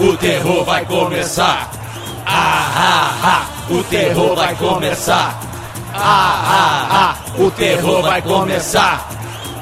[0.00, 1.68] O terror vai começar.
[2.24, 5.36] Ah, ah, ah, o terror vai começar.
[5.92, 9.08] Ah, ah, ah, o terror vai começar.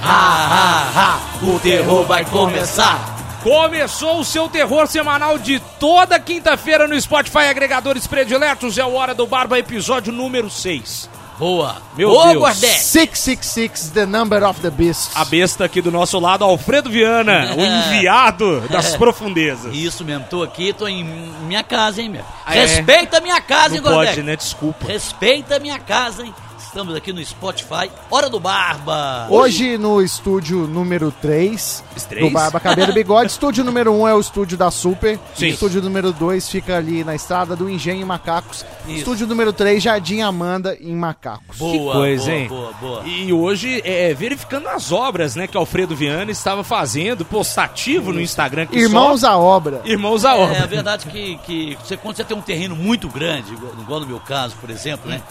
[0.02, 3.15] Ah, ah, ah, o terror vai começar.
[3.50, 8.76] Começou o seu terror semanal de toda quinta-feira no Spotify Agregadores Prediletos.
[8.76, 11.08] É o Hora do Barba, episódio número 6.
[11.38, 11.76] Boa.
[11.96, 12.38] Meu Boa, Deus.
[12.38, 12.80] Gordete.
[12.82, 15.12] 666, the number of the beast.
[15.14, 19.72] A besta aqui do nosso lado, Alfredo Viana, o enviado das profundezas.
[19.72, 22.24] Isso mesmo, tô aqui, tô em minha casa, hein, meu.
[22.44, 22.63] Ah, é?
[22.63, 24.14] Respeita a minha casa, Não hein, Gordete.
[24.16, 24.35] pode, né?
[24.35, 24.86] Desculpa.
[24.88, 26.35] Respeita a minha casa, hein.
[26.76, 29.29] Estamos aqui no Spotify, Hora do Barba.
[29.30, 32.22] Hoje no estúdio número 3 Três?
[32.22, 33.30] do Barba Cabelo Bigode.
[33.30, 35.19] estúdio número 1 é o estúdio da Super.
[35.34, 35.47] Sim.
[35.47, 38.66] Estúdio número 2 fica ali na estrada do Engenho em Macacos.
[38.86, 38.98] Isso.
[38.98, 41.56] Estúdio número 3, Jardim Amanda em Macacos.
[41.56, 42.48] Boa, coisa, boa, hein?
[42.48, 43.02] boa, boa.
[43.06, 48.66] E hoje, é, verificando as obras, né, que Alfredo Viana estava fazendo, postativo no Instagram.
[48.66, 49.30] Que Irmãos só...
[49.30, 49.80] à obra.
[49.86, 50.62] Irmãos à É, obra.
[50.62, 54.06] a verdade que, que você, quando você tem um terreno muito grande, igual, igual no
[54.06, 55.22] meu caso, por exemplo, né?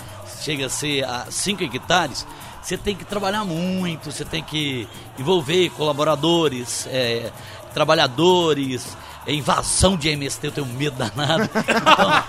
[0.46, 2.24] Chega a ser a 5 hectares,
[2.62, 7.32] você tem que trabalhar muito, você tem que envolver colaboradores, é,
[7.74, 8.96] trabalhadores,
[9.32, 11.50] invasão de MST, eu tenho medo danado.
[11.56, 12.24] Então,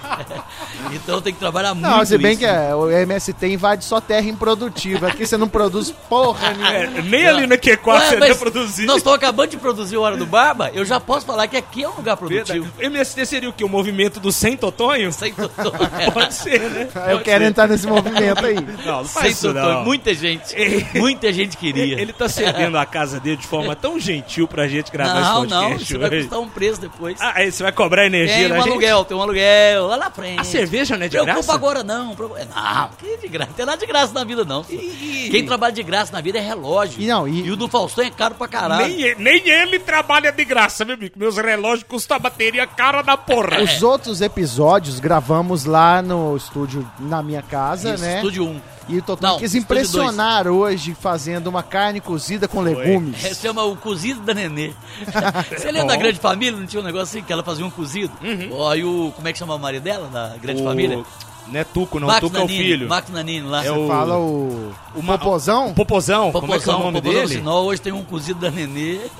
[0.92, 1.88] então tem que trabalhar muito.
[1.88, 2.70] Não, se bem isso, que né?
[2.70, 5.08] é, o MST invade só terra improdutiva.
[5.08, 6.72] Aqui você não produz porra nenhuma.
[6.72, 8.86] É, nem ali na Q4 Ué, você deve produzir.
[8.86, 11.84] Nós estamos acabando de produzir o Hora do Barba, eu já posso falar que aqui
[11.84, 12.60] é um lugar Verdade.
[12.60, 12.82] produtivo.
[12.82, 13.64] MST seria o quê?
[13.64, 15.12] O movimento do Sem Totonho?
[15.12, 15.72] Sem doutor.
[16.12, 16.88] Pode ser, né?
[16.94, 17.50] Eu Pode quero ser.
[17.50, 18.54] entrar nesse movimento aí.
[18.54, 19.74] Não, não Sem faz isso doutor.
[19.74, 19.84] não.
[19.84, 20.54] Muita gente.
[20.94, 22.00] Muita gente queria.
[22.00, 25.50] Ele tá cedendo a casa dele de forma tão gentil pra gente gravar não, esse
[25.54, 26.20] não, podcast você vai hoje.
[26.22, 27.20] custar um preço depois.
[27.20, 28.68] Ah, aí você vai cobrar energia tem um da gente?
[28.70, 30.40] aluguel, tem um aluguel lá na frente.
[30.40, 31.54] A cerveja não é de Preocupa graça?
[31.54, 32.14] agora não.
[32.14, 33.50] preocupa- Não, que de graça.
[33.50, 34.64] Não tem nada de graça na vida não.
[34.70, 37.00] E- Quem trabalha de graça na vida é relógio.
[37.00, 38.86] E não, e- o do Faustão é caro pra caralho.
[38.86, 41.14] Nem, e- nem ele trabalha de graça, meu amigo.
[41.18, 43.60] Meus relógios custam a bateria cara da porra.
[43.62, 48.16] Os outros episódios gravamos lá no estúdio na minha casa, Isso, né?
[48.16, 48.60] Estúdio 1.
[48.88, 53.22] E o Totão Não, quis impressionar hoje fazendo uma carne cozida com legumes.
[53.24, 54.72] Esse chama o cozido da Nenê.
[55.50, 55.86] Você lembra Bom.
[55.88, 56.58] da Grande Família?
[56.58, 58.12] Não tinha um negócio assim que ela fazia um cozido?
[58.52, 59.12] Ó, e o.
[59.14, 61.02] Como é que chama o marido dela, da Grande Família?
[61.48, 62.08] Não é Tuco, não.
[62.08, 62.88] Max Tuco é o Nanini, filho.
[62.88, 63.64] Max Nanini lá.
[63.64, 65.68] É Você o- fala o, o Ma- popozão?
[65.70, 66.32] O Popozão.
[66.32, 67.48] Como é que é o Popozão, nome Popozão dele?
[67.48, 69.00] Hoje tem um cozido da Nenê.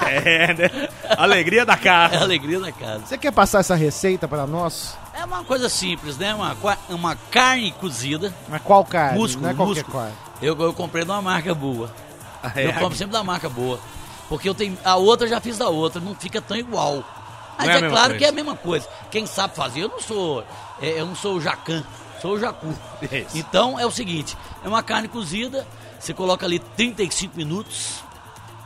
[0.00, 0.88] É, né?
[1.16, 2.20] Alegria da É a casa.
[2.20, 3.02] alegria da casa.
[3.04, 4.96] Você quer passar essa receita para nós?
[5.12, 6.32] É uma coisa simples, né?
[6.34, 6.56] Uma,
[6.88, 8.32] uma carne cozida.
[8.48, 9.18] Mas qual carne?
[9.18, 9.98] Músculo, Não é qualquer músculo.
[9.98, 10.16] carne.
[10.40, 11.90] Eu, eu comprei de uma marca boa.
[12.54, 13.78] É, Eu compro sempre da marca boa.
[14.28, 14.78] Porque eu tenho.
[14.84, 17.02] A outra eu já fiz da outra, não fica tão igual.
[17.58, 18.18] Mas Não é é, claro coisa.
[18.18, 18.88] que é a mesma coisa.
[19.10, 20.44] Quem sabe fazer, eu não sou.
[20.80, 21.84] É, eu não sou o Jacan,
[22.20, 22.68] sou o Jacu.
[23.02, 23.36] Isso.
[23.38, 25.66] Então é o seguinte: é uma carne cozida,
[25.98, 27.96] você coloca ali 35 minutos.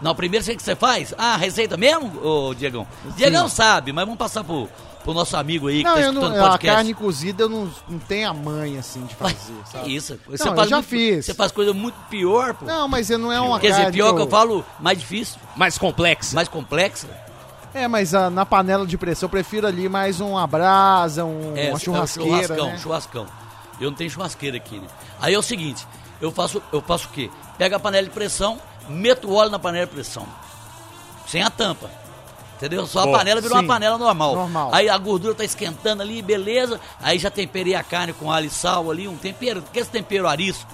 [0.00, 1.14] Não, primeiro o que você faz?
[1.16, 2.86] Ah, receita mesmo, ô Diegão?
[3.16, 4.68] Diegão sabe, mas vamos passar pro,
[5.02, 6.76] pro nosso amigo aí que Não, tá eu não, escutando a podcast.
[6.76, 9.96] carne cozida eu não, não tenho a manha assim de fazer, que sabe?
[9.96, 10.20] isso?
[10.28, 11.24] Não, Você eu faz já muito- fiz.
[11.24, 12.66] Você faz coisa muito pior, pô.
[12.66, 15.38] Não, mas eu não é uma Quer carne dizer, pior que eu falo, mais difícil,
[15.56, 16.34] Mais complexo.
[16.34, 17.08] mais complexa.
[17.76, 21.64] É, mas ah, na panela de pressão eu prefiro ali mais uma brasa, um, É,
[21.64, 22.78] uma é o churrasqueira, churrascão, né?
[22.78, 23.26] churrascão.
[23.78, 24.86] Eu não tenho churrasqueira aqui, né?
[25.20, 25.86] Aí é o seguinte,
[26.18, 27.30] eu faço, eu faço o quê?
[27.58, 30.26] Pego a panela de pressão, meto o óleo na panela de pressão.
[31.26, 31.90] Sem a tampa.
[32.56, 32.86] Entendeu?
[32.86, 33.64] Só Bom, a panela virou sim.
[33.64, 34.34] uma panela normal.
[34.34, 34.70] Normal.
[34.72, 36.80] Aí a gordura tá esquentando ali, beleza.
[37.02, 39.62] Aí já temperei a carne com alho e sal ali, um tempero.
[39.70, 40.66] Que esse tempero arisco?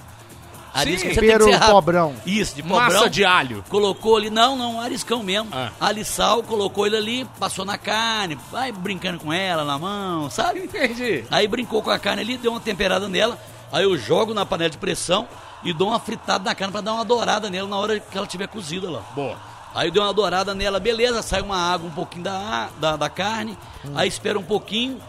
[0.73, 1.71] Arisco você tem que tempero ser rápido.
[1.71, 2.15] pobrão.
[2.25, 2.79] Isso, de pobrão.
[2.79, 3.63] Massa de alho.
[3.69, 5.49] Colocou ali, não, não, ariscão mesmo.
[5.51, 5.71] Ah.
[5.79, 10.63] Alho sal, colocou ele ali, passou na carne, vai brincando com ela na mão, sabe?
[10.63, 11.25] Entendi.
[11.29, 13.37] Aí brincou com a carne ali, deu uma temperada nela.
[13.71, 15.27] Aí eu jogo na panela de pressão
[15.63, 18.27] e dou uma fritada na carne pra dar uma dourada nela na hora que ela
[18.27, 19.01] tiver cozida lá.
[19.15, 19.37] Boa.
[19.75, 23.57] Aí deu uma dourada nela, beleza, sai uma água um pouquinho da, da, da carne,
[23.95, 24.99] aí espera um pouquinho.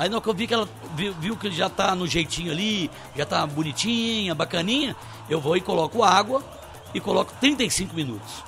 [0.00, 0.66] Aí na hora que eu vi que ela
[0.96, 4.96] viu, viu que já tá no jeitinho ali, já tá bonitinha, bacaninha,
[5.28, 6.42] eu vou e coloco água
[6.94, 8.42] e coloco 35 minutos.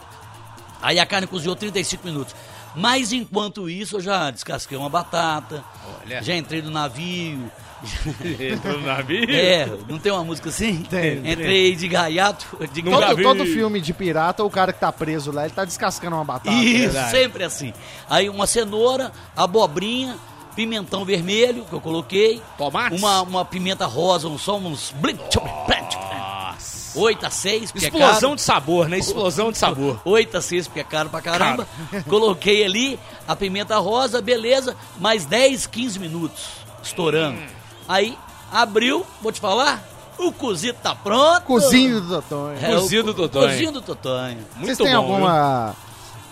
[0.81, 2.35] Aí a carne cozinhou 35 minutos.
[2.75, 5.63] Mas enquanto isso eu já descasquei uma batata,
[6.03, 6.23] Olha.
[6.23, 7.53] já entrei no navio.
[8.41, 9.27] Entrou no navio.
[9.29, 10.79] É, não tem uma música assim?
[10.85, 12.47] Tem, Entrei de gaiato.
[12.73, 16.17] De Todo, todo filme de pirata, o cara que tá preso lá, ele tá descascando
[16.17, 16.57] uma batata.
[16.57, 17.11] Isso, verdade.
[17.11, 17.75] sempre assim.
[18.09, 20.17] Aí uma cenoura, abobrinha,
[20.55, 22.41] pimentão vermelho que eu coloquei.
[22.57, 22.99] Tomates?
[22.99, 24.95] Uma, uma pimenta rosa, um só uns.
[24.95, 26.99] Nossa.
[26.99, 28.37] 8 a 6, porque é Explosão caro.
[28.37, 28.99] de sabor, né?
[28.99, 30.01] Explosão de sabor.
[30.05, 31.67] 8 a 6, porque é caro pra caramba.
[32.09, 36.45] Coloquei ali, a pimenta rosa, beleza, mais 10, 15 minutos
[36.83, 37.39] estourando.
[37.39, 37.47] Hum.
[37.89, 38.19] Aí
[38.53, 39.83] abriu, vou te falar,
[40.19, 41.43] o cozido tá pronto.
[41.43, 42.59] Cozinho do Totonho.
[42.61, 43.49] É, Cozido do Totonho.
[43.49, 44.39] Cozido do Totonho.
[44.57, 45.75] Muito Vocês têm bom, alguma,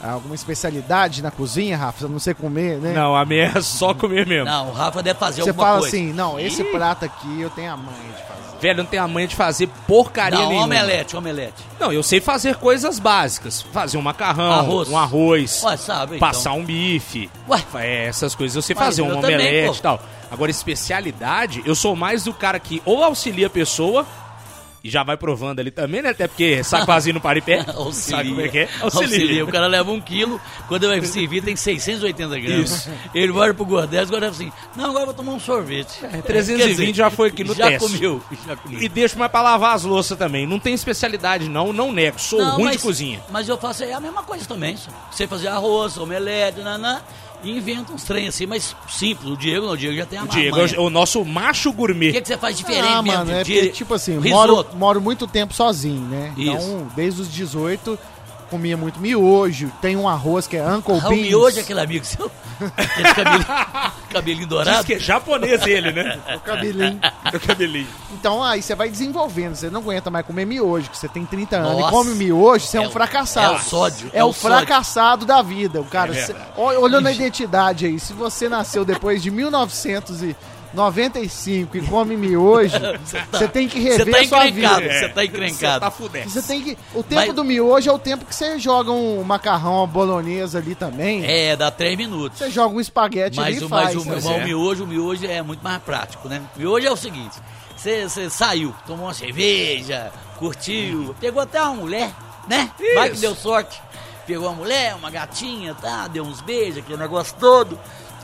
[0.03, 2.09] alguma especialidade na cozinha, Rafa?
[2.09, 2.93] Não sei comer, né?
[2.93, 4.47] Não, a minha é só comer mesmo.
[4.47, 5.97] Não, o Rafa deve fazer Você alguma fala coisa.
[5.97, 8.41] assim, não, esse prato aqui eu tenho a manha de fazer.
[8.61, 10.67] Velho, não tem a manha de fazer porcaria Não, nenhuma.
[10.67, 11.65] omelete, omelete.
[11.79, 13.63] Não, eu sei fazer coisas básicas.
[13.73, 14.89] Fazer um macarrão, Arroz.
[14.91, 16.29] um arroz, Ué, sabe, então.
[16.29, 17.31] passar um bife.
[17.49, 17.63] Ué.
[17.77, 19.99] É, essas coisas eu sei Mas fazer, um eu omelete e tal.
[20.31, 24.07] Agora, especialidade, eu sou mais do cara que ou auxilia a pessoa
[24.83, 26.11] e já vai provando ali também, né?
[26.11, 27.65] Até porque quase no para em pé.
[27.75, 28.17] Auxilia.
[28.17, 28.69] Sabe como é que é?
[28.81, 29.45] Auxilia.
[29.45, 32.71] O cara leva um quilo, quando vai servir tem 680 gramas.
[32.71, 32.91] Isso.
[33.15, 36.05] Ele vai pro Gordés, agora é assim, não, agora eu vou tomar um sorvete.
[36.05, 37.89] É, 320 já foi aqui no já teste.
[37.93, 38.81] Comeu, já comeu.
[38.83, 40.47] E deixo mais pra lavar as louças também.
[40.47, 42.19] Não tem especialidade não, não nego.
[42.19, 43.21] Sou Não, ruim mas- de cozinha.
[43.31, 44.77] Mas eu faço aí a mesma coisa também.
[44.77, 44.91] só.
[45.11, 47.01] Você fazer arroz, omelete, nanã,
[47.43, 49.31] e inventa uns trem assim, mas simples.
[49.31, 50.75] O Diego não, o Diego já tem a O Diego manha.
[50.75, 52.13] é o nosso macho O gourmet.
[52.13, 53.19] que, que você faz diferente ah, mesmo?
[53.19, 56.33] mano, é tipo assim, moro, moro muito tempo sozinho, né?
[56.37, 56.51] Isso.
[56.53, 57.99] Então, desde os 18,
[58.51, 59.71] comia muito miojo.
[59.81, 61.23] Tem um arroz que é Uncle Ah, o Beans.
[61.23, 62.31] miojo é aquele amigo seu?
[62.77, 63.47] Aquele cabelinho,
[64.11, 64.85] cabelinho Diz dourado?
[64.85, 66.21] que é japonês ele, né?
[66.37, 67.01] O cabelinho.
[67.35, 67.89] o cabelinho.
[68.13, 71.57] Então aí você vai desenvolvendo, você não aguenta mais comer miojo, que você tem 30
[71.57, 71.89] anos Nossa.
[71.89, 73.55] e come miojo, você é, É um o- fracassado.
[73.55, 74.59] é o sódio, É, é o o sódio.
[74.59, 75.81] fracassado da vida.
[75.81, 80.37] O cara, É cê- olhando a identidade aí, se você nasceu depois de 1995 e
[81.89, 82.77] come miojo,
[83.33, 84.93] você tem que Você rever tá a sua encrencado, vida.
[84.95, 85.75] você tá encrencado.
[85.75, 86.31] Você tá fudendo.
[86.31, 86.79] Você tem que.
[86.95, 90.59] O tempo Mas- do miojo é o tempo que você joga um macarrão, uma bolonhesa
[90.59, 91.25] ali também.
[91.25, 92.39] É, dá três minutos.
[92.39, 93.95] Você joga um espaguete ali Mas, e o, faz.
[93.95, 94.45] mas o, Pois o é.
[94.45, 96.43] miojo, o miojo é muito mais prático, né?
[96.57, 97.37] O miojo é o seguinte:
[97.77, 102.11] você você saiu, tomou uma cerveja, curtiu, pegou até uma mulher,
[102.49, 102.71] né?
[102.95, 103.23] Vai que Isso.
[103.23, 103.81] deu sorte.
[104.27, 106.07] Pegou uma mulher, uma gatinha, tá?
[106.07, 107.77] Deu uns beijos, aquele negócio todo.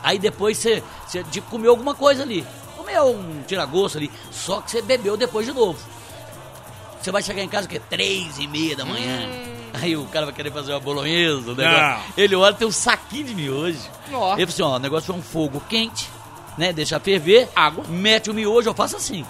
[0.03, 2.45] Aí depois você, você de- comeu alguma coisa ali.
[2.75, 4.11] Comeu um tiragosto ali.
[4.31, 5.77] Só que você bebeu depois de novo.
[7.01, 7.81] Você vai chegar em casa o quê?
[7.89, 9.29] Três e meia da manhã.
[9.73, 11.79] Aí o cara vai querer fazer uma bolonhesa, o negócio.
[11.79, 11.99] Não.
[12.17, 13.77] Ele olha, tem um saquinho de miojo.
[14.11, 14.41] Nossa.
[14.41, 16.09] Ele falou assim, ó, o negócio é um fogo quente,
[16.57, 16.73] né?
[16.73, 17.47] Deixa ferver.
[17.55, 17.83] Água.
[17.87, 19.23] Mete o miojo, eu faço assim.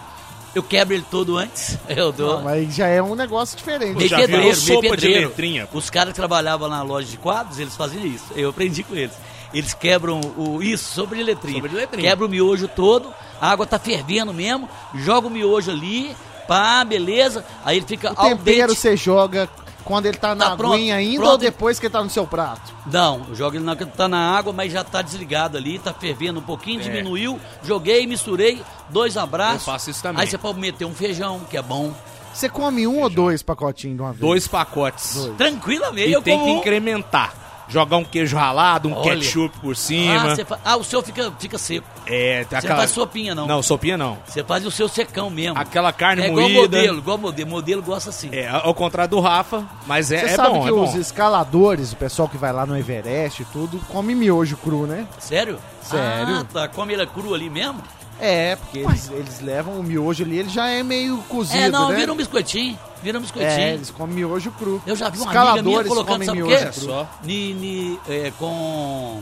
[0.56, 1.78] Eu quebro ele todo antes.
[1.88, 2.38] Eu dou.
[2.38, 3.96] Não, mas já é um negócio diferente.
[3.96, 5.28] Meio pedreiro, meio pedreiro.
[5.30, 5.68] letrinha.
[5.74, 8.26] Os caras que trabalhavam na loja de quadros, eles faziam isso.
[8.36, 9.14] Eu aprendi com eles.
[9.54, 11.62] Eles quebram o isso sobre de letrinha.
[11.62, 12.10] Sobre letrinha.
[12.10, 16.16] Quebra o miojo todo, a água tá fervendo mesmo, joga o miojo ali,
[16.48, 17.44] pá, beleza.
[17.64, 18.80] Aí ele fica O ao tempero dente.
[18.80, 19.48] você joga
[19.86, 21.32] quando ele tá na Tá pronto, aguinha ainda pronto.
[21.32, 22.74] ou depois que ele tá no seu prato?
[22.92, 26.44] Não, joga ele na, tá na água, mas já tá desligado ali, tá fervendo um
[26.44, 26.84] pouquinho, É.
[26.84, 29.66] diminuiu, joguei, misturei, dois abraços.
[29.66, 30.22] Eu faço isso também.
[30.22, 31.94] Aí você pode meter um feijão, que é bom.
[32.34, 34.20] Você come um ou dois pacotinhos de uma vez?
[34.22, 35.16] Dois pacotes.
[35.16, 35.38] Dois.
[35.38, 36.60] Tranquilamente, E eu tem que como um.
[36.60, 37.34] incrementar.
[37.70, 39.16] Jogar um queijo ralado, um Olha.
[39.18, 40.36] ketchup por Ah, cima.
[40.36, 41.86] você fa- ah, o seu fica, fica seco.
[42.06, 42.74] É, tem Você aquela...
[42.76, 43.46] não faz sopinha, não.
[43.46, 44.18] Não, sopinha não.
[44.26, 45.60] Você faz o seu secão mesmo.
[45.60, 46.62] Aquela carne é igual moída.
[46.62, 47.50] modelo, igual modelo.
[47.50, 48.30] Modelo gosta assim.
[48.32, 50.98] É, ao contrário do Rafa, mas é, Você é sabe bom, que é os bom.
[51.00, 55.06] escaladores, o pessoal que vai lá no Everest e tudo, come miojo cru, né?
[55.20, 55.60] Sério?
[55.82, 56.36] Sério.
[56.40, 56.68] Ah, tá.
[56.70, 57.82] Come ele cru ali mesmo?
[58.20, 61.90] É, porque eles, eles levam o miojo ali, ele já é meio cozido, é, não,
[61.90, 61.96] né?
[61.96, 62.78] vira um biscoitinho.
[63.04, 63.52] Vira um biscoitinho.
[63.60, 64.82] É, eles comem miojo cru.
[64.88, 66.72] Eu já vi uma amiga minha Escaladores colocando, sabe o miojo quê?
[66.72, 66.86] cru.
[66.86, 67.08] Só.
[67.24, 69.22] Ni, ni, é, com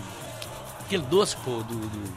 [0.85, 1.75] aquele doce, pô, do...
[1.75, 2.13] do-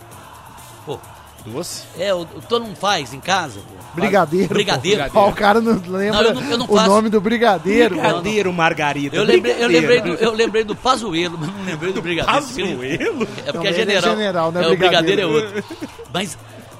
[0.86, 0.98] pô,
[1.46, 1.84] Doce.
[1.98, 3.60] é, o, o todo mundo faz em casa.
[3.60, 4.00] pô.
[4.00, 4.48] Brigadeiro.
[4.48, 5.10] Brigadeiro.
[5.10, 5.20] pô.
[5.20, 6.88] Ó, o cara não lembra Não, eu não- eu não o faço.
[6.90, 7.94] nome do brigadeiro.
[7.96, 9.16] Brigadeiro, margarida.
[9.16, 9.96] Eu lembrei, eu, Brigadeiro.
[9.96, 12.40] lembrei do, eu lembrei do Pazuelo, mas não lembrei do Brigadeiro.
[12.40, 13.22] Pazuelo?
[13.46, 14.10] É porque Não, é ele é general.
[14.16, 15.56] general, não é o Brigadeiro é brigadeiro.
[15.64, 15.88] outro.
[16.12, 16.36] Mas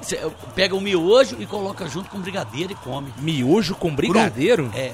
[0.09, 3.13] você pega o miojo e coloca junto com o Brigadeiro e come.
[3.17, 4.71] Miojo com brigadeiro?
[4.75, 4.93] É.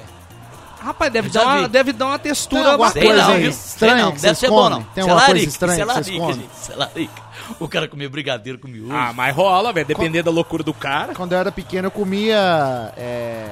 [0.80, 3.50] Rapaz, deve dar, uma, deve dar uma Tem textura alguma Sei coisa não, viu?
[3.50, 4.80] estranha Sei não, deve ser bom comem?
[4.80, 4.84] não.
[4.84, 6.36] Tem alguma coisa estranha que vocês comem?
[6.36, 7.26] gente, isso é larica.
[7.60, 8.92] O cara comer brigadeiro com miojo.
[8.92, 9.86] Ah, mas rola, velho.
[9.86, 11.14] Dependendo da loucura do cara.
[11.16, 13.50] Quando eu era pequeno, eu comia é,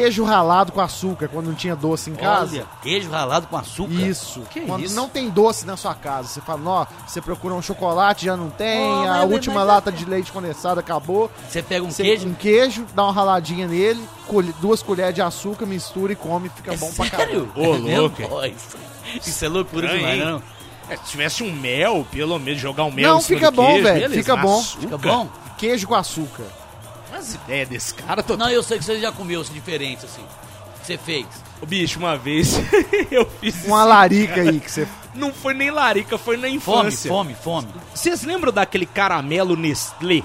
[0.00, 2.56] queijo ralado com açúcar, quando não tinha doce em casa.
[2.56, 3.92] Olha, queijo ralado com açúcar.
[3.94, 4.40] Isso.
[4.50, 4.94] Que Quando isso?
[4.96, 8.50] não tem doce na sua casa, você fala, ó, você procura um chocolate, já não
[8.50, 11.30] tem, Oh, a mas- última mas- lata de leite condensado acabou.
[11.48, 12.26] Você pega um Você queijo.
[12.28, 16.74] um queijo, dá uma raladinha nele, colhe- duas colheres de açúcar, mistura e come, fica
[16.74, 17.50] É bom pra caralho.
[17.54, 17.70] sério?
[17.70, 18.00] Ô, É mesmo?
[18.00, 18.22] louco.
[18.46, 18.76] Isso,
[19.28, 20.24] isso é loucura Estranho, demais, hein?
[20.26, 20.42] não?
[20.90, 23.56] É, se tivesse um mel, pelo menos, jogar um mel Não, em cima fica do
[23.56, 24.60] bom, queijo, velho, fica bom.
[24.60, 25.28] Fica bom?
[25.56, 26.44] Queijo com açúcar.
[27.44, 28.36] Ideia desse cara, tô...
[28.36, 30.22] Não, eu sei que você já comeu assim, diferente assim.
[30.80, 31.26] Que você fez.
[31.62, 32.58] Ô, bicho, uma vez
[33.10, 33.88] eu fiz Uma isso.
[33.88, 34.86] larica aí que você.
[35.14, 37.08] Não foi nem larica, foi na Fome, infância.
[37.08, 37.68] fome, fome.
[37.94, 40.22] Vocês lembram daquele caramelo Nestlé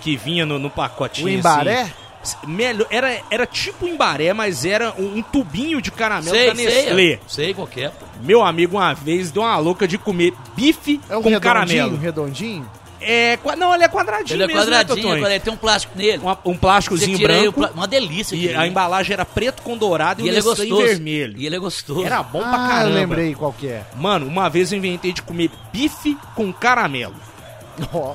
[0.00, 1.82] que vinha no, no pacotinho O embaré?
[2.22, 2.36] assim?
[2.46, 6.94] Melhor, era, era tipo embaré, mas era um, um tubinho de caramelo Sei, da Nestlé.
[6.94, 7.20] sei.
[7.26, 8.04] Sei qualquer, pô.
[8.22, 11.96] Meu amigo uma vez deu uma louca de comer bife É um com redondinho, caramelo.
[11.96, 12.70] redondinho.
[13.00, 16.18] É, não, ele é quadradinho Ele é mesmo, né, quadradinho, ele tem um plástico nele.
[16.18, 17.52] Uma- um Você plásticozinho branco.
[17.60, 18.36] pla- Uma delícia.
[18.36, 18.66] E a né?
[18.68, 20.76] embalagem era preto com dourado e, E o ele é em gostoso.
[20.86, 21.34] vermelho.
[21.38, 22.04] E ele é gostoso.
[22.04, 22.90] Era bom pra ah, caramba.
[22.90, 23.84] eu lembrei qual que é.
[23.96, 27.14] Mano, uma vez eu inventei de comer bife com caramelo.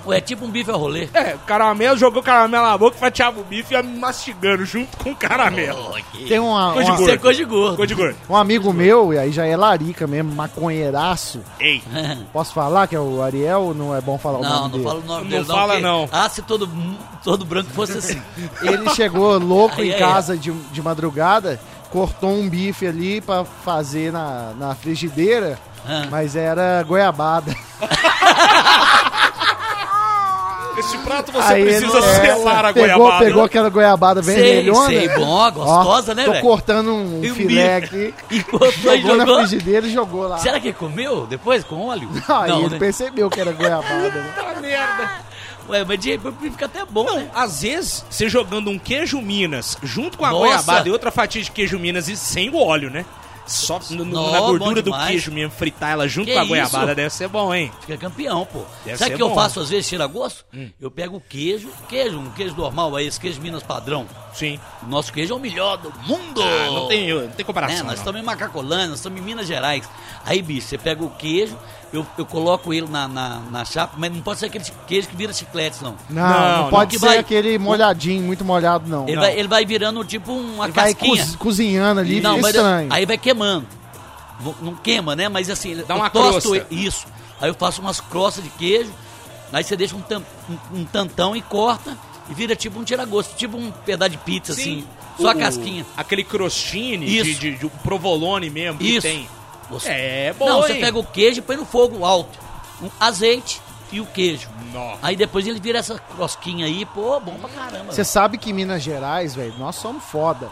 [0.05, 1.07] Ué, É tipo um bife a rolê.
[1.13, 5.15] É, caramelo, jogou caramelo na boca, fatiava o bife e ia mastigando junto com o
[5.15, 5.93] caramelo.
[6.27, 7.71] Tem uma, Coisa de uma- Isso é coisa de gordo.
[7.71, 8.15] Ficou de gordo.
[8.29, 11.41] um amigo meu, e aí já é larica mesmo, maconheiraço.
[11.59, 11.81] Ei,
[12.33, 14.69] Posso falar que é o Ariel ou não é bom falar o Não, nome não
[14.71, 14.83] dele?
[14.83, 16.09] fala o nome Não dele fala, porque- não.
[16.11, 16.69] Ah, se todo,
[17.23, 18.21] todo branco fosse assim.
[18.61, 21.59] Ele chegou louco Aí, em aí, casa de, de madrugada,
[21.91, 25.57] cortou um bife ali pra fazer na, na frigideira,
[25.87, 26.07] Ah.
[26.09, 27.55] mas era goiabada.
[30.77, 33.25] esse prato você Aí precisa ele, é, selar a pegou, goiabada.
[33.25, 34.87] Pegou aquela goiabada Sei, vermelhona.
[34.87, 36.43] sei, bom, gostosa, Ó, né, Tô velho?
[36.43, 38.13] cortando um E filé aqui.
[38.31, 39.39] E e Jogou na jogou.
[39.39, 40.37] frigideira e jogou lá.
[40.39, 42.09] Será que ele comeu depois com óleo?
[42.27, 42.79] Aí não, ele né?
[42.79, 44.09] percebeu que era goiabada.
[44.09, 44.33] né?
[44.35, 45.11] Puta merda.
[45.67, 47.27] Ué, mas de repente fica até bom, né?
[47.33, 50.45] Às vezes, você jogando um queijo Minas junto com a Nossa.
[50.45, 53.03] goiabada e outra fatia de queijo Minas e sem o óleo, né?
[53.47, 56.49] Só no- no- na gordura do queijo mesmo, fritar ela junto Que com a isso?
[56.49, 57.71] goiabada deve ser bom, hein?
[57.81, 58.63] Fica campeão, pô.
[58.83, 59.35] Deve Sabe o que eu bom.
[59.35, 60.43] faço às vezes, tira gosto?
[60.81, 64.07] Eu pego o queijo, queijo, um queijo normal, aí esse queijo Minas padrão.
[64.33, 64.59] Sim.
[64.83, 66.41] O nosso queijo é o melhor do mundo.
[66.41, 67.77] Ah, não, tem, não tem comparação.
[67.79, 67.93] Nós não.
[67.93, 69.87] estamos em Macacolândia, nós estamos em Minas Gerais.
[70.25, 71.55] Aí, bicho, você pega o queijo,
[71.95, 75.15] eu, eu coloco ele na, na, na chapa, mas não pode ser aquele queijo que
[75.15, 75.95] vira chiclete, não.
[76.09, 79.03] Não, Não, não, pode que ser vai- aquele molhadinho, muito molhado, não.
[79.07, 79.21] Ele Não.
[79.21, 81.23] vai, ele vai virando tipo uma Ele vai casquinha.
[81.25, 82.87] coz- cozinhando ali, não, fica mas estranho.
[82.93, 83.65] aí vai queimando.
[84.61, 85.29] Não queima, né?
[85.29, 86.67] Mas assim, Dá eu uma tosto crosta.
[86.69, 87.05] Isso.
[87.41, 88.91] Aí eu faço umas crostas de queijo,
[89.51, 91.97] aí você deixa um, tam- um- um tantão e corta
[92.29, 94.85] e vira tipo um tiragosto, tipo um pedaço de pizza, assim.
[95.19, 95.85] Só a casquinha.
[95.95, 99.01] Aquele crostine de, de, de provolone mesmo que Isso.
[99.07, 99.29] tem.
[99.69, 100.81] Você- É bom, Não, você hein?
[100.81, 102.37] pega o queijo e põe no fogo alto.
[102.81, 104.49] Um azeite e o queijo.
[105.01, 107.91] Aí depois ele vira essa crosquinha aí, pô, bom pra caramba.
[107.93, 110.49] Você sabe que em Minas Gerais, velho, nós somos foda.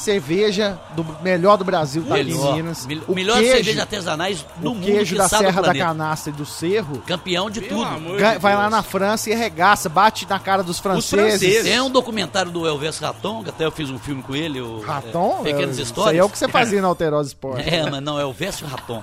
[0.00, 2.56] Cerveja do melhor do Brasil tá aqui em Melhor.
[2.56, 2.86] Minas.
[3.06, 5.74] O melhor queijo, cerveja artesanais do o mundo queijo que da Serra da.
[5.74, 7.02] Canastra e do Cerro.
[7.06, 8.18] Campeão de Pelo tudo.
[8.40, 8.70] vai lá Deus.
[8.72, 11.38] na França e arregaça, bate na cara dos franceses.
[11.38, 11.62] franceses.
[11.70, 14.60] Tem um documentário do Elvis Raton, que até eu fiz um filme com ele.
[14.60, 15.40] O, Raton?
[15.40, 16.06] é, Pequenas É, Histórias.
[16.06, 17.60] Isso aí é o que você fazia na Alterosa Sport.
[17.70, 19.02] É, mas não, é o Vécio Raton.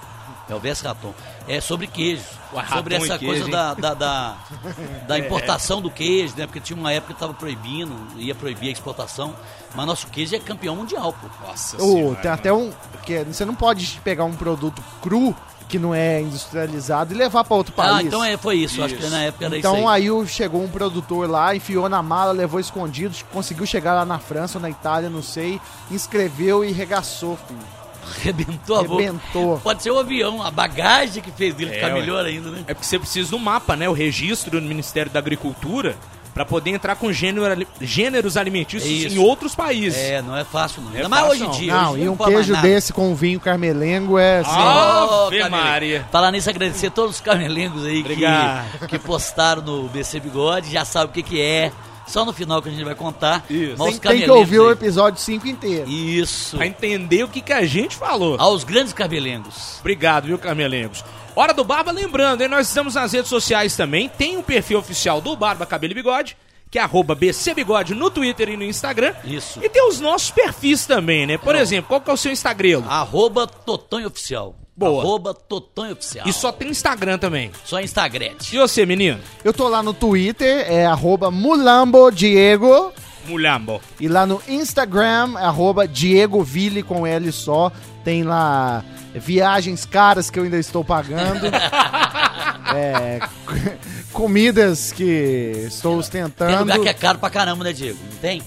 [0.49, 1.13] É o Vécio Raton.
[1.47, 2.23] É sobre queijo.
[2.73, 4.35] Sobre essa queijo, coisa da, da, da,
[5.07, 6.45] da importação do queijo, né?
[6.45, 9.35] Porque tinha uma época que estava proibindo, ia proibir a exportação.
[9.75, 11.27] Mas nosso queijo é campeão mundial, pô.
[11.45, 12.71] Nossa Ô, senhora, tem até um.
[13.03, 15.35] Que é- você não pode pegar um produto cru
[15.67, 17.91] que não é industrializado e levar para outro país.
[17.97, 18.81] Ah, então é, foi isso.
[18.81, 19.09] Acho que Isso.
[19.11, 20.09] na época era isso Então aí.
[20.09, 24.57] aí chegou um produtor lá, enfiou na mala, levou escondido, conseguiu chegar lá na França
[24.57, 25.59] ou na Itália, não sei,
[25.91, 27.59] inscreveu e regaçou, filho.
[28.19, 29.59] Arrebentou a boca.
[29.63, 31.93] Pode ser o avião, a bagagem que fez dele É, ficar ué.
[31.99, 32.63] melhor ainda, né?
[32.67, 33.87] É porque você precisa do mapa, né?
[33.89, 35.95] O registro no Ministério da Agricultura
[36.33, 39.15] pra poder entrar com gênero, gêneros alimentícios É isso.
[39.15, 39.97] em outros países.
[39.99, 40.91] É, não é fácil não.
[40.93, 41.59] É Ainda mais fácil, hoje em não.
[41.59, 41.73] dia.
[41.73, 44.51] Não, hoje e um queijo desse com vinho carmelengo é assim.
[44.51, 45.49] Ave.
[45.49, 46.05] Maria.
[46.11, 50.85] Falar nisso, agradecer a todos os camelengos aí que, que postaram no BC Bigode, já
[50.85, 51.71] sabe o que, que é.
[52.07, 53.45] Só no final que a gente vai contar.
[53.49, 53.75] Isso.
[53.77, 54.73] Mas tem, tem que camelengos ouvir o aí.
[54.73, 55.89] episódio 5 inteiro.
[55.89, 56.55] Isso.
[56.57, 58.37] Pra entender o que, que a gente falou.
[58.39, 59.77] Aos grandes camelengos.
[59.81, 61.03] Obrigado, viu, Carmelengos?
[61.35, 64.09] Hora do Barba, lembrando, hein, nós estamos nas redes sociais também.
[64.09, 66.35] Tem o perfil oficial do Barba Cabelo e Bigode,
[66.71, 69.13] que é arroba BC Bigode no Twitter e no Instagram.
[69.23, 69.59] Isso.
[69.63, 71.37] E tem os nossos perfis também, né?
[71.37, 71.61] Por Não.
[71.61, 72.83] exemplo, qual que é o seu Instagram?
[72.87, 74.55] Arroba Totonho Oficial.
[74.77, 75.01] Boa.
[75.01, 76.27] Arroba Totonho Oficial.
[76.27, 77.51] E só tem Instagram também.
[77.65, 78.33] Só Instagram.
[78.53, 79.19] E você, menino?
[79.43, 82.93] Eu tô lá no Twitter, é arroba Mulambo Diego.
[83.25, 83.81] Mulhambo.
[83.99, 87.71] E lá no Instagram, é arroba Diego Ville com L só.
[88.03, 88.83] Tem lá
[89.15, 91.47] viagens caras que eu ainda estou pagando.
[92.75, 93.21] É,
[94.11, 96.59] comidas que estou Tem ostentando.
[96.59, 97.97] lugar que é caro pra caramba, né, Diego?
[98.11, 98.41] Não tem?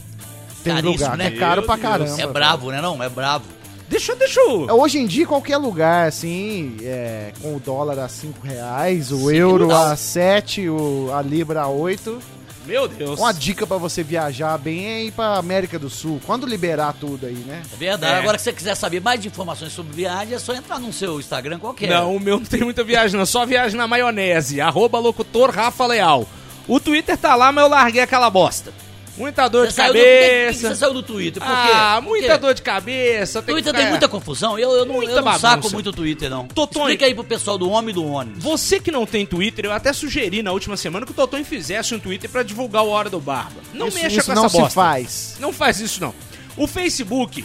[0.63, 1.27] Tem Caríssimo, lugar que né?
[1.27, 1.89] é caro Meu pra Deus.
[1.89, 2.23] caramba.
[2.23, 2.83] É bravo, né?
[2.83, 3.45] Não, é bravo.
[3.91, 4.69] Deixa, deixa eu...
[4.71, 9.35] Hoje em dia, qualquer lugar, assim, é, com o dólar a 5 reais, o Sim,
[9.35, 9.77] euro não.
[9.77, 12.23] a 7, o, a libra a 8.
[12.67, 13.19] Meu Deus.
[13.19, 17.27] Uma dica pra você viajar bem é ir pra América do Sul, quando liberar tudo
[17.27, 17.63] aí, né?
[17.73, 18.15] É verdade.
[18.15, 18.19] É.
[18.21, 21.19] Agora, se você quiser saber mais de informações sobre viagem, é só entrar no seu
[21.19, 21.91] Instagram qualquer.
[21.91, 23.27] Não, o meu não tem muita viagem, não.
[23.27, 24.61] Só viagem na maionese.
[24.61, 26.29] Arroba locutor Rafa Leal.
[26.69, 28.73] O Twitter tá lá, mas eu larguei aquela bosta.
[29.17, 30.69] Muita dor de Você do, que cabeça.
[30.69, 31.43] você saiu do Twitter?
[31.43, 31.71] Por quê?
[31.75, 32.39] ah, muita quê?
[32.39, 33.43] dor de cabeça.
[33.43, 34.59] tem Twitter que tem muita confusão.
[34.59, 35.41] Eu, eu não, Muita eu não bagunça.
[35.49, 36.47] saco muito o Twitter, não.
[36.49, 36.85] Totonho.
[36.85, 38.43] Explica aí pro pessoal do homem e do ônibus.
[38.43, 41.95] Você que não tem Twitter, eu até sugeri na última semana que o Totonho fizesse
[41.95, 43.61] um Twitter pra divulgar o Hora do Barba.
[43.75, 44.75] Não isso, mexa isso com não essa se bosta.
[44.75, 45.37] faz.
[45.39, 46.15] Não faz isso, não.
[46.57, 47.45] O Facebook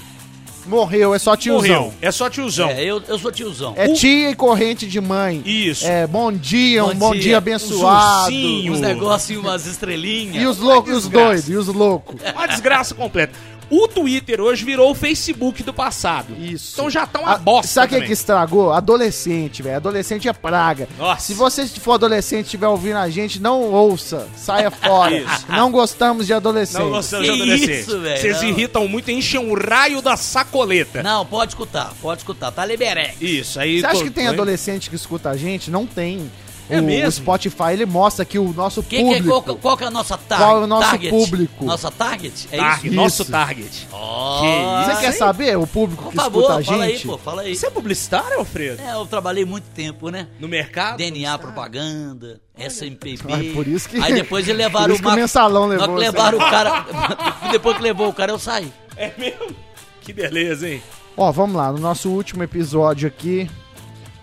[0.65, 1.61] Morreu, é só tiozão.
[1.83, 1.93] morreu.
[2.01, 2.69] É só tiozão.
[2.69, 3.73] É, eu, eu sou tiozão.
[3.77, 5.41] É O- tia e corrente de mãe.
[5.45, 5.85] Isso.
[5.85, 7.21] É bom dia, um Bom bom dia.
[7.21, 8.21] dia abençoado.
[8.21, 8.75] Os ursinhos.
[8.77, 10.41] Uns negócios, umas estrelinhas.
[10.43, 12.15] E os loucos, e os doidos, e os loucos.
[12.33, 13.33] Uma desgraça completa.
[13.69, 16.35] O Twitter hoje virou o Facebook do passado.
[16.39, 16.73] Isso.
[16.73, 18.07] Então já tá uma A- bosta Sabe o que, também.
[18.07, 18.71] que estragou?
[18.73, 19.77] Adolescente, velho.
[19.77, 20.87] Adolescente é praga.
[20.97, 21.21] Nossa.
[21.25, 24.27] Se você for adolescente e estiver ouvindo a gente, não ouça.
[24.35, 25.15] Saia fora.
[25.15, 25.45] Isso.
[25.49, 26.81] Não gostamos de adolescente.
[26.81, 27.79] Não gostamos de Que adolescente.
[27.79, 28.49] isso, velho, Vocês não.
[28.49, 31.01] irritam muito, enchem o raio da sacoleta.
[31.03, 32.51] Não, pode escutar, pode escutar.
[32.51, 33.15] Tá liberé.
[33.19, 33.79] Isso, aí...
[33.79, 35.69] Você acha tô- que tem adolescente que escuta a gente?
[35.71, 36.29] Não tem.
[36.69, 37.07] É o, mesmo?
[37.07, 39.43] o Spotify, ele mostra que o nosso Que, que, público...
[39.43, 41.09] qual, qual que é a nossa tar Qual é o nosso target?
[41.11, 41.63] público?
[41.65, 42.47] Nossa target?
[42.51, 42.95] É Target, isso?
[42.95, 43.87] nosso target.
[43.93, 47.07] Oh, Que Você quer saber o público Por que favor, escuta a fala aí, gente?
[47.07, 47.55] pô, fala aí.
[47.55, 48.81] Você é publicitário, Alfredo?
[48.81, 50.27] É, eu trabalhei muito tempo, né?
[50.39, 50.97] No mercado?
[50.97, 53.31] DNA propaganda, SMPB.
[53.31, 55.87] Ai, por isso que- Aí depois eles levaram por isso que o Ma- mensalão levou
[55.89, 56.85] que levaram o cara.
[57.51, 58.71] depois que levou o cara, eu saí.
[58.97, 59.55] É mesmo?
[60.01, 60.81] Que beleza, hein?
[61.17, 63.49] Ó, vamos lá, no nosso último episódio aqui,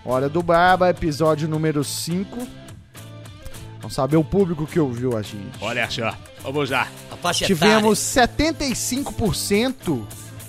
[0.05, 2.49] Hora do Barba, episódio número 5.
[3.79, 5.57] Vamos saber o público que ouviu a gente.
[5.61, 6.13] Olha só.
[6.43, 6.89] Vamos lá.
[7.47, 10.05] Tivemos 75%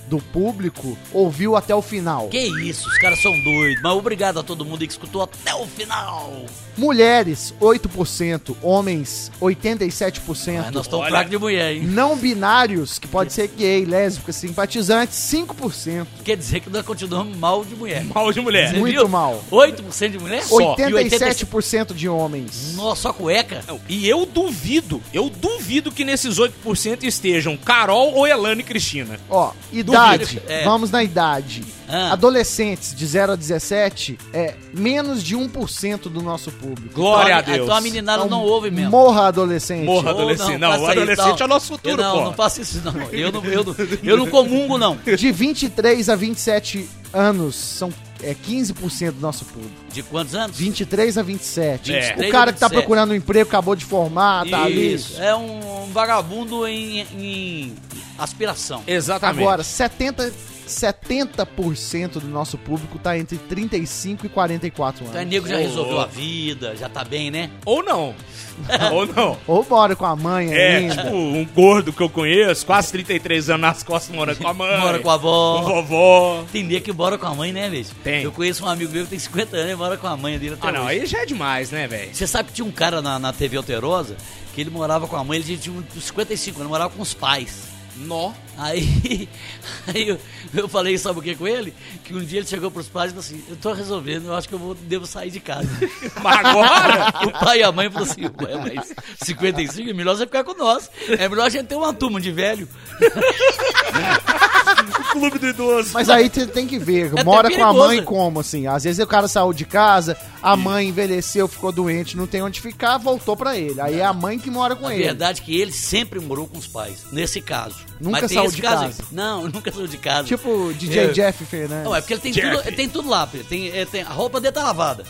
[0.08, 2.30] do público ouviu até o final.
[2.30, 3.82] Que isso, os caras são doidos.
[3.82, 6.46] Mas obrigado a todo mundo que escutou até o final.
[6.78, 8.56] Mulheres, 8%.
[8.62, 10.60] Homens, 87%.
[10.68, 11.10] Ah, nós estamos Olha.
[11.12, 11.84] fracos de mulher, hein?
[11.86, 16.08] Não binários, que pode ser gay, lésbica, simpatizantes, 5%.
[16.24, 18.04] Quer dizer que nós continuamos mal de mulher.
[18.04, 18.72] Mal de mulher.
[18.72, 19.08] Você Muito viu?
[19.08, 19.44] mal.
[19.52, 20.44] 8% de mulher?
[20.44, 20.74] Só.
[20.74, 22.74] E 87% de homens.
[22.76, 23.62] Nossa, só cueca?
[23.68, 29.20] Não, E eu duvido, eu duvido que nesses 8% estejam Carol ou Elane Cristina.
[29.30, 30.42] Ó, idade.
[30.48, 30.64] É.
[30.64, 31.64] Vamos na idade.
[31.88, 32.14] Ah.
[32.14, 36.63] Adolescentes de 0 a 17 é menos de 1% do nosso público.
[36.94, 37.66] Glória a Então, Deus.
[37.66, 38.92] Então a meninada Então, não ouve mesmo.
[38.92, 39.86] Morra adolescente.
[39.86, 40.12] Morra.
[40.12, 40.58] Adolescente.
[40.58, 42.24] Não, faça o isso, adolescente é o nosso futuro, eu não, pô.
[42.26, 42.94] Não faça isso, não.
[43.12, 44.98] Eu não, eu não, eu não comungo, não.
[45.18, 47.94] De 23 a 27 anos são
[48.24, 49.76] é 15% do nosso público.
[49.92, 50.58] De quantos anos?
[50.58, 51.94] 23 a 27.
[51.94, 51.98] É.
[51.98, 52.82] O 23 cara a que tá 27.
[52.82, 54.94] procurando um emprego, acabou de formar, tá ali.
[54.94, 55.22] Isso.
[55.22, 57.76] É um vagabundo em, em
[58.18, 58.82] aspiração.
[58.88, 59.42] Exatamente.
[59.42, 60.32] Agora, 70,
[60.68, 65.34] 70% do nosso público tá entre 35 e 44 Então é anos.
[65.34, 67.50] nego já resolveu a vida, já tá bem, né?
[67.66, 68.16] Ou não.
[68.94, 69.38] ou não.
[69.48, 71.04] Ou mora com a mãe É, ainda.
[71.04, 74.80] tipo, um gordo que eu conheço, quase 33 anos nas costas, morando com a mãe.
[74.80, 75.62] Mora com a avó.
[75.64, 76.44] Com vovó.
[76.52, 77.92] Tem nego que mora com a mãe, né, bicho?
[78.04, 78.24] Tem.
[78.24, 80.56] Eu conheço um amigo meu que tem 50 anos e mora com a mãe dele
[80.56, 80.90] até Ah, não, hoje.
[81.02, 82.14] aí já é demais, né, velho?
[82.14, 84.16] Você sabe que tinha um cara na, na TV Alterosa
[84.54, 87.73] que ele morava com a mãe, ele tinha uns 55 anos, morava com os pais.
[87.96, 88.34] Nó.
[88.58, 89.28] Aí,
[89.88, 90.20] aí eu,
[90.54, 91.74] eu falei, sabe o que com ele?
[92.04, 94.48] Que um dia ele chegou pros pais e falou assim, eu tô resolvendo, eu acho
[94.48, 95.70] que eu vou, devo sair de casa.
[96.22, 97.14] Mas agora?
[97.28, 100.54] o pai e a mãe falaram assim, ué, mas 55 é melhor você ficar com
[100.54, 100.90] nós.
[101.08, 102.68] É melhor a gente ter uma turma de velho.
[105.12, 105.92] Clube do idoso.
[105.94, 108.68] Mas aí você tem que ver, É mora com a mãe como, assim?
[108.68, 112.60] Às vezes o cara saiu de casa, a mãe envelheceu, ficou doente, não tem onde
[112.62, 113.80] ficar, voltou pra ele.
[113.80, 115.04] Aí é a mãe que mora com A ele.
[115.04, 117.76] verdade é que ele sempre morou com os pais, nesse caso.
[118.00, 119.02] Nunca Mas saiu de caso casa.
[119.04, 119.08] aí.
[119.12, 120.24] Não, nunca saiu de casa.
[120.28, 121.08] Tipo o DJ É.
[121.08, 121.86] Jeff Fernandes.
[121.86, 122.50] Não, é porque ele tem, Jeff.
[122.58, 123.28] tudo, ele tem tudo lá.
[123.48, 125.04] Tem, ele tem, a roupa dele tá lavada.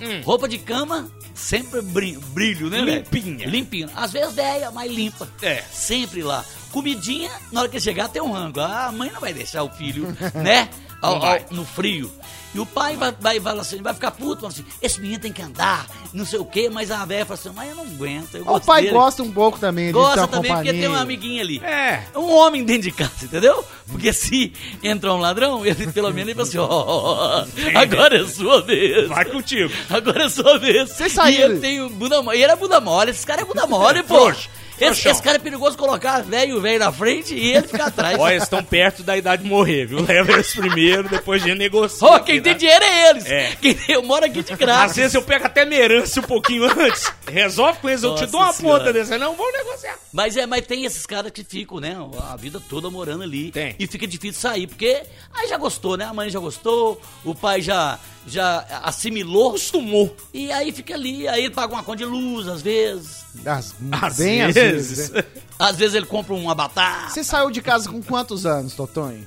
[0.00, 0.20] Hum.
[0.24, 2.80] Roupa de cama, sempre brilho, né?
[2.80, 3.46] Limpinha.
[3.46, 3.88] Limpinha.
[3.96, 5.28] Às vezes velha, mas limpa.
[5.42, 5.62] É.
[5.72, 6.44] Sempre lá.
[6.70, 8.60] Comidinha, na hora que chegar, tem um rango.
[8.60, 10.68] A mãe não vai deixar o filho, né?
[11.00, 12.10] Ao- ao- no frio.
[12.54, 15.32] E o pai vai, vai, vai, assim, vai ficar puto, fala assim, esse menino tem
[15.32, 18.36] que andar, não sei o quê, mas a velha fala assim, mas eu não aguento.
[18.36, 18.94] Eu o pai dele.
[18.94, 20.72] gosta um pouco também de Gosta uma também companhia.
[20.72, 21.58] porque tem um amiguinho ali.
[21.62, 22.04] É.
[22.16, 23.64] Um homem dentro de casa, entendeu?
[23.86, 27.44] Porque se entrar um ladrão, ele pelo menos ele fala assim, ó,
[27.80, 29.08] agora é sua vez.
[29.08, 29.72] Vai contigo.
[29.90, 30.90] Agora é sua vez.
[30.90, 31.38] Você saiu.
[31.38, 32.38] E ele tem o bunda mole.
[32.38, 33.10] E ele é bunda mole.
[33.10, 34.32] Esse cara é bunda mole, pô.
[34.80, 38.18] Esse, esse cara é perigoso colocar velho, velho na frente e ele ficar atrás.
[38.18, 40.04] Olha, eles estão perto da idade de morrer, viu?
[40.04, 42.06] Leva eles primeiro, depois a gente negocia.
[42.06, 43.26] Ó, quem tem dinheiro é eles.
[43.26, 43.56] É.
[43.60, 44.94] Quem eu moro aqui de Às graça.
[44.94, 48.40] vezes eu pego até minha herança um pouquinho antes, resolve com eles, eu te dou
[48.40, 48.78] uma Senhora.
[48.78, 49.98] ponta dessa, não, vamos negociar.
[50.12, 51.96] Mas é, mas tem esses caras que ficam, né?
[52.30, 53.50] A vida toda morando ali.
[53.50, 53.74] Tem.
[53.78, 55.02] E fica difícil sair, porque
[55.34, 56.04] aí já gostou, né?
[56.04, 59.48] A mãe já gostou, o pai já, já assimilou.
[59.50, 60.16] Acostumou.
[60.32, 63.24] E aí fica ali, aí ele paga uma conta de luz, às vezes.
[63.44, 64.98] Às, Às bem às vezes.
[64.98, 65.10] vezes.
[65.10, 65.24] né?
[65.58, 67.10] Às vezes ele compra uma batata.
[67.10, 69.26] Você saiu de casa com quantos anos, Totonho?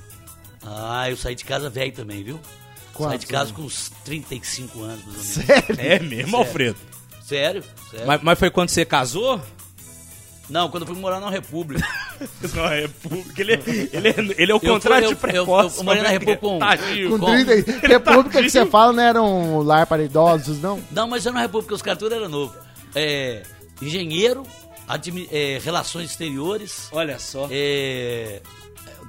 [0.64, 2.40] Ah, eu saí de casa velho também, viu?
[2.44, 5.46] saí Quantos de casa com uns 35 anos, mais ou menos.
[5.46, 5.76] Sério?
[5.80, 6.78] É mesmo, Alfredo?
[7.24, 7.64] Sério?
[7.90, 8.06] Sério.
[8.06, 9.40] Mas, mas foi quando você casou?
[10.50, 11.86] Não, quando eu fui morar na República.
[12.54, 13.40] Não, é República.
[13.40, 13.60] Ele, é-
[13.92, 15.78] ele, é, ele é o Eu contrário fui- de eu- eu- precoce.
[15.78, 17.10] eu morei na mas República com- tadinho.
[17.10, 20.80] Com Com- 30 e- República que você fala não era um lar para idosos, não?
[20.90, 22.54] Não, mas eu na República, os caras tudo era novo.
[22.94, 23.42] É,
[23.80, 24.42] engenheiro,
[24.86, 27.48] admi- é, relações exteriores, Olha só.
[27.50, 28.40] é,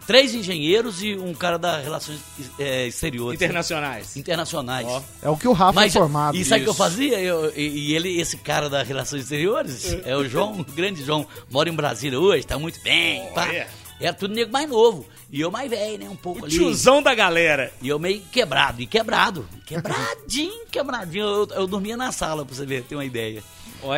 [0.08, 2.20] três engenheiros e um cara da relações
[2.60, 3.40] é, exteriores.
[3.42, 4.16] Internacionais.
[4.18, 4.88] Internacionais.
[4.88, 5.02] Ó.
[5.22, 6.36] É o que o Rafa Mas, é formado.
[6.38, 7.20] e sabe o que eu fazia?
[7.20, 11.26] Eu- e, e ele, esse cara da Relações Exteriores, é o João, o grande João,
[11.50, 13.48] mora em Brasília hoje, tá muito bem, pá.
[13.48, 13.68] Olha.
[14.02, 15.06] Era tudo nego mais novo.
[15.32, 16.10] E eu mais velho, né?
[16.10, 16.54] Um pouco O ali.
[16.54, 17.72] tiozão da galera.
[17.82, 19.48] E eu meio quebrado, e quebrado.
[19.66, 21.24] Quebradinho, quebradinho.
[21.26, 23.42] Eu, eu dormia na sala, pra você ver, ter uma ideia.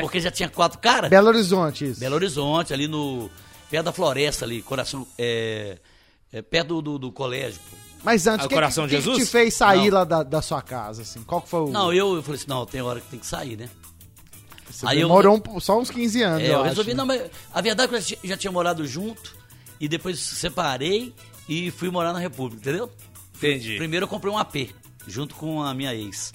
[0.01, 1.09] Porque já tinha quatro caras.
[1.09, 1.99] Belo Horizonte, isso.
[1.99, 3.29] Belo Horizonte, ali no.
[3.69, 5.07] Perto da floresta ali, coração.
[5.17, 5.77] É,
[6.31, 7.75] é, perto do, do, do colégio, pô.
[8.03, 9.23] Mas antes, Ah, o que, Coração que, de que Jesus?
[9.25, 9.97] te fez sair Não.
[9.97, 11.23] lá da, da sua casa, assim?
[11.23, 11.69] Qual que foi o...
[11.69, 13.67] Não, eu, eu falei assim, não, tem hora que tem que sair, né?
[14.69, 16.97] Você aí eu- demorou um- só uns 15 anos, É, eu eu acho, resolvi, né?
[16.97, 19.35] não, mas a verdade é que eu já tinha- já tinha morado junto
[19.79, 21.15] e depois separei
[21.49, 22.91] e fui morar na República, entendeu?
[23.37, 23.77] Entendi.
[23.77, 24.69] Primeiro eu comprei um AP,
[25.07, 26.31] junto com a minha ex.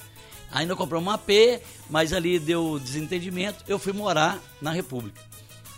[0.52, 5.20] Ainda comprei um AP, mas ali deu desentendimento, eu fui morar na República.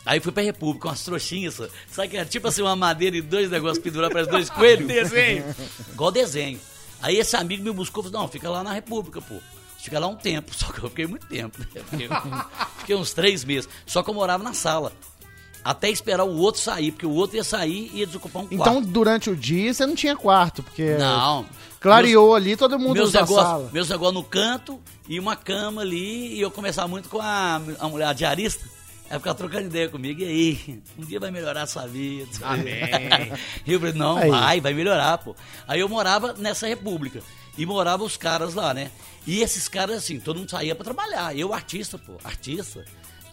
[0.04, 1.60] Aí fui pra República, com umas trouxinhas,
[1.90, 4.86] sabe que era tipo assim, uma madeira e dois negócios pendurados para dois coelhos?
[4.88, 5.44] Desenho.
[5.92, 6.58] Igual desenho.
[7.00, 9.36] Aí esse amigo me buscou e falou, não, fica lá na República, pô.
[9.78, 11.58] Fica lá um tempo, só que eu fiquei muito tempo.
[11.58, 11.66] né?
[11.90, 12.08] Fiquei,
[12.78, 13.68] fiquei uns três meses.
[13.86, 14.92] Só que eu morava na sala.
[15.64, 18.60] Até esperar o outro sair, porque o outro ia sair e ia desocupar um quarto.
[18.68, 21.46] Então, durante o dia, você não tinha quarto, porque Não.
[21.78, 23.70] clareou ali, todo mundo meus usa a negócios, sala.
[23.72, 26.34] meus negócios no canto e uma cama ali.
[26.34, 28.64] E eu conversava muito com a, a mulher, a diarista.
[29.12, 30.22] Ela ficava trocando ideia comigo.
[30.22, 32.30] E aí, um dia vai melhorar a sua vida.
[32.40, 32.80] Amém.
[33.66, 34.30] E eu falei, não, Aí.
[34.30, 35.36] vai, vai melhorar, pô.
[35.68, 37.20] Aí eu morava nessa república.
[37.58, 38.90] E morava os caras lá, né?
[39.26, 41.36] E esses caras, assim, todo mundo saía pra trabalhar.
[41.36, 42.82] Eu, artista, pô, artista.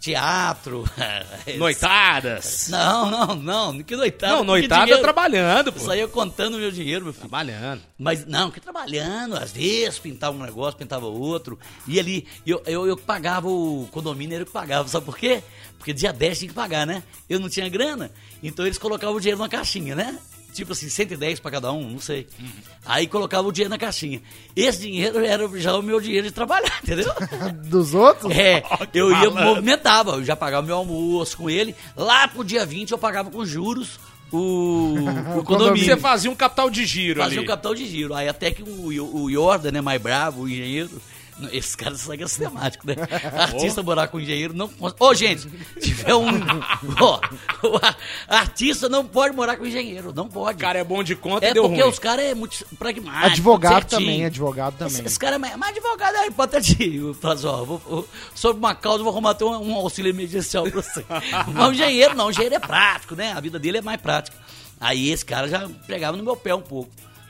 [0.02, 0.84] Teatro.
[1.58, 2.68] Noitadas.
[2.70, 3.84] Não, não, não.
[3.84, 4.36] Que noitada.
[4.36, 5.02] Não, noitada dinheiro.
[5.02, 5.80] trabalhando, Eu pô.
[5.80, 7.28] saía contando meu dinheiro, meu filho.
[7.30, 7.82] Trabalhando.
[7.98, 11.60] Mas não, que trabalhando, às vezes pintava um negócio, pintava outro.
[11.88, 15.44] E ali, eu, eu, eu pagava o condomínio, era eu que pagava, sabe por quê?
[15.80, 17.02] Porque dia 10 tinha que pagar, né?
[17.28, 18.12] Eu não tinha grana,
[18.44, 20.20] então eles colocavam o dinheiro numa caixinha, né?
[20.54, 22.28] Tipo assim, 110 pra cada um, não sei.
[22.86, 24.22] Aí colocava o dinheiro na caixinha.
[24.56, 27.12] Esse dinheiro era já o meu dinheiro de trabalhar, entendeu?
[27.66, 28.32] Dos outros?
[28.36, 28.62] É,
[28.92, 29.46] que eu ia, malandro.
[29.46, 31.76] movimentava, eu já pagava meu almoço com ele.
[31.96, 34.00] Lá pro dia 20 eu pagava com juros
[34.32, 34.96] o,
[35.38, 35.86] o condomínio.
[35.86, 37.46] Você fazia um capital de giro Fazia ali.
[37.46, 38.14] o capital de giro.
[38.14, 41.02] Aí até que o, o Jordan, né, mais bravo, o engenheiro.
[41.52, 42.96] Esses caras são sistemáticos, né?
[43.38, 44.70] Artista morar com engenheiro não.
[45.00, 45.42] Ô, gente,
[45.80, 46.28] se tiver um.
[47.00, 47.20] Ó,
[47.68, 47.96] o a-
[48.28, 50.58] artista não pode morar com engenheiro, não pode.
[50.58, 51.90] O cara é bom de conta é e deu porque ruim.
[51.92, 53.26] os caras é muito pragmático.
[53.28, 54.02] Advogado certinho.
[54.02, 55.06] também, advogado também.
[55.06, 57.14] Esse, cara é mais, mais advogado, é hipotético.
[57.16, 60.64] Fala assim, ó, vou, vou- sobre uma causa, vou arrumar até um, um auxílio emergencial
[60.70, 61.06] pra você.
[61.54, 63.32] Mas o engenheiro não, o engenheiro é prático, né?
[63.34, 64.36] A vida dele é mais prática.
[64.80, 66.90] Aí esse cara já pegava no meu pé um pouco.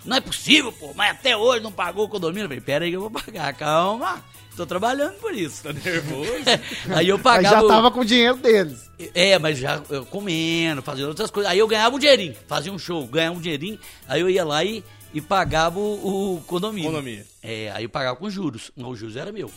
[0.09, 2.43] Não é possível, pô, mas até hoje não pagou o condomínio.
[2.45, 4.23] Eu falei, pera aí que eu vou pagar, calma.
[4.57, 5.63] Tô trabalhando por isso.
[5.63, 6.31] Tá nervoso?
[6.93, 7.55] aí eu Mas pagava.
[7.55, 8.89] já o- tava com o dinheiro deles.
[9.13, 11.49] é, mas já eu comendo, fazendo outras coisas.
[11.51, 14.61] Aí eu ganhava um dinheirinho, fazia um show, ganhava um dinheirinho, aí eu ia lá
[14.65, 16.89] e, e pagava o, o condomínio.
[16.89, 17.23] Condomínio.
[17.41, 18.71] É, aí eu pagava com juros.
[18.75, 19.49] Não, os juros era meu.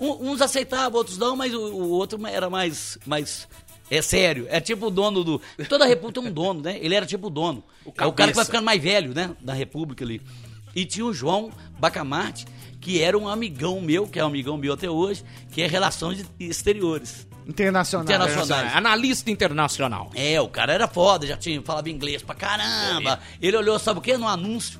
[0.00, 3.46] Um- uns aceitavam, outros não, mas o, o outro era mais, mais.
[3.90, 5.40] É sério, é tipo o dono do.
[5.68, 6.78] Toda república tem um dono, né?
[6.80, 7.64] Ele era tipo o dono.
[7.84, 9.30] O é o cara que vai ficando mais velho, né?
[9.40, 10.20] Da república ali.
[10.74, 12.46] E tinha o João Bacamarte,
[12.80, 16.24] que era um amigão meu, que é um amigão meu até hoje, que é Relações
[16.38, 17.26] Exteriores.
[17.46, 18.04] Internacional.
[18.04, 18.76] Internacional.
[18.76, 20.10] Analista internacional.
[20.14, 23.18] É, o cara era foda, já tinha, falava inglês pra caramba.
[23.40, 24.18] Ele olhou, sabe o quê?
[24.18, 24.78] No anúncio.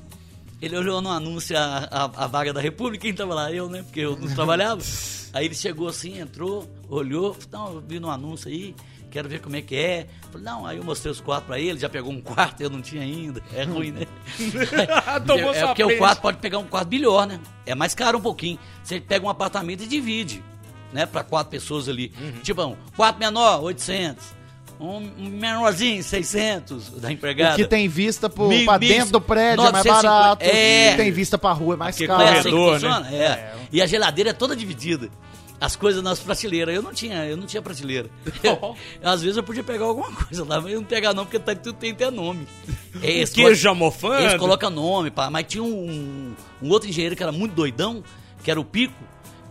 [0.61, 3.51] Ele olhou no anúncio a, a, a vaga da República, quem tava lá?
[3.51, 3.81] Eu, né?
[3.81, 4.81] Porque eu não trabalhava.
[5.33, 8.75] Aí ele chegou assim, entrou, olhou, não, eu vi no anúncio aí,
[9.09, 10.07] quero ver como é que é.
[10.31, 12.81] Falei, não, aí eu mostrei os quartos pra ele, já pegou um quarto, eu não
[12.81, 13.41] tinha ainda.
[13.53, 14.05] É ruim, né?
[15.25, 17.39] Tomou é sua porque o quarto pode pegar um quarto melhor, né?
[17.65, 18.59] É mais caro um pouquinho.
[18.83, 20.43] Você pega um apartamento e divide,
[20.93, 21.05] né?
[21.05, 22.11] Pra quatro pessoas ali.
[22.19, 22.31] Uhum.
[22.43, 24.39] Tipo, um quarto menor, 800.
[24.81, 27.53] Um menorzinho, 600 da empregada.
[27.53, 30.01] O que tem vista pro, Mi- pra mis- dentro do prédio é mais 950.
[30.07, 30.43] barato.
[30.45, 30.87] É.
[30.87, 32.23] O que tem vista pra rua é mais Porque é caro.
[32.23, 33.11] assim que corredor, funciona?
[33.13, 33.55] É.
[33.73, 35.09] E a geladeira é toda dividida.
[35.61, 36.73] As coisas nas prateleiras.
[36.73, 38.09] Eu não tinha, eu não tinha prateleira.
[38.43, 41.37] Eu- às vezes eu podia pegar alguma coisa lá, mas eu não pegar não, porque
[41.39, 42.47] tá, tudo tem até nome.
[43.03, 44.15] É, eles Queijo colocam- amofando.
[44.23, 48.03] Eles colocam nome, pá, mas tinha um, um outro engenheiro que era muito doidão,
[48.43, 48.95] que era o Pico,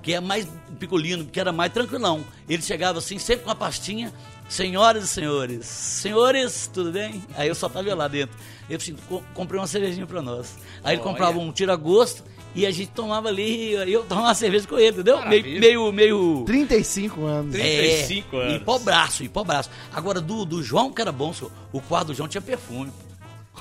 [0.02, 0.46] que é mais
[0.78, 2.24] picolino, que era mais tranquilão.
[2.48, 4.12] Ele chegava assim, sempre com a pastinha,
[4.48, 7.22] senhoras e senhores, senhores, tudo bem?
[7.36, 8.36] Aí eu só tava lá dentro.
[8.68, 10.56] Eu assim, "Co- comprei uma cervejinha pra nós.
[10.82, 11.10] Aí ele Olha.
[11.10, 15.18] comprava um tira-gosto E a gente tomava ali, eu tomava uma cerveja com ele, entendeu?
[15.18, 15.60] Maravilha.
[15.60, 17.54] Meio, meio, meio 35 anos.
[17.54, 18.54] É, 35 anos.
[18.54, 19.70] E pó braço, e pó braço.
[19.92, 22.90] Agora, do, do João, que era bom, senhor, o quadro do João tinha perfume.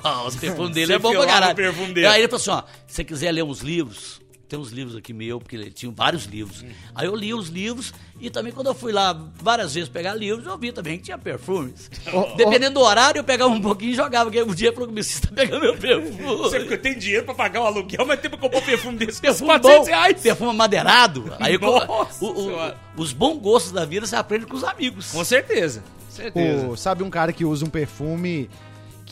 [0.04, 1.56] Ah, os perfumes dele é bom pra caralho.
[1.56, 2.06] perfume dele.
[2.06, 5.12] Aí ele falou assim, ó, se você quiser ler uns livros, tem uns livros aqui
[5.14, 6.64] meu, porque ele tinha vários livros.
[6.96, 10.46] Aí eu li os livros e também quando eu fui lá várias vezes pegar livros,
[10.46, 11.92] eu vi também que tinha perfumes.
[12.14, 15.28] Ô, Dependendo do horário, eu pegava um pouquinho e jogava, porque o dia pro publicista
[15.34, 16.38] pegar meu perfume.
[16.38, 19.20] Você porque tem dinheiro pra pagar o aluguel, mas tem pra comprar um perfume desse
[19.22, 20.22] Perfume 400 bom, reais.
[20.22, 21.34] perfume madeirado.
[21.40, 25.12] Aí eu- Nossa o- o- os bons gostos da vida você aprende com os amigos.
[25.12, 25.84] Com certeza.
[26.10, 26.66] Certeza.
[26.66, 28.50] Pô, sabe um cara que usa um perfume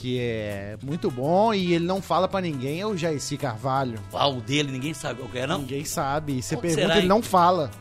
[0.05, 2.79] que é muito bom e ele não fala pra ninguém?
[2.79, 3.97] É o Jairci Carvalho.
[4.13, 5.57] Ah, o dele, ninguém sabe qual que é, não?
[5.59, 6.43] Ninguém sabe.
[6.43, 7.09] Você Qual que pergunta, será, ele hein?
[7.09, 7.71] não fala.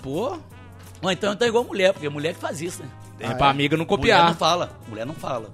[0.00, 0.38] Pô.
[1.02, 2.88] Ou então tá igual mulher, porque mulher que faz isso, né?
[3.18, 3.50] É Ah, pra é?
[3.50, 4.26] amiga não Mulher copiar.
[4.28, 4.70] não fala.
[4.88, 5.50] Mulher não fala.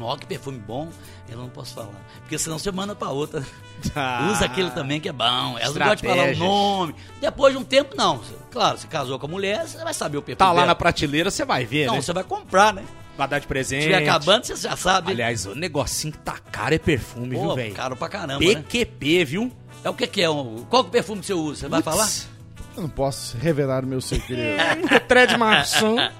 [0.00, 0.88] Ó, que perfume bom,
[1.28, 1.90] eu não posso falar.
[2.20, 3.44] Porque senão você manda pra outra.
[3.94, 4.30] Ah.
[4.32, 5.58] Usa aquele também que é bom.
[5.58, 6.38] Ela não gosta de falar o Estratégias.
[6.38, 6.94] nome.
[7.20, 8.18] Depois de um tempo, não.
[8.50, 10.38] Claro, você casou com a mulher, você vai saber o perfume.
[10.38, 10.66] Tá lá dela.
[10.68, 12.00] na prateleira, você vai ver, Não, né?
[12.00, 12.82] você vai comprar, né?
[13.16, 13.80] Vai dar de Se presente.
[13.80, 15.12] estiver acabando, você já sabe.
[15.12, 17.74] Aliás, o negocinho que tá caro é perfume, viu, Pô, velho?
[17.74, 18.54] caro pra caramba, né?
[18.56, 19.52] PQP, viu?
[19.84, 20.28] É o que que é?
[20.28, 21.60] o- Qual que é o perfume que você usa?
[21.60, 22.08] Você vai falar?
[22.76, 24.58] Eu não posso revelar o meu segredo.
[25.06, 26.10] Tred maçã.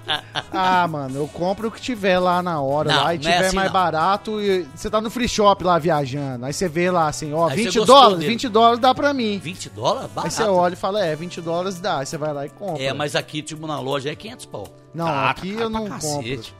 [0.53, 3.47] Ah, mano, eu compro o que tiver lá na hora, Não, lá e é tiver
[3.47, 3.73] assim, mais não.
[3.73, 4.41] barato.
[4.41, 6.45] E você tá no free shop lá viajando.
[6.47, 8.31] Aí você vê lá assim, ó, Aí você 20 gostou dólares, dele.
[8.31, 9.37] 20 dólares dá pra mim.
[9.39, 10.05] 20 dólares?
[10.11, 10.33] Aí Barato.
[10.35, 11.99] você olha e fala, é, 20 dólares dá.
[11.99, 12.81] Aí você vai lá e compra.
[12.85, 14.69] É, mas aqui, tipo, na loja é 500 pau.
[14.95, 16.55] Não, Tá, aqui tá eu pra não cacete.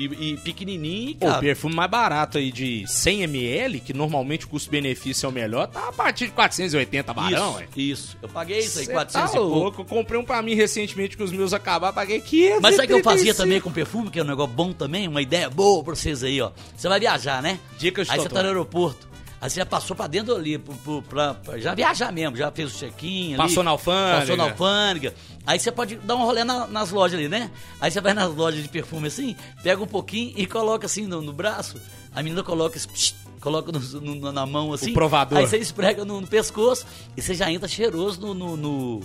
[0.00, 5.26] E, e pequenininho Pô, o perfume mais barato aí de 100ml, que normalmente o custo-benefício
[5.26, 7.68] é o melhor, tá a partir de 480 barão, isso, ué.
[7.76, 8.18] isso.
[8.22, 9.82] Eu paguei isso aí, Cê 400 tá e pouco.
[9.82, 12.60] Eu comprei um pra mim recentemente que os meus acabaram, paguei 500.
[12.60, 15.06] Mas sabe o que eu fazia também com perfume, que é um negócio bom também?
[15.06, 16.50] Uma ideia boa pra vocês aí, ó.
[16.76, 17.58] Você vai viajar, né?
[17.78, 19.09] Dicas de Aí você tá no aeroporto.
[19.40, 22.74] Aí você já passou pra dentro ali, pro, pro- pra, já viajar mesmo, já fez
[22.74, 23.36] o check-in.
[23.36, 24.20] Passou na alfândega.
[24.20, 25.14] Passou na alfândega.
[25.46, 27.50] Aí você pode dar um rolê na- nas lojas ali, né?
[27.80, 31.22] Aí você vai nas lojas de perfume assim, pega um pouquinho e coloca assim no,
[31.22, 31.80] no braço.
[32.14, 34.90] A menina coloca esse psh, coloca no- no- na mão assim.
[34.90, 35.38] O provador.
[35.38, 36.84] Aí você esprega no, pescoço
[37.16, 39.00] e você já entra cheiroso no, no, no,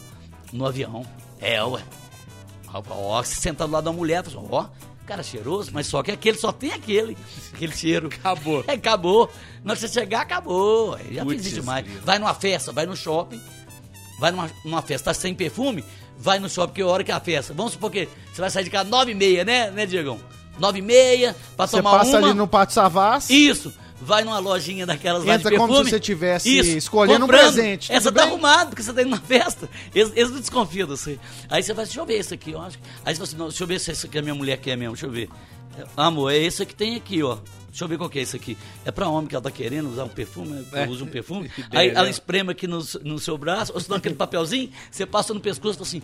[0.65, 1.05] avião.
[1.39, 1.81] É, ué.
[2.89, 4.65] Ó, você sentado lá da mulher, assim, ó,
[5.05, 7.17] cara cheiroso, mas só que aquele só tem aquele,
[7.53, 8.07] aquele cheiro.
[8.07, 8.63] Acabou.
[8.67, 9.31] É, acabou.
[9.63, 10.97] Na hora que você chegar, acabou.
[11.11, 11.85] Já Putz, fiz demais.
[12.03, 13.41] Vai numa festa, vai no shopping,
[14.19, 15.83] vai numa, numa festa, tá sem perfume,
[16.17, 17.53] vai no shopping, que hora que é a festa?
[17.53, 20.19] Vamos supor que você vai sair de casa nove e meia, né, né, Diegão?
[20.59, 22.27] Nove e meia, pra Você tomar passa uma.
[22.27, 23.33] ali no Pátio Savassi.
[23.33, 23.73] Isso.
[24.05, 25.73] Vai numa lojinha daquelas lá de Entra perfume.
[25.73, 28.29] como se você tivesse escolhendo um presente, Essa tá bem?
[28.31, 29.67] arrumado, porque você tá indo na festa.
[29.93, 31.19] Eles, eles não desconfiam de você.
[31.49, 32.77] Aí você vai, deixa eu ver esse aqui, eu acho.
[33.03, 34.75] Aí você fala assim, não, deixa eu ver se esse aqui a minha mulher quer
[34.77, 35.29] mesmo, deixa eu ver.
[35.97, 37.37] Amor, é esse que tem aqui, ó.
[37.69, 38.57] Deixa eu ver qual que é esse aqui.
[38.85, 40.85] É pra homem que ela tá querendo usar um perfume, É.
[40.85, 41.51] eu uso um perfume.
[41.71, 42.09] Aí ela né?
[42.09, 45.73] espreme aqui no, no seu braço, ou se não aquele papelzinho, você passa no pescoço
[45.73, 46.01] e fala assim.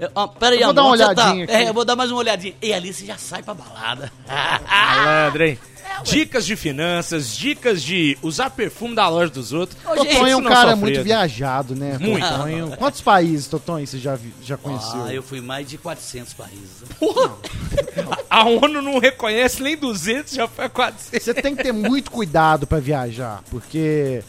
[0.00, 1.22] é, ó, peraí, Eu vou amor, dar uma tá?
[1.26, 1.52] olhadinha aqui.
[1.54, 2.54] É, eu vou dar mais uma olhadinha.
[2.60, 4.10] E ali você já sai pra balada.
[4.26, 5.58] Malandro, hein?
[6.00, 9.78] É, Dicas de finanças, dicas de usar perfume da loja dos outros.
[9.84, 11.98] Ô, gente, Totonho é um cara muito viajado, né?
[11.98, 12.26] Muito.
[12.26, 12.76] Totonho.
[12.76, 15.04] Quantos países, Totonho, você já, já conheceu?
[15.04, 16.82] Ah, eu fui mais de 400 países.
[18.28, 21.22] A ONU não reconhece nem 200, já foi a 400.
[21.22, 24.22] Você tem que ter muito cuidado pra viajar, porque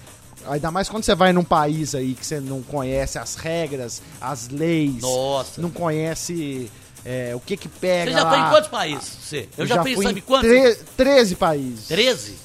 [0.46, 4.50] ainda mais quando você vai num país aí que você não conhece as regras, as
[4.50, 5.62] leis, Nossa.
[5.62, 6.70] não conhece
[7.06, 8.30] é, o que que pega Você já lá.
[8.30, 9.18] foi em quantos países?
[9.22, 9.50] Você?
[9.58, 10.50] Eu já, fui, fui sabe em quantos?
[10.50, 11.88] tre- 13 países.
[11.88, 12.36] 13?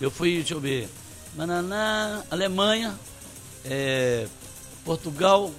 [0.00, 0.88] Eu fui, deixa eu ver.
[1.36, 2.94] Mananá, Alemanha,
[3.64, 4.26] é,
[4.84, 5.50] Portugal,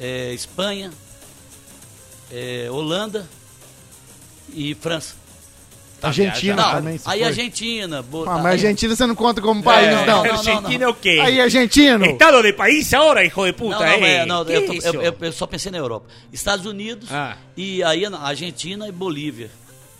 [0.00, 0.90] é, Espanha,
[2.32, 3.28] é, Holanda
[4.52, 5.14] e França.
[6.06, 6.76] Argentina viajando.
[6.76, 6.92] Também.
[7.04, 7.22] aí foi?
[7.24, 8.02] Argentina.
[8.02, 8.24] Bo...
[8.28, 10.06] Ah, mas Argentina você não conta como país, não, não.
[10.06, 10.32] não, não.
[10.38, 11.18] Argentina é o quê?
[11.20, 12.04] Aí, argentino.
[12.06, 13.78] Estado de país agora, hijo de puta.
[13.78, 14.04] Não, não, hein?
[14.04, 16.06] é, não eu, tô- eu- eu- eu só pensei na Europa.
[16.32, 17.36] Estados Unidos Ah.
[17.56, 19.50] e aí Argentina e Bolívia.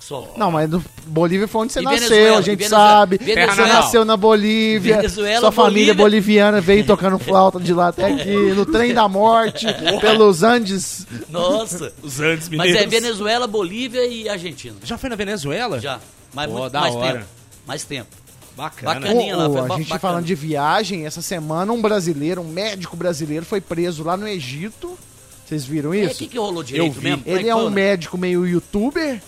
[0.01, 0.33] Só.
[0.37, 2.89] Não, mas no Bolívia foi onde você E nasceu, Venezuela, a gente Venezuela.
[2.91, 3.19] sabe.
[3.19, 3.55] Venezuela.
[3.55, 4.97] Você nasceu na Bolívia.
[4.97, 5.95] Venezuela, sua família Bolívia.
[6.05, 9.67] boliviana veio tocando flauta de lá até aqui, no trem da morte,
[10.01, 11.07] pelos Andes.
[11.29, 11.93] Nossa.
[12.03, 12.83] Os Andes Mas mineiros.
[12.83, 14.77] é Venezuela, Bolívia e Argentina.
[14.83, 15.79] Já foi na Venezuela?
[15.81, 15.99] Já.
[16.33, 17.13] Mas Pô, muito mais hora.
[17.19, 17.27] tempo.
[17.67, 18.09] Mais tempo.
[18.57, 18.95] Bacana.
[18.95, 19.07] Bacana.
[19.15, 19.99] Caninha lá, foi a gente bacana.
[20.01, 24.99] falando de viagem, essa semana um brasileiro, um médico brasileiro foi preso lá no Egito.
[25.47, 26.19] Vocês viram É, o isso?
[26.19, 27.09] que, que rolou direito vi.
[27.11, 27.23] mesmo?
[27.27, 29.21] Ele é um médico meio youtuber.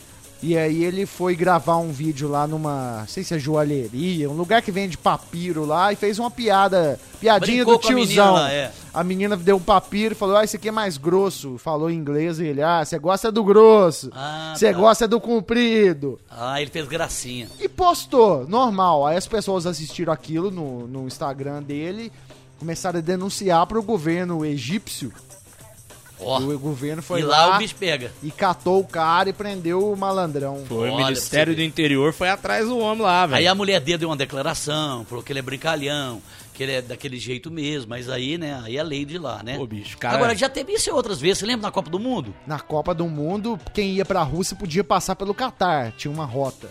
[0.43, 4.33] E aí ele foi gravar um vídeo lá numa, não sei se é joalheria, um
[4.33, 8.07] lugar que vende papiro lá e fez uma piada, piadinha Brincou do com a menina
[8.15, 8.47] tiozão.
[8.47, 8.71] é.
[8.95, 11.59] A menina deu um papiro e falou: "Ah, esse aqui é mais grosso".
[11.59, 14.11] Falou em inglês e ele: "Ah, você gosta do grosso.
[14.15, 14.79] Ah, Você tá.
[14.79, 16.19] gosta do comprido".
[16.31, 17.47] Ah, ele fez gracinha.
[17.61, 19.07] E postou, normal.
[19.07, 22.11] Aí as pessoas assistiram aquilo no, no Instagram dele
[22.59, 25.13] começaram a denunciar pro governo egípcio.
[26.21, 28.13] E o governo foi e lá, lá, o bicho pega.
[28.23, 30.63] e catou o cara e prendeu o malandrão.
[30.67, 33.51] Foi, o Olha, Ministério do Interior foi atrás do homem lá, Aí velho.
[33.51, 36.21] a mulher dele deu uma declaração, falou que ele é brincalhão,
[36.53, 39.57] que ele é daquele jeito mesmo, mas aí, né, aí é lei de lá, né?
[39.57, 40.17] Pô, bicho, cara.
[40.17, 42.35] Agora, já teve isso outras vezes, você lembra na Copa do Mundo?
[42.47, 46.69] Na Copa do Mundo, quem ia pra Rússia podia passar pelo Catar, tinha uma rota.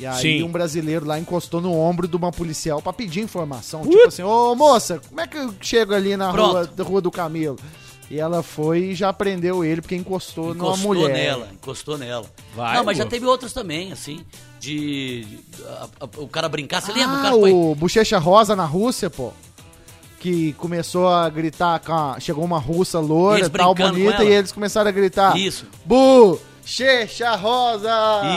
[0.00, 0.42] E aí Sim.
[0.44, 3.82] um brasileiro lá encostou no ombro de uma policial pra pedir informação.
[3.82, 6.52] Tipo assim, ô moça, como é que eu chego ali na Pronto.
[6.52, 7.58] rua, da rua do Camelo?
[8.10, 11.12] E ela foi e já prendeu ele porque encostou, numa Encostou mulher.
[11.12, 12.24] nela, encostou nela.
[12.56, 14.24] Vai, Não, mas já teve outras também, assim,
[14.58, 16.80] de, de- a- a- o cara brincar.
[16.80, 17.16] Você lembra?
[17.16, 17.52] O Ah, cara foi...
[17.52, 19.32] o Bochecha Rosa na Rússia, pô.
[20.20, 22.18] Que começou a gritar com a...
[22.18, 25.36] Chegou uma russa E loura, tal, bonita, e eles começaram a gritar.
[25.36, 27.92] Isso, Bochecha Rosa!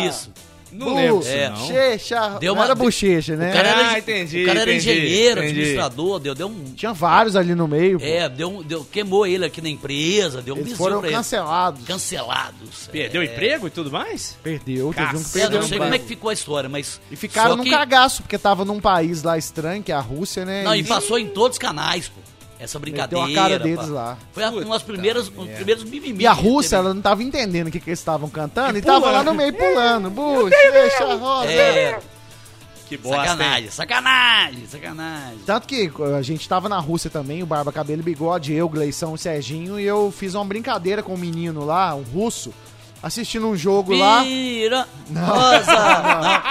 [0.05, 0.29] isso.
[0.71, 1.49] Não lembro disso, É.
[1.49, 1.57] não.
[1.57, 2.29] Bochecha...
[2.39, 3.49] Deu uma- era bochecha, né?
[3.49, 5.51] O cara era, Ah, entendi, o cara era entendi, engenheiro, entendi.
[5.59, 6.63] administrador, deu, deu um...
[6.75, 8.05] Tinha vários ali no meio, pô.
[8.05, 11.17] É, deu, um- deu, queimou ele aqui na empresa, deu um Eles foram pra ele.
[11.17, 11.85] cancelados.
[11.85, 12.87] Cancelados.
[12.91, 13.25] Perdeu é.
[13.25, 14.37] emprego e tudo mais?
[14.41, 15.61] Perdeu, teve um que Caceta, É, perdeu.
[15.61, 17.01] não sei um como é que ficou a história, mas...
[17.11, 19.99] E ficaram só num que- cagaço, porque tava num país lá estranho, que é a
[19.99, 20.63] Rússia, né?
[20.63, 22.21] Não, e passou em todos os canais, pô.
[22.61, 23.25] Essa brincadeira.
[23.25, 23.91] Meteu a cara deles pá.
[23.91, 24.17] lá.
[24.31, 26.23] Foi a- Puta umas primeiras, um dos primeiros mimimi.
[26.23, 26.75] E a teve.
[26.75, 29.33] ela não tava entendendo o que, que eles estavam cantando, e, E tava lá no
[29.33, 30.09] meio pulando.
[30.11, 31.51] Bochecha Rosa!
[31.51, 31.99] É,
[32.87, 33.27] Que bosta, hein?
[33.27, 35.39] sacanagem, sacanagem, sacanagem.
[35.45, 39.15] Tanto que a gente tava na Rússia também, o Barba Cabelo e Bigode, eu, Gleição
[39.15, 42.53] e Serginho, e eu fiz uma brincadeira com um menino lá, um russo,
[43.01, 44.21] assistindo um jogo lá.
[44.23, 46.43] Vira, rosa.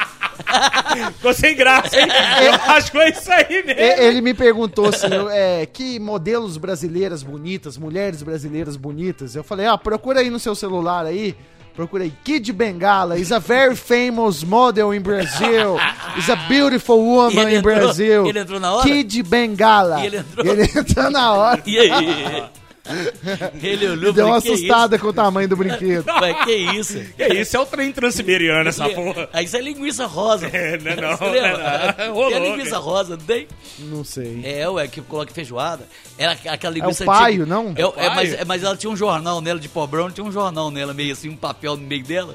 [1.16, 2.08] Ficou sem graça, hein?
[2.44, 3.80] Eu acho que foi isso aí mesmo.
[3.80, 9.34] Ele me perguntou assim, é, que modelos brasileiras bonitas, mulheres brasileiras bonitas.
[9.34, 11.34] Eu falei, ah, procura aí no seu celular aí.
[11.74, 15.78] Procura aí, Kid Bengala is a very famous model in Brazil.
[16.18, 18.26] Is a beautiful woman in entrou- Brazil.
[18.26, 18.82] ele entrou na hora?
[18.88, 20.00] Kid Bengala.
[20.02, 20.46] E ele entrou?
[20.46, 21.62] Ele entrou na hora.
[21.64, 22.44] E aí?
[23.62, 26.04] Ele olhou Deu uma "Que assustada com o tamanho do brinquedo.
[26.20, 27.00] Ué, que isso?
[27.16, 29.28] Que isso, é o trem transiberiano, essa porra.
[29.32, 30.48] Aí isso é linguiça rosa.
[30.52, 31.58] É, não é não, Você lembra?
[31.58, 32.14] não é não.
[32.14, 32.82] Rolou, a linguiça cara.
[32.82, 33.48] rosa, não tem?
[33.78, 34.40] Não sei.
[34.44, 35.86] É, ué, que coloca feijoada.
[36.18, 37.46] Era aquela linguiça paio, antiga.
[37.46, 37.72] não?
[37.76, 38.14] É, o- é, paio?
[38.14, 41.12] mas, é, mas ela tinha um jornal nela de pobrão, tinha um jornal nela, meio
[41.12, 42.34] assim, um papel no meio dela.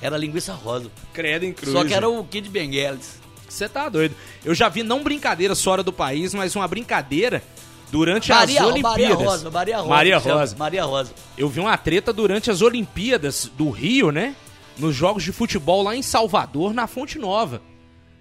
[0.00, 0.90] Era linguiça rosa.
[1.12, 1.72] Credo em cruz.
[1.72, 3.20] Só que era o Kid Bengueles.
[3.48, 4.14] Você tá doido.
[4.44, 7.42] Eu já vi, não brincadeira fora do país, mas uma brincadeira
[7.92, 8.98] durante Maria, as Olimpíadas.
[8.98, 9.88] Maria Rosa, Maria Rosa.
[9.88, 10.18] Maria.
[10.18, 10.56] Rosa.
[10.56, 11.14] Maria Rosa.
[11.36, 14.34] Eu vi uma treta durante as Olimpíadas do Rio, né?
[14.78, 17.60] Nos jogos de futebol lá em Salvador, na Fonte Nova.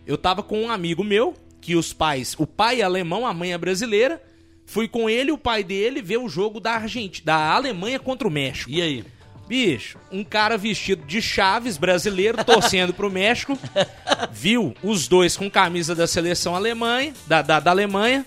[0.06, 3.54] Eu tava com um amigo meu, que os pais, o pai é alemão, a mãe
[3.54, 4.22] é brasileira.
[4.66, 8.28] Fui com ele e o pai dele ver o jogo da Argentina, da Alemanha contra
[8.28, 8.70] o México.
[8.70, 9.06] E aí?
[9.48, 13.58] Bicho, um cara vestido de Chaves brasileiro torcendo pro México,
[14.32, 18.26] viu os dois com camisa da seleção Alemanha, da, da, da Alemanha,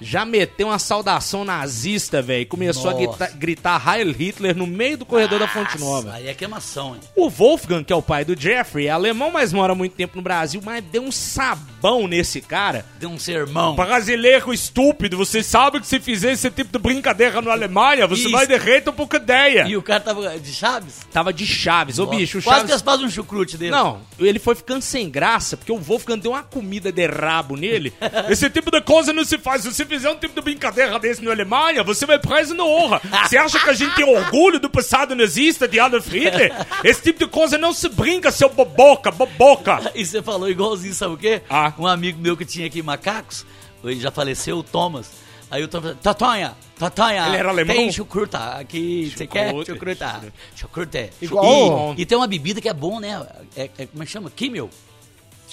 [0.00, 2.46] já meteu uma saudação nazista, velho.
[2.46, 3.06] Começou a Nossa.
[3.06, 6.14] gritar, gritar Heil Hitler no meio do corredor da Fonte Nova.
[6.14, 7.00] Aí é queimação, hein?
[7.16, 10.22] O Wolfgang, que é o pai do Jeffrey, é alemão, mas mora muito tempo no
[10.22, 12.84] Brasil, mas deu um sabão nesse cara.
[12.98, 13.74] Deu um sermão.
[13.74, 18.30] Brasileiro estúpido, você sabe que se fizer esse tipo de brincadeira na Alemanha, você Isso.
[18.30, 19.66] vai derreter um pouco ideia.
[19.66, 21.00] E o cara tava de Chaves?
[21.12, 21.98] Tava de Chaves.
[21.98, 22.66] Ô, bicho, o Quase Chaves...
[22.66, 23.72] que eles fazem um chucrute dele.
[23.72, 27.92] Não, ele foi ficando sem graça, porque o Wolfgang deu uma comida de rabo nele.
[28.28, 29.64] Esse tipo de coisa não se faz.
[29.64, 33.00] Você fizer um tipo de brincadeira desse na Alemanha, você vai preso na honra.
[33.26, 36.52] Você acha que a gente tem orgulho do passado nazista de Adolf Hitler?
[36.84, 39.90] Esse tipo de coisa não se brinca, seu boboca, boboca.
[39.94, 41.42] E você falou igualzinho, sabe o quê?
[41.50, 41.72] Ah.
[41.78, 43.44] Um amigo meu que tinha aqui macacos,
[43.82, 45.10] ele já faleceu, o Thomas.
[45.50, 47.74] Aí o Thomas falou, Tatonha, Tatonha, Ele era alemão?
[47.74, 49.50] tem chucruta aqui, você quer?
[49.64, 50.20] Chucruta.
[50.54, 51.10] Chucruta.
[51.22, 53.26] Igual- E, e tem uma bebida que é bom, né?
[53.56, 54.30] É, é- como é que chama?
[54.30, 54.68] Kimmel.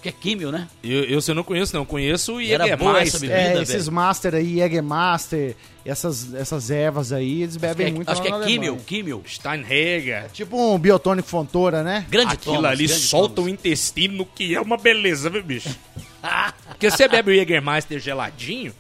[0.06, 0.68] Acho que é Kimmel, né?
[0.84, 1.86] Eu, eu, eu não conheço, não.
[1.86, 3.20] Conheço o Era essa Jägermeister.
[3.22, 3.40] bebida.
[3.40, 3.62] É, velho.
[3.64, 8.22] esses Master aí, Jägermaster, essas, essas ervas aí, eles Acho bebem que é, muito acho
[8.22, 8.84] que é Kimmel, Alemanha.
[8.86, 9.24] Kimmel.
[9.28, 10.30] Steinheger.
[10.32, 12.06] Tipo um biotônico fontora, né?
[12.10, 13.52] Grande Aquilo Thomas, ali grande solta o Thomas.
[13.54, 15.76] intestino, que é uma beleza, viu, bicho?
[16.70, 18.74] Porque você bebe o Jägermeister geladinho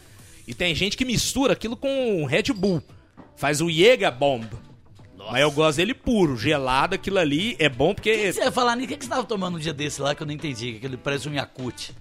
[0.47, 2.83] e tem gente que mistura aquilo com o Red Bull.
[3.35, 4.45] Faz o Jäger Bomb.
[5.31, 8.17] Mas eu gosto dele puro, gelado, aquilo ali é bom O que, porque...
[8.17, 8.85] que você ia falar nisso?
[8.85, 10.71] O que, que você tava tomando um dia desse lá que eu não entendi?
[10.73, 11.91] Que aquele parece um Yakut.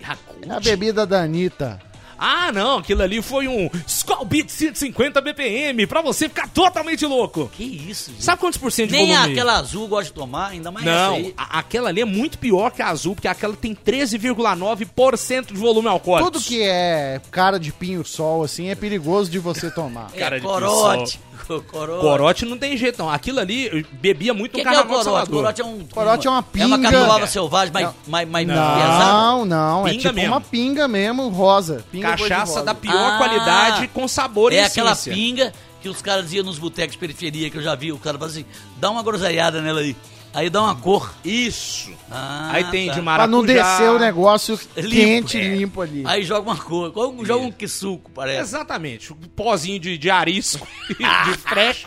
[0.00, 0.48] Yakut?
[0.48, 1.80] É a bebida da Anitta.
[2.22, 7.50] Ah, não, aquilo ali foi um Skull Beat 150 BPM pra você ficar totalmente louco.
[7.54, 8.22] Que isso, gente?
[8.22, 9.32] Sabe quantos por cento de Nem volume?
[9.32, 11.34] aquela azul gosta de tomar, ainda mais essa Não, aí.
[11.34, 15.88] a- aquela ali é muito pior que a azul, porque aquela tem 13,9% de volume
[15.88, 16.30] alcoólico.
[16.30, 20.10] Tudo que é cara de pinho-sol, assim, é perigoso de você tomar.
[20.14, 21.24] É cara de corote, Co-
[21.60, 22.00] Corote.
[22.00, 23.10] Corote não tem jeito, não.
[23.10, 25.30] Aquilo ali eu bebia muito que, no que é o carnaval corote?
[25.30, 25.86] Corote é um.
[25.86, 26.90] Corote é uma É uma pinga.
[26.92, 29.04] catuaba selvagem, mais, mais, mais pesada.
[29.12, 30.32] Não, não, é Pinga tipo mesmo.
[30.34, 31.84] uma pinga mesmo, rosa.
[31.90, 32.64] Pinga Cachaça rosa.
[32.64, 36.58] da pior Ah, qualidade com sabor e É aquela pinga que os caras diziam nos
[36.58, 37.90] botecos de periferia, que eu já vi.
[37.90, 38.44] O cara fala assim:
[38.76, 39.96] dá uma groselhada nela aí.
[40.32, 41.12] Aí dá uma cor.
[41.24, 41.90] Isso.
[42.10, 42.92] Ah, Aí tem tá.
[42.94, 43.36] de Pra maracujá.
[43.36, 45.56] não descer o negócio Limpo, quente, é.
[45.56, 46.04] limpo ali.
[46.06, 46.92] Aí joga uma cor.
[47.24, 48.40] Joga um quisuco, parece.
[48.40, 49.12] Exatamente.
[49.12, 51.84] Um pozinho de, de arisco, de fresh.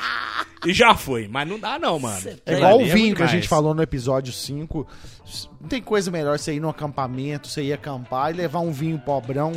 [0.66, 1.28] E já foi.
[1.28, 2.20] Mas não dá não, mano.
[2.20, 4.86] Cê É igual o vinho que a gente falou no episódio 5.
[5.62, 9.00] Não tem coisa melhor você ir num acampamento, você ir acampar e levar um vinho
[9.00, 9.54] pobrão.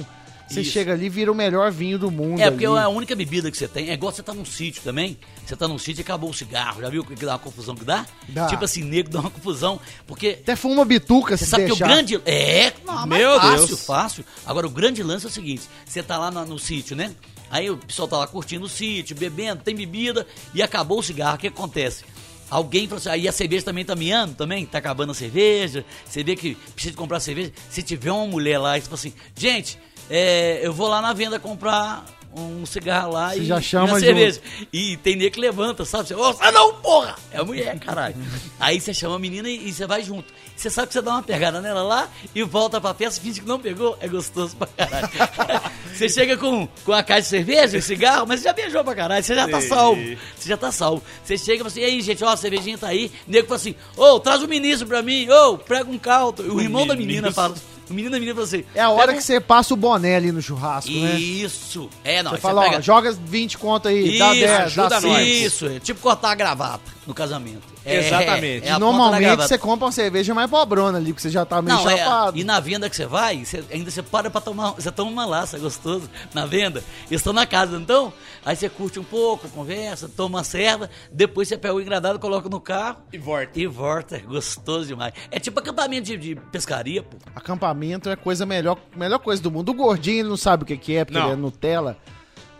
[0.48, 0.70] Você Isso.
[0.70, 2.40] chega ali e vira o melhor vinho do mundo.
[2.40, 2.76] É, porque ali.
[2.76, 3.90] é a única bebida que você tem.
[3.90, 5.18] É igual você tá num sítio também.
[5.44, 6.80] Você tá num sítio e acabou o cigarro.
[6.80, 8.06] Já viu que dá uma confusão que dá?
[8.28, 8.46] Dá.
[8.46, 9.80] Tipo assim, negro dá uma confusão.
[10.06, 11.76] Porque Até fuma bituca Você se sabe deixar.
[11.76, 12.20] que o grande.
[12.24, 13.86] É, não, mas Meu fácil, Deus.
[13.86, 14.24] fácil.
[14.46, 17.12] Agora, o grande lance é o seguinte: você tá lá no, no sítio, né?
[17.50, 21.36] Aí o pessoal tá lá curtindo o sítio, bebendo, tem bebida e acabou o cigarro.
[21.36, 22.04] O que acontece?
[22.48, 25.84] Alguém falou assim, aí a cerveja também tá miando, também, tá acabando a cerveja.
[26.04, 27.52] Você vê que precisa de comprar cerveja.
[27.68, 29.78] Se tiver uma mulher lá e você fala assim, gente,
[30.10, 32.04] é, eu vou lá na venda comprar
[32.38, 34.04] um cigarro lá Você e, já chama uma junto.
[34.04, 34.40] cerveja.
[34.72, 36.08] E tem nego que levanta, sabe?
[36.08, 37.16] Você, ah, não, porra!
[37.32, 38.14] É a mulher, caralho.
[38.60, 40.32] Aí você chama a menina e, e você vai junto.
[40.54, 43.46] Você sabe que você dá uma pegada nela lá e volta pra festa, finge que
[43.46, 43.96] não pegou.
[44.00, 45.08] É gostoso pra caralho.
[45.92, 49.24] você chega com, com a caixa de cerveja, cigarro, mas você já beijou pra caralho.
[49.24, 50.02] Você já tá salvo.
[50.36, 51.02] Você já tá salvo.
[51.24, 53.10] Você chega e fala assim, e aí, gente, ó, a cervejinha tá aí.
[53.26, 55.28] O nego fala assim, ô, traz o ministro pra mim.
[55.30, 56.54] Ô, prega um caldo.
[56.54, 57.34] O, irmão da menina ministro.
[57.34, 57.75] fala...
[57.88, 58.64] O menino da menina fala assim...
[58.74, 61.14] É a hora que você passa o boné ali no churrasco, um- né?
[61.14, 61.88] Isso.
[62.02, 62.32] É, não.
[62.32, 65.12] Você aí fala, pega- ó, joga 20 conto aí, dá Isso, 10, ajuda dá nós.
[65.24, 65.46] 5.
[65.46, 67.62] Isso, é tipo cortar a gravata no casamento.
[67.84, 68.66] É, Exatamente.
[68.66, 71.76] é da Normalmente você compra uma cerveja mais pobrona ali, porque você já tá meio
[71.76, 72.36] Não, é, chapado.
[72.38, 75.24] e na venda que você vai, você- ainda você para pra tomar, você toma uma
[75.24, 76.82] laça, é gostoso, na venda.
[77.08, 78.12] Eles estão na casa, então,
[78.44, 82.48] aí você curte um pouco, conversa, toma uma serva, depois você pega o engradado, coloca
[82.48, 83.50] no carro E volta.
[83.54, 85.12] e volta, é gostoso demais.
[85.30, 87.16] É tipo acampamento de, de pescaria, pô.
[87.34, 89.68] Acampamento é a coisa melhor, melhor coisa do mundo.
[89.70, 91.26] O gordinho ele não sabe o que, que é, porque Não.
[91.26, 91.96] ele é Nutella.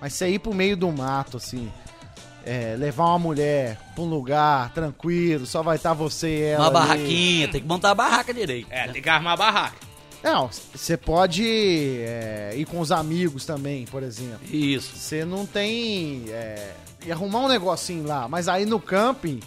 [0.01, 1.73] Mas você ir pro meio do mato, assim,
[2.47, 6.71] é, levar uma mulher pra um lugar tranquilo, só vai estar você e ela.
[6.71, 6.89] Uma ali.
[6.89, 8.69] barraquinha, tem que montar a barraca direito.
[8.71, 8.93] É, né?
[8.93, 9.77] tem que armar a barraca.
[10.23, 14.41] Não, você pode é, ir com os amigos também, por exemplo.
[14.51, 14.97] Isso.
[14.97, 16.25] Você não tem.
[16.29, 16.73] É,
[17.05, 19.41] e arrumar um negocinho lá, mas aí no camping,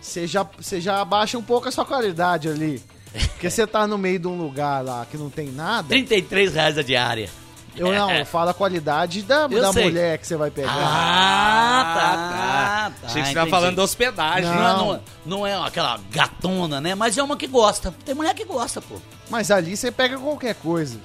[0.00, 2.82] você já, você já abaixa um pouco a sua qualidade ali.
[3.32, 5.88] Porque você tá no meio de um lugar lá que não tem nada.
[5.88, 7.30] 33 reais a diária.
[7.76, 9.84] Eu não, eu falo a qualidade da, Eu da sei.
[9.84, 10.72] mulher que você vai pegar.
[10.72, 13.06] Ah, tá, tá.
[13.06, 14.50] Achei que você tava falando da hospedagem.
[14.50, 14.86] Não.
[14.94, 16.94] não, não é aquela gatona, né?
[16.94, 17.94] Mas é uma que gosta.
[18.04, 18.96] Tem mulher que gosta, pô.
[19.28, 20.98] Mas ali você pega qualquer coisa.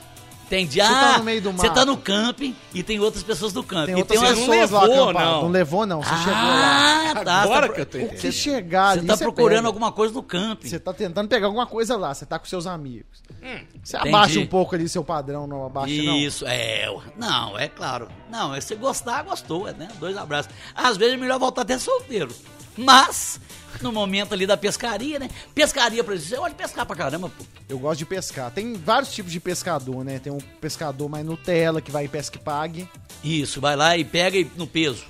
[0.51, 0.79] Entendi.
[0.79, 1.75] Você ah, tá no meio do Você mato.
[1.75, 3.93] tá no camping e tem outras pessoas do camping.
[3.93, 5.41] Tem e tem umas não levou, não.
[5.43, 6.03] Não levou, não.
[6.03, 7.11] Você chegou lá.
[7.11, 7.41] Ah, tá.
[7.41, 8.21] Agora você que eu tá, tô O entendendo.
[8.21, 9.67] que chegar você tá você procurando pega.
[9.67, 10.67] alguma coisa no camping.
[10.67, 13.23] Você tá tentando pegar alguma coisa lá, você tá com seus amigos.
[13.81, 14.15] você entendi.
[14.15, 16.17] abaixa um pouco ali seu padrão, não abaixa não.
[16.17, 16.85] Isso, é.
[17.17, 18.09] Não, é claro.
[18.29, 19.87] Não, é se gostar, gostou, é, né?
[19.99, 20.51] Dois abraços.
[20.75, 22.33] Às vezes é melhor voltar até solteiro.
[22.77, 23.39] Mas,
[23.81, 25.29] no momento ali da pescaria, né?
[25.53, 27.43] Pescaria, por exemplo, você pode pescar pra caramba, pô.
[27.69, 28.51] Eu gosto de pescar.
[28.51, 30.19] Tem vários tipos de pescador, né?
[30.19, 32.89] Tem um pescador mais Nutella, que vai em pesca e pague.
[33.23, 35.03] Isso, vai lá e pega e- no peso.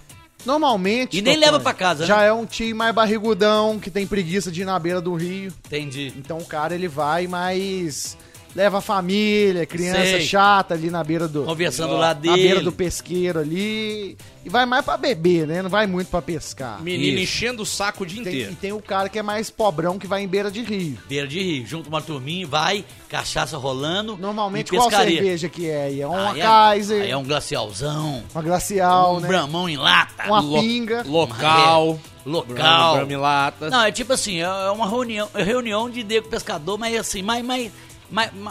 [0.46, 1.18] Normalmente.
[1.18, 2.08] E nem leva pra casa, né?
[2.08, 5.54] Já é um tio mais barrigudão, que tem preguiça de ir na beira do rio.
[5.68, 6.12] Entendi.
[6.18, 8.18] Então o cara ele vai mais.
[8.54, 10.22] Leva a família, criança Sei.
[10.22, 11.44] chata ali na beira do.
[11.44, 12.36] Conversando lá Na dele.
[12.36, 14.18] beira do pesqueiro ali.
[14.44, 15.62] E vai mais pra beber, né?
[15.62, 16.82] Não vai muito pra pescar.
[16.82, 17.24] Menino Isso.
[17.24, 18.52] enchendo o saco o dia Tem- inteiro.
[18.52, 20.98] e tem o cara que é mais pobrão que vai em beira de rio.
[21.08, 24.18] Beira de rio, junto uma turminha, vai, cachaça rolando.
[24.18, 25.84] Normalmente e qual cerveja que é?
[25.84, 26.02] aí?
[26.02, 29.28] É uma Aí Kaiser, Aí é um glacialzão, uma glacial, um né?
[29.28, 30.26] bramão em lata.
[30.28, 31.04] Uma Lo- pinga.
[31.08, 32.00] Local.
[32.26, 33.08] É, local.
[33.20, 33.70] Lata.
[33.70, 37.46] Não, é tipo assim, é uma reunião, é reunião de nego pescador, mas assim, mais,
[37.46, 37.91] mais, mais-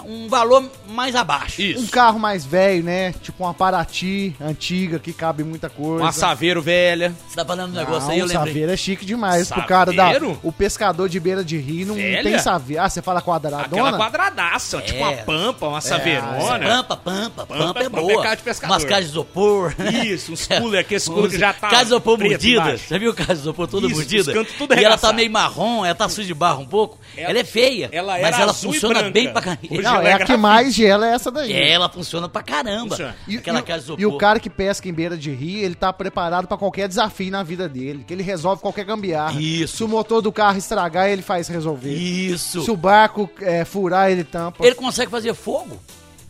[0.06, 1.60] um valor mais abaixo.
[1.60, 1.82] Isso.
[1.82, 3.12] Um carro mais velho, né?
[3.22, 6.02] Tipo uma Paraty antiga que cabe muita coisa.
[6.04, 7.14] Uma saveiro velha.
[7.28, 8.46] Você tá falando um negócio não, aí, eu lembrei.
[8.46, 9.48] saveiro é chique demais.
[9.50, 10.04] Pro cara da.
[10.06, 10.38] Saveiro?
[10.42, 12.22] O pescador de beira de rio não Velha?
[12.22, 12.82] tem saveiro.
[12.82, 13.96] Ah, você fala Aquela quadradona?
[13.96, 15.02] quadradaça, tipo É.
[15.08, 16.58] uma pampa, uma É, saveirona.
[16.60, 18.12] Pampa, pampa, pampa, Pampa, é pampa boa.
[18.12, 18.72] é casa de pescador.
[18.74, 19.74] Umas caixas de isopor.
[20.04, 22.60] Isso, uns cooler, aqueles cooler que já tá Casa de isopor preto mordida.
[22.62, 22.84] embaixo.
[22.88, 24.30] Já viu casa de isopor toda Isso, mordida?
[24.30, 26.98] os cantos tudo e ela tá meio marrom, ela tá suja de barro um pouco.
[27.16, 29.49] Ela- Ela, é feia, ela mas ela funciona bem pra caramba.
[29.70, 31.52] Hoje Não, é é a que mais gela é essa daí.
[31.52, 32.90] É, ela funciona pra caramba.
[32.90, 33.16] Funciona.
[33.26, 34.00] E, Aquela e- isopor.
[34.00, 37.30] e o cara que pesca em beira de rio, ele tá preparado pra qualquer desafio
[37.30, 38.04] na vida dele.
[38.06, 39.40] Que ele resolve qualquer gambiarra.
[39.40, 39.76] Isso.
[39.78, 41.92] Se o motor do carro estragar, ele faz resolver.
[41.94, 42.62] Isso.
[42.64, 44.64] Se o barco é, furar, ele tampa.
[44.64, 45.80] Ele consegue fazer fogo.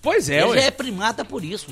[0.03, 0.61] Pois é, ele ué.
[0.61, 1.68] já é primata por isso.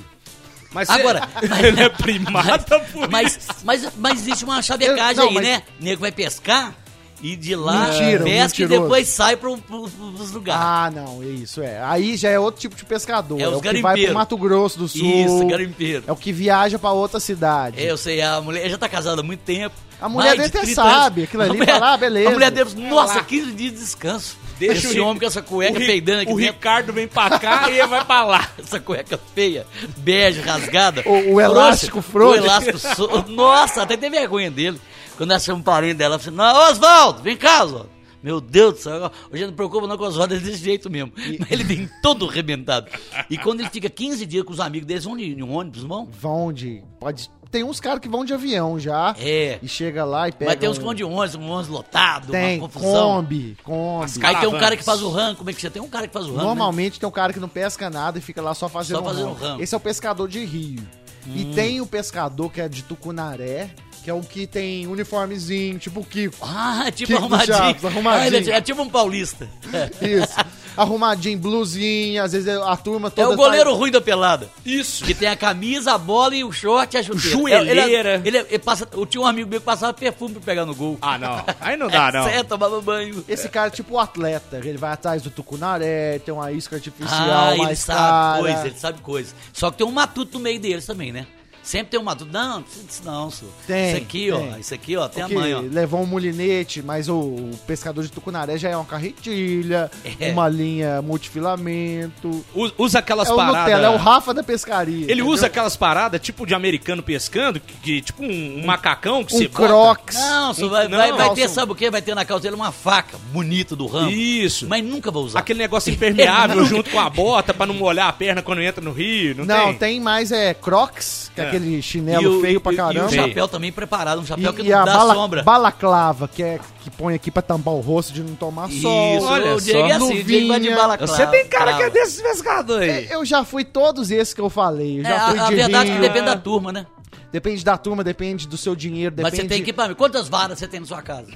[0.70, 3.48] Mas Agora, você- ele é primata por mas, isso.
[3.64, 5.62] mas, mas existe uma chavecagem Eu- não, aí, mas- né?
[5.80, 6.74] O nego vai pescar
[7.20, 8.82] e de lá Mentira, pesca e mentiroso.
[8.82, 10.62] depois sai pro, pros lugares.
[10.64, 11.82] Ah, não, é isso, é.
[11.82, 13.40] Aí já é outro tipo de pescador.
[13.40, 14.14] É É, os o que vai pro.
[14.14, 15.00] Mato Grosso do Sul.
[15.06, 16.04] Isso, garimpeiro.
[16.06, 17.80] É o que viaja pra outra cidade.
[17.80, 19.74] É, eu sei, a mulher já tá casada há muito tempo.
[20.00, 20.92] A mulher dele até 30 anos.
[20.94, 22.28] sabe, aquilo ali, mulher- fala, ah, beleza.
[22.28, 23.24] A mulher dele, nossa, lá.
[23.24, 24.36] 15 dias de descanso.
[24.56, 26.52] Deixa Esse o homem com essa cueca o peidando aqui O dentro.
[26.52, 28.48] Ricardo vem pra cá e ele vai pra lá.
[28.58, 29.64] Essa cueca feia,
[29.98, 31.02] bege, rasgada.
[31.06, 32.40] O- o elástico frouxo.
[32.40, 33.24] O elástico so...
[33.28, 34.80] Nossa, até tem vergonha dele.
[35.18, 37.90] Quando ela chama um parente dela, ela fala assim, não, Oswaldo, vem cá, Oswaldo.
[38.22, 41.12] Meu Deus do céu, hoje não preocupa não com as rodas desse jeito mesmo.
[41.38, 42.88] Mas ele vem todo arrebentado.
[43.30, 45.82] E quando ele fica 15 dias com os amigos deles, vão de, de um ônibus,
[45.84, 46.06] vão?
[46.06, 46.82] Vão de.
[46.98, 47.30] Pode.
[47.50, 49.14] Tem uns caras que vão de avião já.
[49.20, 49.58] É.
[49.62, 50.50] E chega lá e pega.
[50.50, 53.14] Mas tem uns que vão de ônibus, um ônibus lotado, Tem, uma confusão.
[53.16, 54.26] Kombi, Kombi.
[54.26, 56.06] Aí tem um cara que faz o rango, como é que você tem um cara
[56.08, 56.40] que faz o rango?
[56.40, 56.44] né?
[56.48, 59.28] Normalmente tem um cara que não pesca nada e fica lá só fazendo, Só fazendo
[59.28, 59.62] um ramo.
[59.62, 60.82] Esse é o pescador de rio.
[61.26, 61.52] E Hum.
[61.54, 63.70] tem o pescador que é de Tucunaré,
[64.08, 66.34] que é o que tem uniformezinho, tipo o Kiko.
[66.40, 67.58] Ah, é tipo Kiko arrumadinho.
[67.58, 68.22] Chaves, arrumadinho.
[68.22, 69.46] Ah, ele é, é tipo um paulista.
[69.70, 69.90] É.
[70.08, 70.34] Isso.
[70.74, 73.28] Arrumadinho, blusinha, às vezes a turma toda.
[73.28, 74.48] É o goleiro ruim da pelada.
[74.64, 75.04] Isso.
[75.04, 77.28] Que tem a camisa, a bola e o short e a chuteira.
[77.30, 78.22] Joelheira.
[78.24, 80.74] Ele, ele, ele passa, eu tinha um amigo meu que passava perfume pra pegar no
[80.74, 80.96] gol.
[81.02, 81.44] Ah, não.
[81.60, 82.26] Aí não dá, não.
[82.28, 83.22] É, tomava banho.
[83.28, 87.28] Esse cara é tipo o atleta, ele vai atrás do Tucunaré, tem uma isca artificial
[87.30, 88.38] Ah, ele mais sabe cara.
[88.38, 89.34] coisa, ele sabe coisa.
[89.52, 91.26] Só que tem um matuto no meio deles também, né?
[91.68, 92.32] Sempre tem um matuto.
[92.32, 93.52] Não, não precisa não, senhor.
[93.66, 94.38] Tem, Isso aqui, ó.
[94.38, 94.60] tem.
[94.60, 95.60] Isso aqui, ó, tem Porque a mãe, ó.
[95.60, 100.32] levou um mulinete, mas o, o pescador de Tucunaré já é uma carretilha, É.
[100.32, 102.44] uma linha multifilamento.
[102.78, 103.60] Usa aquelas É paradas.
[103.60, 104.94] Nutella, é o Rafa da pescaria.
[104.94, 105.26] Ele entendeu?
[105.28, 109.38] usa aquelas paradas tipo de americano pescando, que, que- tipo um, um macacão que um
[109.38, 109.66] você bota.
[109.68, 110.14] crocs.
[110.16, 111.90] Não, senhor, vai, Não, vai, vai ter, sabe o quê?
[111.90, 114.10] Vai ter na calça dele uma faca bonita do ramo.
[114.10, 114.66] Isso.
[114.68, 115.40] Mas nunca vou usar.
[115.40, 118.92] Aquele negócio impermeável junto com a bota pra não molhar a perna quando entra no
[118.92, 119.34] rio.
[119.36, 119.74] Não, Não, tem?
[119.78, 121.57] tem mais é Crocs, que é, É.
[121.58, 123.06] aquele chinelo feio pra E caramba.
[123.06, 125.42] o chapéu também preparado, um chapéu que E, e não a dá bala- sombra.
[125.42, 129.22] balaclava, que é que põe aqui pra tampar o rosto de não tomar Isso, sol.
[129.24, 131.12] olha o Diego é assim, o Diego vai de balaclava.
[131.16, 131.90] Você tem cara que é crava.
[131.92, 133.06] desses pescadores aí.
[133.06, 135.00] É, Eu já fui todos esses que eu falei.
[135.00, 136.86] Eu É, já a, fui a de verdade é rio, que depende da turma, né?
[137.30, 139.42] depende da turma, depende do seu dinheiro, Mas depende...
[139.42, 139.96] você tem equipamento.
[139.96, 141.26] Quantas varas você tem na sua casa?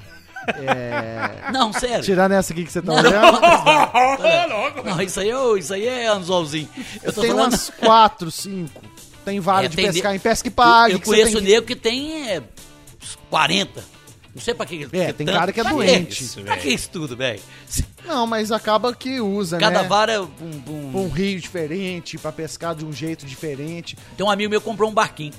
[0.47, 1.51] É...
[1.53, 2.03] Não, sério.
[2.03, 3.39] Tirando essa aqui que você tá Não, olhando,
[4.49, 4.83] Logo.
[4.89, 6.67] Não, isso aí é, isso aí é anzolzinho.
[7.01, 7.51] Eu tô tem falando.
[7.51, 8.81] umas quatro, cinco.
[9.25, 10.93] Tem vara É, de tem pescar de- em pesca e pague.
[10.93, 12.41] eu você conheço tem nego que tem é,
[13.01, 13.83] uns 40.
[14.35, 15.37] Não sei pra que ele É, tem tanto.
[15.37, 16.23] cara que é Pra doente.
[16.23, 17.39] Isso, pra que isso tudo, velho?
[18.03, 19.87] Não, mas acaba que usa, Cada né?
[19.87, 20.27] vara é um,
[20.67, 23.95] um- um rio diferente, pra pescar de um jeito diferente.
[24.17, 25.33] Tem um amigo meu que comprou um barquinho.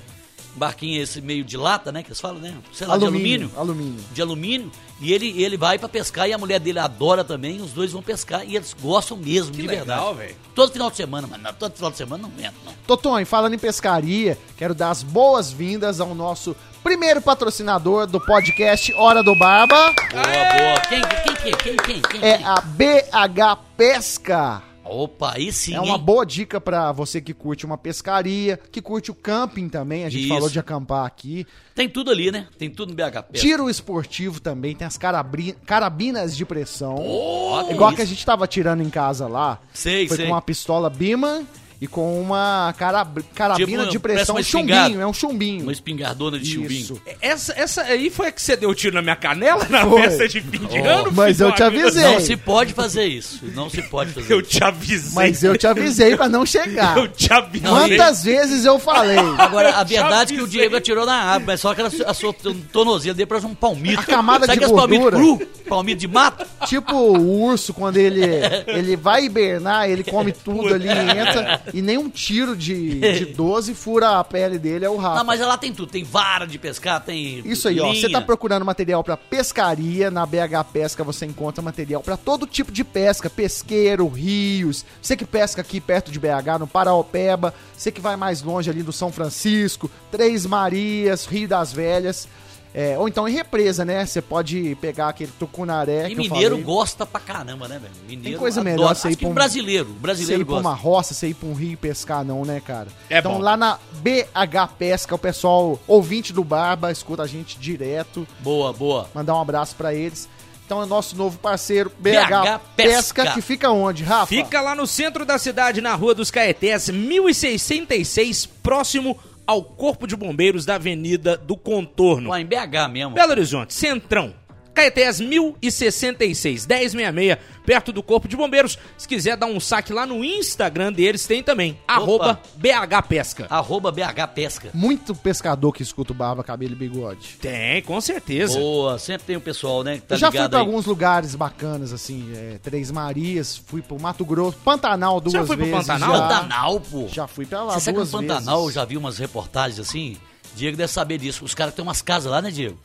[0.55, 2.03] Barquinho esse meio de lata, né?
[2.03, 2.55] Que eles falam, né?
[2.73, 3.51] Sei lá, de alumínio.
[3.57, 4.05] Alumínio.
[4.13, 4.71] De alumínio.
[5.01, 7.61] E ele, ele vai pra pescar e a mulher dele adora também.
[7.61, 10.17] Os dois vão pescar e eles gostam mesmo, de legal, verdade.
[10.19, 10.37] velho.
[10.55, 12.73] Todo final de semana, mas não, todo final de semana não entra, não.
[12.87, 19.23] Totonho, falando em pescaria, quero dar as boas-vindas ao nosso primeiro patrocinador do podcast Hora
[19.23, 19.93] do Barba.
[20.11, 20.81] Boa, boa.
[20.89, 22.21] Quem, quem, quem, quem, quem, quem?
[22.23, 22.47] É quem?
[22.47, 24.74] a BH Pesca.
[24.85, 26.03] Opa, aí sim, É uma hein?
[26.03, 30.05] boa dica pra você que curte uma pescaria, que curte o camping também.
[30.05, 30.35] A gente Isso.
[30.35, 31.47] falou de acampar aqui.
[31.74, 32.47] Tem tudo ali, né?
[32.59, 33.47] Tem tudo no BH Pesca.
[33.47, 36.97] Tiro esportivo também, tem as carabri- carabinas de pressão.
[36.99, 37.97] Ó, Igual isso.
[37.97, 39.59] que a gente tava tirando em casa lá.
[39.72, 40.26] Sei, Foi sei.
[40.26, 41.43] com uma pistola Bima
[41.81, 44.37] e com uma carab- carabina Tipo, de pressão.
[44.37, 45.62] Um chumbinho, é um chumbinho.
[45.64, 46.81] Uma espingardona de chumbinho.
[46.81, 47.03] Isso.
[47.20, 50.03] Essa, essa aí foi a que você deu o tiro na minha canela na Foi.
[50.03, 51.12] festa de fim de Oh, ano?
[51.12, 52.05] mas filho eu te avisei.
[52.05, 53.41] Não se pode fazer isso.
[53.55, 55.12] Não se pode fazer Eu te avisei.
[55.14, 56.97] Mas eu te avisei pra não chegar.
[56.97, 57.68] Eu te avisei.
[57.68, 59.18] Quantas vezes eu falei?
[59.39, 60.49] Agora, a verdade é que o.
[60.55, 62.33] Diego atirou na árvore, mas só que ela, a sua
[62.72, 63.99] tornozela dele parece um palmito.
[64.01, 65.16] A camada Sabe de gordura.
[65.16, 65.39] cru?
[65.68, 66.47] Palmito de mato?
[66.66, 68.22] Tipo o urso, quando ele,
[68.68, 73.25] ele vai hibernar, ele come tudo ali e entra, e nem um tiro de, de
[73.27, 75.17] 12 fura a pele dele, é o rato.
[75.19, 75.91] Não, mas lá tem tudo.
[75.91, 77.89] Tem vara de pescar, tem Isso aí, ó.
[77.89, 78.19] Você linha.
[78.19, 82.85] tá procurando material pra pescaria, na BH Pesca você encontra material pra todo tipo de
[82.85, 84.85] pesca, pesqueiro, rios.
[85.01, 88.83] Você que pesca aqui perto de BH, no Paraopeba, você que vai mais longe ali
[88.83, 92.29] do São Francisco, Três Marias, Rio das Velhas.
[92.77, 94.05] É, ou então em represa, né?
[94.05, 96.07] Você pode pegar aquele tucunaré.
[96.07, 96.64] E que eu mineiro falei.
[96.64, 97.95] gosta pra caramba, né, velho?
[98.09, 98.75] Mineiro Tem coisa adora.
[98.77, 99.91] melhor você ir pra um- brasileiro.
[99.91, 100.68] O Você brasileiro ir pra gosta.
[100.68, 102.89] uma roça, você ir pra um rio pescar, não, né, cara?
[103.09, 103.39] É então bom.
[103.39, 108.27] lá na BH Pesca, o pessoal ouvinte do Barba, escuta a gente direto.
[108.41, 109.09] Boa, boa.
[109.14, 110.29] Mandar um abraço pra eles.
[110.66, 113.33] Então é nosso novo parceiro, BH, BH Pesca, Pesca.
[113.35, 114.27] que fica onde, Rafa?
[114.27, 119.18] Fica lá no centro da cidade, na Rua dos Caetés, 1066, próximo ao
[119.62, 122.30] Corpo de Bombeiros da Avenida do Contorno.
[122.30, 123.14] Lá em BH mesmo.
[123.14, 124.34] Belo Horizonte, Centrão.
[124.75, 128.79] Caetés 1066, 1066, perto do Corpo de Bombeiros.
[128.99, 133.47] Se quiser dar um saque lá no Instagram deles, tem também, arroba BHPesca.
[133.49, 134.70] Arroba BH Pesca.
[134.75, 137.37] Muito pescador que escuta o Barba, Cabelo e Bigode.
[137.41, 138.59] Tem, com certeza.
[138.59, 139.95] Boa, sempre tem o pessoal, né?
[139.97, 140.64] Que tá Eu já fui pra aí.
[140.66, 145.57] alguns lugares bacanas, assim, é, Três Marias, fui pro Mato Grosso, Pantanal duas Já foi
[145.57, 145.87] pro vezes.
[145.87, 146.12] Pantanal?
[146.16, 147.09] Já, Pantanal, pô.
[147.09, 148.75] já fui pra lá Você sabe que duas no Pantanal eu vezes.
[148.75, 150.16] já vi umas reportagens assim?
[150.57, 151.45] Diego deve saber disso.
[151.45, 152.79] Os caras têm umas casas lá, né, Diego?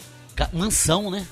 [0.54, 1.26] Mansão, né?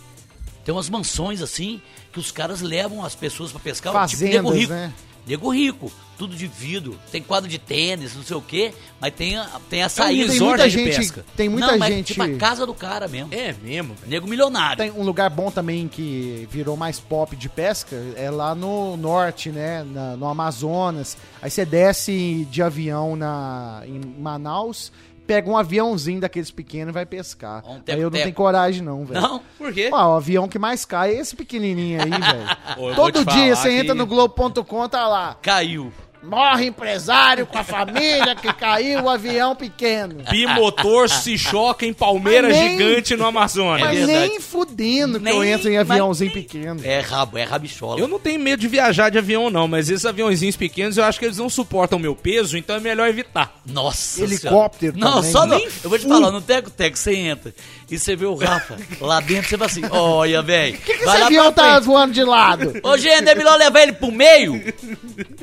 [0.68, 1.80] Tem umas mansões assim
[2.12, 4.06] que os caras levam as pessoas pra pescar.
[4.06, 4.74] tipo nego Fazendas, rico.
[4.74, 4.94] né?
[5.26, 7.00] Nego rico, tudo de vidro.
[7.10, 9.38] Tem quadro de tênis, não sei o quê, mas tem
[9.70, 10.30] tem a um saída.
[10.34, 11.26] Tem muita de gente, pesca.
[11.38, 12.08] tem muita não, mas gente...
[12.08, 13.34] tipo a casa do cara mesmo.
[13.34, 14.10] É mesmo, velho.
[14.10, 14.78] Nego milionário.
[14.78, 19.50] Tem um lugar bom também que virou mais pop de pesca, é lá no norte,
[19.50, 19.86] né?
[19.86, 21.16] na- no Amazonas.
[21.42, 24.92] Aí você desce de avião na, em Manaus,
[25.28, 27.64] pega um aviãozinho daqueles pequenos e vai pescar.
[27.68, 29.22] Um Aí eu não tenho coragem, não, velho.
[29.22, 29.42] Não?
[29.58, 29.90] Por quê?
[29.92, 32.96] Ó, o avião que mais cai é esse pequenininho aí, velho.
[32.96, 35.38] Todo dia você que- entra no Globo.com, tá lá.
[35.42, 35.92] Caiu.
[36.24, 40.24] Morre empresário com a família que caiu o avião pequeno.
[40.30, 43.82] Bimotor se choca em palmeira nem- gigante no Amazonas.
[43.82, 44.30] Mas verdade.
[44.30, 46.82] nem fudendo que eu Nem- entro em aviãozinho nem- pequeno.
[46.84, 48.00] É rabo, é rabichola.
[48.00, 51.20] Eu não tenho medo de viajar de avião, não, mas esses aviãozinhos pequenos eu acho
[51.20, 53.56] que eles não suportam o meu peso, então é melhor evitar.
[53.66, 55.12] Nossa Helicóptero Senhora.
[55.12, 55.32] Não, também.
[55.32, 55.58] só não.
[55.58, 57.54] Nem Eu vou te falar, no teco-teco você entra
[57.90, 60.76] e você vê o Rafa lá dentro, você fala assim, olha, velho.
[60.78, 62.74] Por que esse avião tá voando de lado?
[62.84, 64.62] Ô, gente, é melhor levar ele pro meio.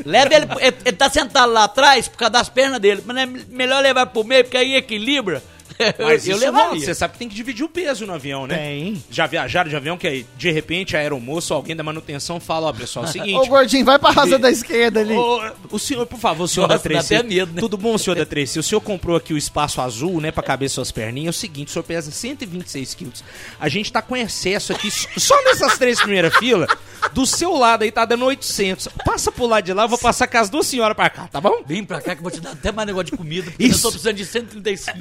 [0.05, 3.27] Leva ele, pro- ele, tá sentado lá atrás por causa das pernas dele, mas é
[3.27, 5.43] melhor levar pro meio, porque aí equilibra.
[5.99, 6.81] Mas eu isso levaria.
[6.81, 8.57] você sabe que tem que dividir o peso no avião, né?
[8.57, 9.05] Tem.
[9.11, 12.69] Já viajaram de avião que aí, de repente, a aeromoça ou alguém da manutenção fala,
[12.69, 13.35] ó, pessoal, é o seguinte...
[13.39, 15.15] Ô, gordinho, vai pra raça da esquerda ali.
[15.15, 17.15] Ô, o senhor, por favor, senhor Nossa, da Tracy.
[17.15, 17.61] dá até medo, né?
[17.61, 18.59] Tudo bom, senhor da Tracy?
[18.59, 21.35] O senhor comprou aqui o espaço azul, né, pra caber suas perninhas.
[21.35, 23.25] É o seguinte, o senhor pesa 126 quilos.
[23.59, 26.69] A gente tá com excesso aqui, só nessas três primeiras filas.
[27.13, 28.89] Do seu lado aí tá dando 800.
[29.05, 31.41] Passa pro lado de lá, eu vou passar com as duas senhoras pra cá, tá
[31.41, 31.63] bom?
[31.67, 33.79] Vem pra cá que eu vou te dar até mais negócio de comida, porque Isso.
[33.79, 34.99] eu tô precisando de 135.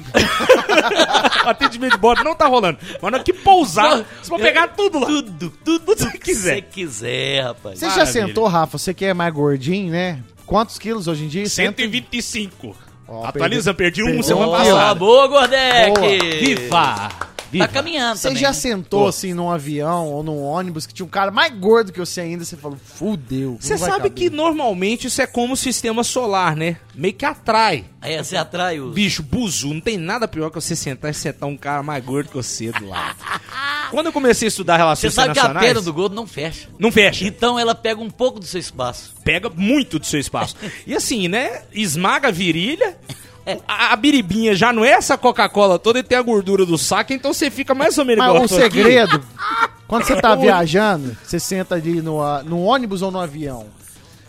[1.44, 2.78] O atendimento de bordo não tá rolando.
[3.00, 5.06] Mas na hora que pousar, você vai pegar tudo lá.
[5.06, 6.54] Tudo, tudo, que você quiser.
[6.56, 7.78] você quiser, rapaz.
[7.78, 8.78] Você já sentou, Rafa?
[8.78, 10.20] Você que é mais gordinho, né?
[10.46, 11.48] Quantos quilos hoje em dia?
[11.48, 12.76] 125.
[13.06, 14.94] Ó, Atualiza, perdi um perdeu semana um Boa, passada.
[14.94, 15.98] boa, Gordek!
[15.98, 16.38] Boa.
[16.40, 17.33] Viva!
[17.58, 18.40] Tá caminhando Você também.
[18.40, 18.54] já né?
[18.54, 22.20] sentou assim num avião ou num ônibus que tinha um cara mais gordo que você
[22.20, 22.44] ainda?
[22.44, 23.56] Você falou, fudeu.
[23.60, 24.12] Você sabe caber.
[24.12, 26.76] que normalmente isso é como o sistema solar, né?
[26.94, 27.84] Meio que atrai.
[28.00, 28.94] Aí você atrai os...
[28.94, 32.28] Bicho, buzu, não tem nada pior que você sentar e sentar um cara mais gordo
[32.28, 33.16] que você do lado.
[33.90, 36.68] Quando eu comecei a estudar Você relações sabe que a perna do gordo não fecha.
[36.78, 37.24] Não fecha.
[37.24, 39.14] Então ela pega um pouco do seu espaço.
[39.22, 40.56] Pega muito do seu espaço.
[40.86, 41.62] E assim, né?
[41.72, 42.96] Esmaga a virilha.
[43.68, 47.12] A, a biribinha já não é essa Coca-Cola toda e tem a gordura do saco,
[47.12, 49.22] então você fica mais ou menos Mas igual o segredo,
[49.86, 50.40] quando você tá Ui.
[50.40, 53.66] viajando, você senta ali no, no ônibus ou no avião.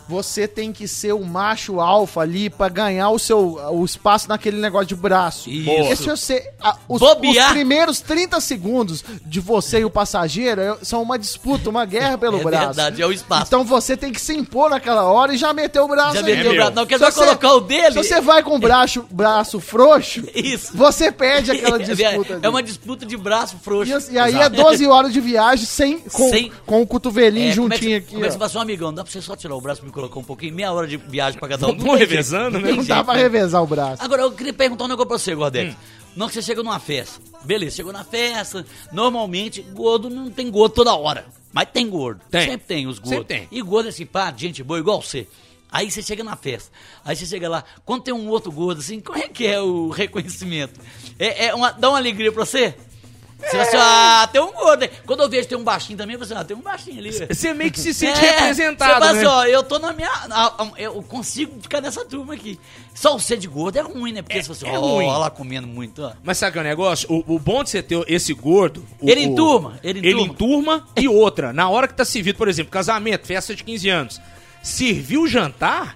[0.07, 4.57] Você tem que ser o macho alfa ali pra ganhar o seu o espaço naquele
[4.61, 5.49] negócio de braço.
[5.49, 5.65] Isso.
[5.65, 6.51] Porque se você.
[6.61, 11.69] a- os, os primeiros 30 segundos de você e o passageiro é- são uma disputa,
[11.69, 12.65] uma guerra pelo é braço.
[12.67, 13.45] verdade, é o espaço.
[13.47, 16.35] Então você tem que se impor naquela hora e já meter o braço Já ali.
[16.35, 16.61] meteu o meu.
[16.71, 16.75] braço.
[16.75, 17.91] Não, vai você- colocar o dele.
[18.03, 20.75] Se você vai com o braço, braço frouxo, Isso.
[20.77, 22.33] você perde aquela É, disputa.
[22.33, 22.47] É ali.
[22.47, 23.91] uma disputa de braço frouxo.
[24.11, 27.55] E, e aí é 12 horas de viagem sem, com, Sem- com o cotovelinho É,
[27.55, 28.11] como é que juntinho aqui.
[28.13, 28.45] Como é que você ó.
[28.45, 30.53] assim, amigão, dá pra você só tirar o braço me colocar um pouquinho?
[30.53, 31.71] Meia hora de viagem pra cada um.
[31.75, 32.71] Não tem revezando, jeito, né?
[32.71, 34.03] Não dá jeito, pra revezar o braço.
[34.03, 35.71] Agora, eu queria perguntar um negócio pra você, Gordek.
[35.71, 35.75] Hum.
[36.15, 37.19] Não que você chega numa festa.
[37.43, 38.65] Beleza, chegou na festa.
[38.91, 41.25] Normalmente, gordo não tem gordo toda hora.
[41.51, 42.21] Mas tem gordo.
[42.31, 42.49] Tem.
[42.49, 43.17] Sempre tem os gordos.
[43.17, 43.47] Sempre tem.
[43.51, 45.27] E gordo é simpático, gente boa, igual você.
[45.71, 46.71] Aí você chega na festa.
[47.03, 47.63] Aí você chega lá.
[47.83, 50.79] Quando tem um outro gordo assim, como é que é o reconhecimento?
[51.19, 52.73] É, é uma- dá uma alegria pra você?
[53.45, 54.83] Você fala assim, ah, tem um gordo.
[54.83, 54.91] aí.
[55.05, 57.11] Quando eu vejo tem um baixinho também, eu falo assim, ah, tem um baixinho ali.
[57.11, 59.19] Você meio que se sente É, representado, Você fala né?
[59.19, 60.09] assim, ó, eu tô na minha.
[60.77, 62.59] Eu consigo ficar nessa turma aqui.
[62.93, 64.21] Só o ser de gordo é ruim, né?
[64.21, 65.05] Porque É- você fala é assim, ó, ruim.
[65.05, 66.13] ó lá comendo muito, ó.
[66.23, 67.07] Mas sabe que é o negócio?
[67.11, 68.85] O, o bom de você ter esse gordo.
[68.99, 70.75] o- Ele enturma, ele Ele enturma.
[70.77, 71.53] enturma e outra.
[71.53, 74.19] Na hora que tá servido, por exemplo, casamento, festa de 15 anos.
[74.63, 75.95] Serviu o jantar,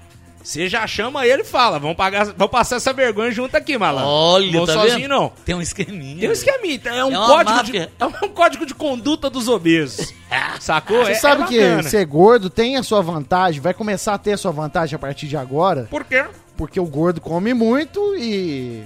[0.49, 4.09] você já chama ele e fala: vamos, pagar, vamos passar essa vergonha junto aqui, malandro.
[4.09, 5.07] Olha, Vou tá sozinho, vendo?
[5.09, 5.31] não.
[5.45, 6.19] Tem um esqueminha.
[6.19, 10.13] Tem um esqueminha, é um, É código de, é um código de conduta dos obesos.
[10.59, 11.03] Sacou?
[11.05, 11.45] Você É- sabe é
[11.77, 14.99] que ser gordo tem a sua vantagem, vai começar a ter a sua vantagem a
[14.99, 16.25] partir de agora, Por quê?
[16.57, 18.83] porque o gordo come muito e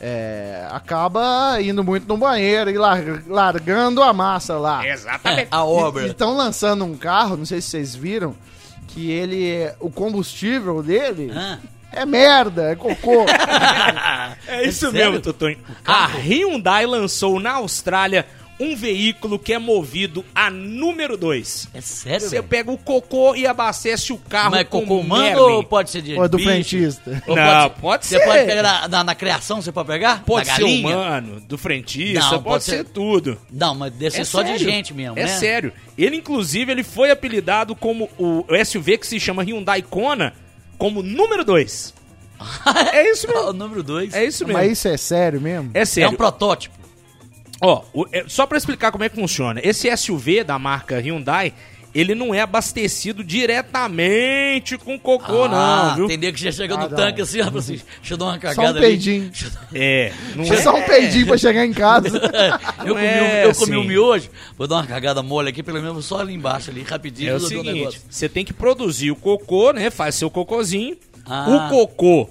[0.00, 4.86] é, acaba indo muito no banheiro e lar- largando a massa lá.
[4.86, 5.48] Exatamente.
[5.52, 6.06] A obra.
[6.06, 8.34] Estão lançando um carro, não sei se vocês viram,
[8.92, 11.58] que ele, o combustível dele Ah,
[11.92, 13.24] é merda, é cocô.
[14.46, 15.12] É isso sério?
[15.12, 15.58] mesmo, Tutonho.
[15.86, 18.26] A Hyundai lançou na Austrália
[18.62, 21.68] um veículo que é movido a número 2.
[21.74, 25.40] É sério, Você pega o cocô e abastece o carro Mas é com cocô humano
[25.40, 26.48] ou pode ser de Ou é do bicho?
[26.48, 27.22] frentista?
[27.26, 28.24] Ou Não, pode Você ser.
[28.24, 30.22] pode pegar na, na- na criação, você pode pegar?
[30.24, 30.88] Pode da ser galinha?
[30.96, 33.38] humano, do frentista, Não, pode, pode ser, ser- tudo.
[33.50, 34.64] Não, mas deve ser É só de sério.
[34.64, 35.28] gente mesmo, É né?
[35.28, 35.72] sério.
[35.98, 40.34] Ele, inclusive, ele foi apelidado como o SUV que se chama Hyundai Kona
[40.78, 41.94] como número 2.
[42.92, 43.52] É isso o mesmo.
[43.52, 44.14] número 2.
[44.14, 44.58] É isso mesmo.
[44.58, 45.70] Mas isso é sério mesmo?
[45.74, 46.10] É É sério.
[46.10, 46.74] um protótipo.
[47.62, 47.82] Ó,
[48.12, 49.60] é- só pra explicar como é que funciona.
[49.62, 51.52] Esse SUV da marca Hyundai,
[51.94, 56.18] ele não é abastecido diretamente com cocô, ah, não, viu?
[56.18, 56.96] nego que já chega Ah, no não.
[56.96, 58.80] tanque assim, ó, assim, deixa eu dar uma Só cagada um ali.
[58.80, 59.28] peidinho.
[59.28, 60.56] Deixa eu dar- É, não é.
[60.62, 62.08] só um peidinho pra chegar em casa.
[62.84, 65.80] eu comi, é um, eu comi um miojo, vou dar uma cagada mole aqui, pelo
[65.82, 69.16] menos só ali embaixo, ali, rapidinho, É o um seguinte, você tem que produzir o
[69.16, 69.90] cocô, né?
[69.90, 70.96] Faz seu cocôzinho.
[71.26, 71.46] Ah.
[71.48, 72.28] O cocô,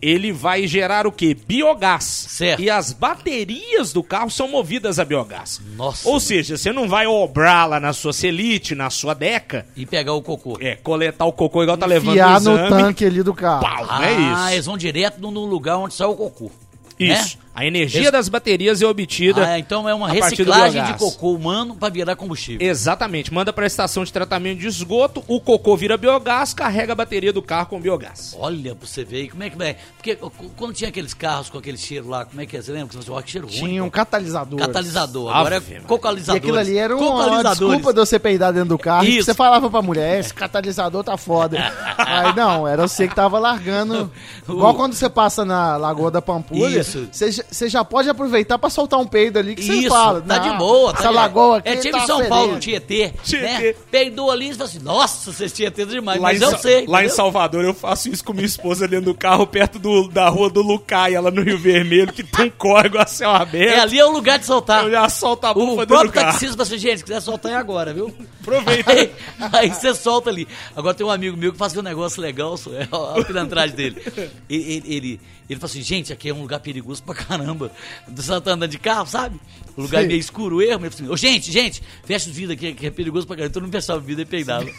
[0.00, 1.34] ele vai gerar o quê?
[1.34, 2.04] Biogás.
[2.04, 2.60] Certo.
[2.62, 5.60] E as baterias do carro são movidas a biogás.
[5.76, 6.08] Nossa.
[6.08, 10.12] Ou seja, você não vai obrar lá na sua Celite, na sua Deca, E pegar
[10.14, 10.56] o cocô.
[10.60, 12.82] é, coletar o cocô igual tá levando Enfiar no no exame.
[12.82, 13.60] tanque ali do carro.
[13.62, 14.52] Pau, Ah, não é isso.
[14.54, 16.50] eles vão direto no, no lugar onde sai o cocô.
[16.98, 17.36] Isso.
[17.38, 17.42] Né?
[17.56, 19.46] A energia Esse- das baterias é obtida.
[19.46, 22.66] Ah, então é uma a reciclagem de cocô humano pra virar combustível.
[22.68, 23.32] Exatamente.
[23.32, 27.40] Manda pra estação de tratamento de esgoto, o cocô vira biogás, carrega a bateria do
[27.40, 28.36] carro com biogás.
[28.38, 29.76] Olha pra você ver aí, como é que é?
[29.96, 30.16] Porque
[30.54, 32.60] quando tinha aqueles carros com aquele cheiro lá, como é que é?
[32.60, 32.88] Você lembra?
[32.88, 33.56] Que você falou, "Ó, que cheiro ruim.
[33.56, 34.58] Tinha um pô." catalisador.
[34.60, 35.28] Catalisador.
[35.30, 35.78] Ave Agora é Maria.
[35.78, 36.36] E cocalizador.
[36.36, 39.06] aquilo ali era uma, desculpa de você peidar dentro do carro.
[39.06, 39.24] E Isso.
[39.26, 41.56] você falava pra mulher, esse catalisador tá foda.
[41.96, 44.12] Aí não, era você que tava largando.
[44.46, 47.08] Igual quando você passa na Lagoa da Pampulha, Isso.
[47.10, 50.20] você, você já pode aproveitar pra soltar um peido ali que você fala.
[50.20, 50.92] tá "Não, de boa.
[50.92, 53.12] Tá Essa lagoa aqui É tipo tá São fedendo." Paulo, Tietê.
[53.24, 53.42] Tietê.
[53.68, 53.74] Né?
[53.90, 56.20] Peidou ali e falou assim, nossa, vocês Tietê demais.
[56.20, 56.86] Lá, Mas em, eu Sa- sei.
[56.86, 57.16] lá em entendeu?
[57.16, 60.62] Salvador eu faço isso com minha esposa dentro do carro, perto do- da rua do
[60.62, 63.74] Lucaia, lá no Rio Vermelho, que tem um córrego a céu aberto.
[63.76, 64.84] É, ali é o lugar de soltar.
[64.84, 67.20] Eu já solto a O bufa dentro do próprio taxista falou assim, gente, se quiser
[67.20, 68.12] soltar é agora, viu?
[68.40, 68.90] Aproveita.
[68.90, 69.10] Aí,
[69.52, 70.46] aí você solta ali.
[70.74, 72.88] Agora tem um amigo meu que faz um negócio legal, só- é
[73.20, 74.02] a pilantragem dele.
[74.48, 77.70] Ele, ele, ele, ele fala assim, gente, aqui é um lugar perigoso pra caramba.
[78.08, 79.40] Você tá andando de carro, sabe?
[79.76, 80.08] O lugar é Sim.
[80.08, 80.84] meio escuro, erro.
[80.84, 83.50] Ele falou assim, ô gente, gente, fecha os vidros aqui, que é perigoso pra caramba.
[83.50, 84.66] Então não fechava o vidro e peidava.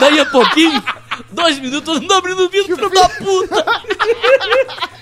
[0.00, 0.82] Daí a pouquinho,
[1.32, 3.64] dois minutos, não abrindo o vidro, filho da puta.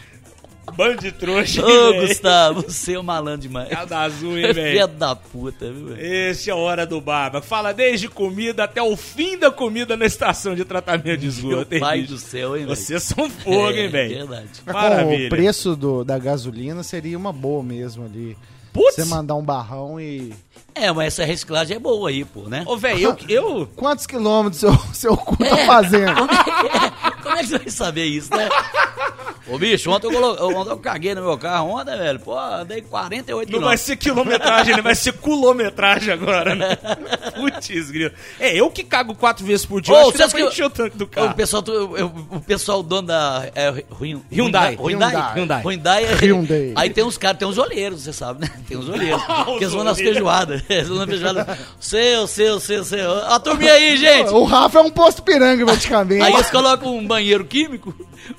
[0.79, 2.07] Bando de trouxa, Ô, hein?
[2.07, 3.69] Gustavo, você é um malandro demais.
[3.69, 4.87] Cada azul, hein, Filho velho?
[4.87, 6.01] da puta, viu, velho?
[6.01, 7.43] Esse é a Hora do Barba.
[7.43, 11.57] Fala desde comida até o fim da comida na estação de tratamento de esgoto.
[11.57, 12.77] Meu hein, pai do céu, hein, velho?
[12.77, 14.19] Vocês são fogo, hein, É, velho?
[14.29, 14.49] verdade.
[14.65, 15.29] Com o Maravilha.
[15.29, 18.37] preço do, da gasolina seria uma boa mesmo ali.
[18.73, 18.95] Putz!
[18.95, 20.33] Você mandar um barrão e.
[20.77, 22.63] É, mas essa reciclagem é boa aí, pô, né?
[22.67, 23.67] Ô, velho, eu, eu...
[23.75, 25.67] Quantos quilômetros seu, seu cu tá É.
[25.67, 26.15] fazendo?
[26.15, 28.49] Como é, que- como é que você vai saber isso, né?
[29.49, 30.59] Ô, bicho, ontem eu, colo...
[30.61, 34.77] ontem eu caguei no meu carro, ontem, velho, pô, andei 48 Não vai ser quilometragem,
[34.77, 34.83] né?
[34.83, 36.77] Vai ser quilometragem agora, né?
[37.35, 38.13] Putz, grilo.
[38.39, 40.97] É, eu que cago quatro vezes por dia, Ô, eu acho que encher o tanque
[40.97, 41.35] do O carro.
[41.35, 43.71] pessoal, do- eu- o pessoal dono da é,
[44.01, 44.77] Hyun- Hyundai.
[44.77, 45.15] Hyundai.
[45.35, 45.63] Hyundai.
[45.63, 46.05] Hyundai.
[46.05, 46.73] é- Hyundai.
[46.77, 48.51] Aí tem uns caras, tem uns olheiros, você sabe, né?
[48.69, 49.23] Tem uns olheiros.
[49.59, 50.63] que eles vão nas feijoadas.
[50.69, 51.59] Eles vão nas feijoadas.
[51.81, 53.25] Seu, seu, seu, seu.
[53.25, 54.31] A turminha aí, gente.
[54.31, 56.23] O Rafa é um posto piranga, praticamente.
[56.23, 57.95] Aí eles colocam um banheiro químico,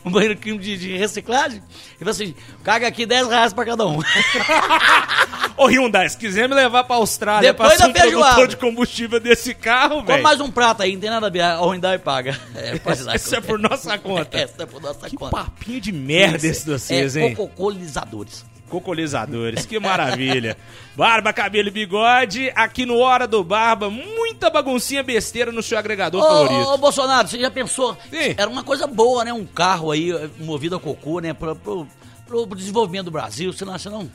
[0.05, 1.62] um banheiro químico de, de reciclagem,
[1.95, 4.00] e falam assim: caga aqui 10 reais pra cada um.
[5.58, 9.20] Ô, Hyundai, se quiser me levar pra Austrália Depois pra ser um produtor de combustível
[9.20, 11.41] desse carro, velho, mais um prato aí, não tem nada a ver.
[11.41, 12.39] A Hyundai paga.
[12.56, 13.16] É, pode dar.
[13.16, 14.38] isso é por nossa conta.
[14.38, 15.32] Essa é por nossa Que conta.
[15.36, 17.36] papinho de merda esse de vocês, é, hein?
[17.36, 18.45] Cocolizadores.
[18.70, 20.56] Cocolizadores, que maravilha.
[20.96, 26.22] Barba, cabelo e bigode, aqui no Hora do Barba, muita baguncinha besteira no seu agregador
[26.22, 26.70] Ô, favorito.
[26.70, 27.98] ô, Bolsonaro, você já pensou?
[28.10, 28.36] Sim.
[28.38, 29.34] Era uma coisa boa, né?
[29.34, 31.34] Um carro aí eh, movido a cocô, né?
[31.34, 31.88] Pro, pro,
[32.28, 34.10] pro desenvolvimento do Brasil, você não acha, não?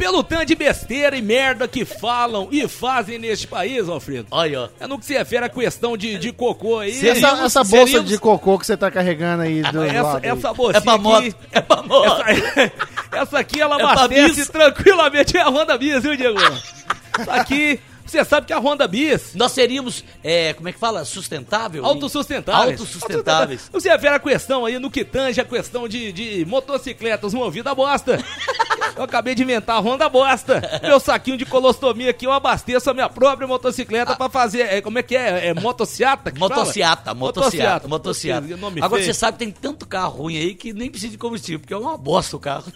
[0.00, 4.28] Pelo tanto de besteira e merda que falam e fazem neste país, Alfredo.
[4.30, 4.68] Olha, ó.
[4.80, 6.94] É no que se refere à questão de, de cocô aí.
[6.94, 10.02] Seria- Essa, Seríamos- essa bolsa seríamos- de cocô que você tá carregando aí do essa,
[10.02, 10.24] lado.
[10.24, 10.30] aí.
[10.30, 11.18] essa bolsinha É pra moto.
[11.26, 12.22] aqui, É pra moto.
[12.26, 12.72] essa,
[13.12, 16.40] essa aqui ela É abastece tranquilamente a Honda Bis, viu, Diego?
[16.40, 17.78] Isso aqui,
[18.10, 21.04] você sabe que a Honda Bis Nós seríamos, é, como é que fala?
[21.04, 21.84] Sustentável?
[21.84, 22.80] Autossustentáveis.
[22.80, 23.70] Autossustentáveis.
[23.72, 27.74] Você refere a questão aí no que tange a questão de, de motocicletas movidas a
[27.74, 28.18] bosta.
[28.96, 30.80] Eu acabei de inventar a Honda Bosta.
[30.82, 34.60] Meu saquinho de colostomia aqui, eu abasteço a minha própria motocicleta pra fazer.
[34.62, 35.48] é, como é que é?
[35.48, 36.30] É motociata?
[36.36, 38.46] Motociata, motociata, motociata.
[38.82, 39.14] Agora feio.
[39.14, 41.76] você sabe que tem tanto carro ruim aí que nem precisa de combustível, porque é
[41.76, 42.70] uma bosta o carro.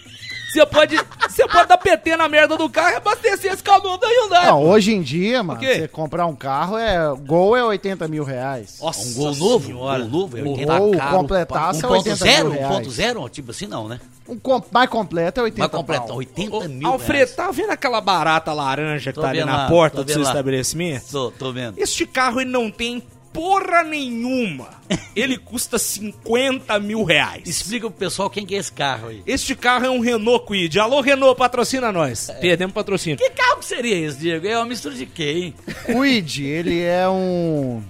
[0.54, 0.96] Você pode,
[1.28, 4.46] você pode dar PT na merda do carro e abastecer esse caminhão da Hyundai.
[4.46, 6.96] Não, hoje em dia, mano, você comprar um carro, é
[7.26, 8.78] Gol é 80 mil reais.
[8.80, 9.66] Nossa Um gol novo?
[9.66, 10.04] senhora.
[10.04, 10.38] Um gol novo?
[10.38, 12.42] É O 80 Gol caro, completaço é 80 1.0?
[12.44, 12.86] mil reais.
[12.86, 13.28] 1.0?
[13.30, 13.98] Tipo assim, não, né?
[14.28, 16.16] Um com- mais completo é 80 Mas completa, pau.
[16.18, 17.34] 80 Ô, mil Alfredo, reais.
[17.34, 20.28] tá vendo aquela barata laranja que Tô tá ali na lá, porta do seu lá.
[20.28, 21.04] estabelecimento?
[21.10, 21.78] Tô, tô vendo.
[21.78, 23.02] Este carro ele não tem
[23.34, 24.70] porra nenhuma.
[25.14, 27.42] Ele custa 50 mil reais.
[27.46, 29.22] Explica pro pessoal quem que é esse carro aí.
[29.26, 30.78] Este carro é um Renault Kwid.
[30.78, 32.28] Alô, Renault, patrocina nós.
[32.28, 32.34] É.
[32.34, 33.18] Perdemos patrocínio.
[33.18, 34.46] Que carro que seria esse, Diego?
[34.46, 35.54] É uma mistura de quê, hein?
[35.84, 37.82] Quid, ele é um.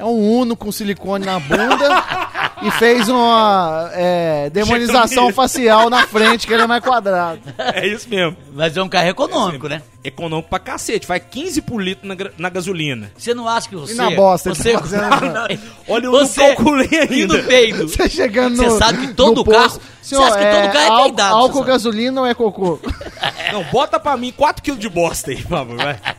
[0.00, 2.04] É um Uno com silicone na bunda
[2.62, 7.40] e fez uma é, demonização facial na frente, que ele é mais quadrado.
[7.58, 8.34] É isso mesmo.
[8.54, 9.82] Mas é um carro econômico, né?
[10.02, 11.06] Econômico pra cacete.
[11.06, 13.12] Faz 15 por litro na, gra- na gasolina.
[13.14, 13.92] Você não acha que você...
[13.92, 15.04] E na bosta, você, tá fazendo-
[15.86, 17.14] Olha, eu você, não calculei ainda.
[17.36, 17.86] Indo peido.
[17.88, 18.64] Você chegando no.
[18.70, 21.40] Você sabe que todo no carro- você acha que todo carro é álcool- peidado, você
[21.42, 21.66] Álcool, sabe.
[21.68, 22.80] gasolina ou é cocô?
[23.52, 25.98] Não, bota pra mim 4kg de bosta aí, por favor, vai.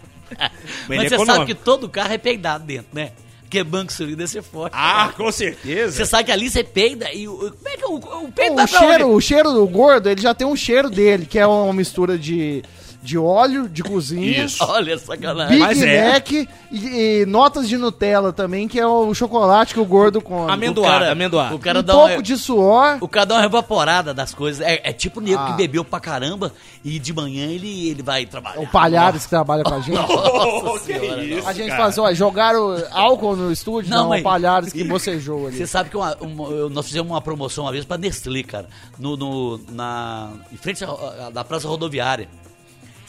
[0.88, 1.46] Mas ele é você sabe econômico.
[1.48, 3.12] que todo carro é peidado dentro, né?
[3.52, 4.74] Porque banco suíno deve ser forte.
[4.74, 5.92] Ah, com certeza.
[5.92, 7.36] Você sabe que ali você peida e o...
[7.38, 9.16] Como é que o, o peido o, vai pra cheiro, onde?
[9.16, 12.64] o cheiro do gordo, ele já tem um cheiro dele, que é uma mistura de,
[13.02, 14.46] de óleo, de cozinha.
[14.46, 14.64] Isso.
[14.68, 15.50] Olha, sacanagem.
[15.58, 16.14] Big Mas é.
[16.14, 20.52] Mac e, e notas de Nutella também, que é o chocolate que o gordo come.
[20.52, 21.56] Amendoado, O cara-.
[21.56, 22.22] O cara um dá pouco uma...
[22.22, 22.98] de suor.
[23.02, 24.66] O cara dá uma evaporada das coisas.
[24.66, 25.48] É, é tipo o nego Ah.
[25.48, 28.60] que bebeu pra caramba e de manhã ele, ele vai trabalhar.
[28.62, 29.98] O Palhares que trabalha com a gente.
[29.98, 31.84] Nossa que senhora, isso, A gente cara.
[31.84, 35.58] faz, ó, jogaram álcool no estúdio, Não, não, mas- o Palhares que bocejou ali.
[35.58, 38.68] Você sabe que uma- uma- nós fizemos uma promoção uma vez pra Nestlé, cara,
[39.00, 42.30] no, no- na, em frente à- à- da praça rodoviária.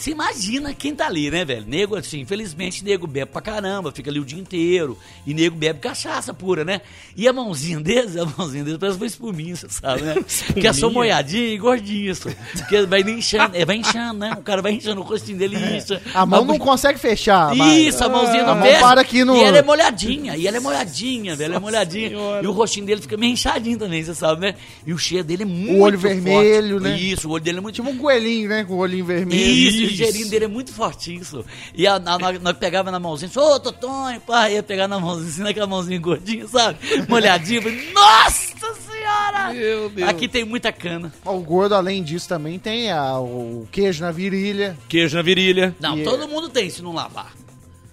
[0.03, 1.65] Você imagina quem tá ali, né, velho?
[1.65, 4.99] Nego, assim, infelizmente, nego bebe pra caramba, fica ali o dia inteiro.
[5.25, 6.81] E nego bebe cachaça pura, né?
[7.17, 10.17] E a mãozinha deles, a mãozinha deles parece uma espuminha, você sabe, né?
[10.61, 12.29] Que é só molhadinha e gordinha, isso.
[12.53, 14.33] Porque vai inchando, é, vai inchando, né?
[14.37, 16.03] O cara vai inchando o rostinho dele e incha.
[16.13, 17.57] A mão não consegue fechar.
[17.57, 18.81] isso, a mãozinha a não fecha.
[18.81, 22.11] para aqui no- E ela é molhadinha, e ela é molhadinha, velho, é molhadinha.
[22.43, 24.57] E o rostinho dele fica meio inchadinho também, você sabe, né?
[24.85, 26.15] E o cheiro dele é muito olho forte.
[26.21, 26.99] vermelho, né?
[26.99, 28.65] Isso, o olho dele é muito Tipo um coelhinho, né?
[28.65, 29.41] Com o olhinho vermelho.
[29.41, 30.03] Isso, o Isso.
[30.05, 31.45] cheirinho dele é muito fortinho, isso.
[31.75, 35.29] E a, a, nós, nós pegava na mãozinha, ô, Totonho, pá, ia pegar na mãozinha,
[35.31, 36.79] assim, naquela mãozinha gordinha, sabe?
[37.09, 39.53] Molhadinha, eu falei, nossa senhora!
[39.53, 40.09] Meu Deus.
[40.09, 41.13] Aqui tem muita cana.
[41.25, 44.77] O gordo, além disso, também tem a- o queijo na virilha.
[44.89, 45.75] Queijo na virilha.
[45.81, 47.33] Não, E- todo mundo tem se não lavar.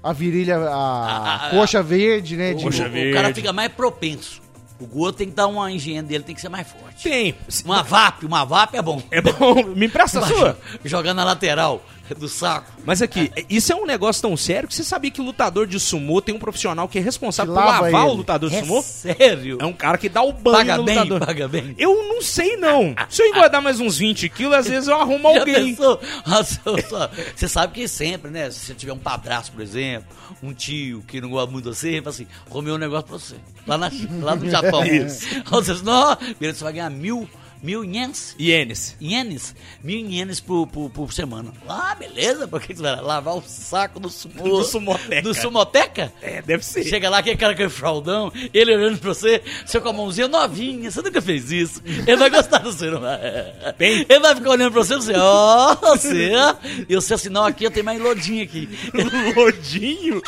[0.02, 2.54] A virilha, a, A- a- coxa verde, né?
[2.54, 3.12] de- Coxa verde.
[3.12, 4.42] o cara fica mais propenso.
[4.80, 7.04] O gordo tem que dar uma higiene dele, tem que ser mais forte.
[7.04, 7.36] Tem.
[7.66, 9.02] Uma VAP, uma VAP é bom.
[9.12, 9.64] É bom.
[9.76, 10.58] Me empresta a sua.
[10.86, 11.84] Jogar na lateral
[12.16, 12.72] do saco.
[12.86, 16.22] Mas aqui, isso é um negócio tão sério que você sabia que lutador de sumô
[16.22, 18.18] tem um profissional que é responsável Que por lava lavar o ele.
[18.18, 18.82] lutador de É sumô?
[18.82, 19.58] sério?
[19.62, 21.26] É um cara que dá o banho paga no bem, lutador.
[21.26, 21.76] paga bem.
[21.78, 22.96] Eu não sei, não.
[23.10, 25.78] Se eu engordar mais uns 20 quilos, às vezes eu arrumo Já alguém.
[27.36, 28.50] Você sabe que sempre, né?
[28.52, 30.08] Se você tiver um padrasto, por exemplo,
[30.42, 33.36] um tio que não gosta muito de você, fala assim, comeu um negócio pra você.
[33.68, 33.92] Lá, na,
[34.22, 34.84] lá no Japão.
[34.86, 35.26] Isso.
[35.36, 37.30] Aí você diz, não, beleza, você vai ganhar mil,
[37.62, 38.36] mil ienes.
[38.40, 38.96] Ienes.
[39.02, 41.52] Ienes, mil ienes por, por, por semana.
[41.68, 45.22] Ah, beleza, por que você vai lavar o saco do sumo, Do sumoteca.
[45.22, 46.14] Do sumoteca?
[46.22, 46.84] É, deve ser.
[46.84, 50.28] Chega lá, aquele cara com o fraldão, ele olhando pra você, você com a mãozinha
[50.28, 51.82] novinha, você nunca fez isso.
[51.86, 53.20] Ele vai gostar do seu, não vai?
[53.78, 56.56] Bem- Ele vai ficar olhando pra você e você, ó, você, ó.
[56.88, 58.70] E você assim, não, aqui eu tenho mais lodinho aqui.
[59.36, 60.22] Lodinho?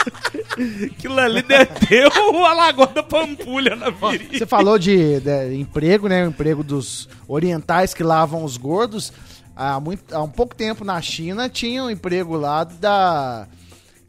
[0.86, 4.38] Aquilo ali deve ter uma lagoa da pampulha na virilha.
[4.40, 6.26] Você falou de, de emprego, né?
[6.26, 9.14] O emprego dos orientais que lavam os gordos.
[9.56, 13.48] Há, muito, há um pouco tempo na China tinha um emprego lá da,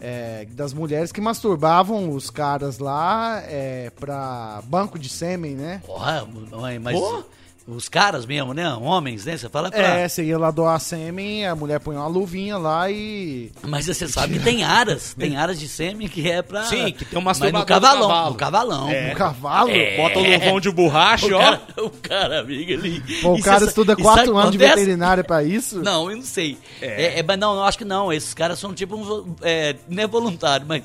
[0.01, 5.83] é, das mulheres que masturbavam os caras lá é, pra banco de sêmen, né?
[5.87, 7.25] Porra, mãe, mas Pô.
[7.67, 8.69] Os caras mesmo, né?
[8.75, 9.37] Homens, né?
[9.37, 9.81] Você fala pra...
[10.01, 13.51] É, você ia lá doar sêmen, a mulher põe uma luvinha lá e.
[13.63, 16.65] Mas você sabe que tem aras, tem aras de sêmen que é pra...
[16.65, 18.31] Sim, que tem um Mas masturbador no cavalão, cavalo.
[18.31, 18.89] no cavalão.
[18.91, 19.71] Um cavalo.
[19.71, 19.97] É.
[19.97, 21.41] Bota o luvão de borracha, O ó.
[21.41, 23.01] cara, o cara, amigo, ali.
[23.23, 25.81] Pô, o cara cê sa- estuda quatro anos de veterinária pra isso?
[25.83, 26.59] Não, eu não sei.
[26.81, 27.19] É.
[27.19, 28.13] é, mas não, eu acho que não.
[28.13, 29.25] Esses caras são tipo uns.
[29.43, 30.83] É, não é voluntário, mas.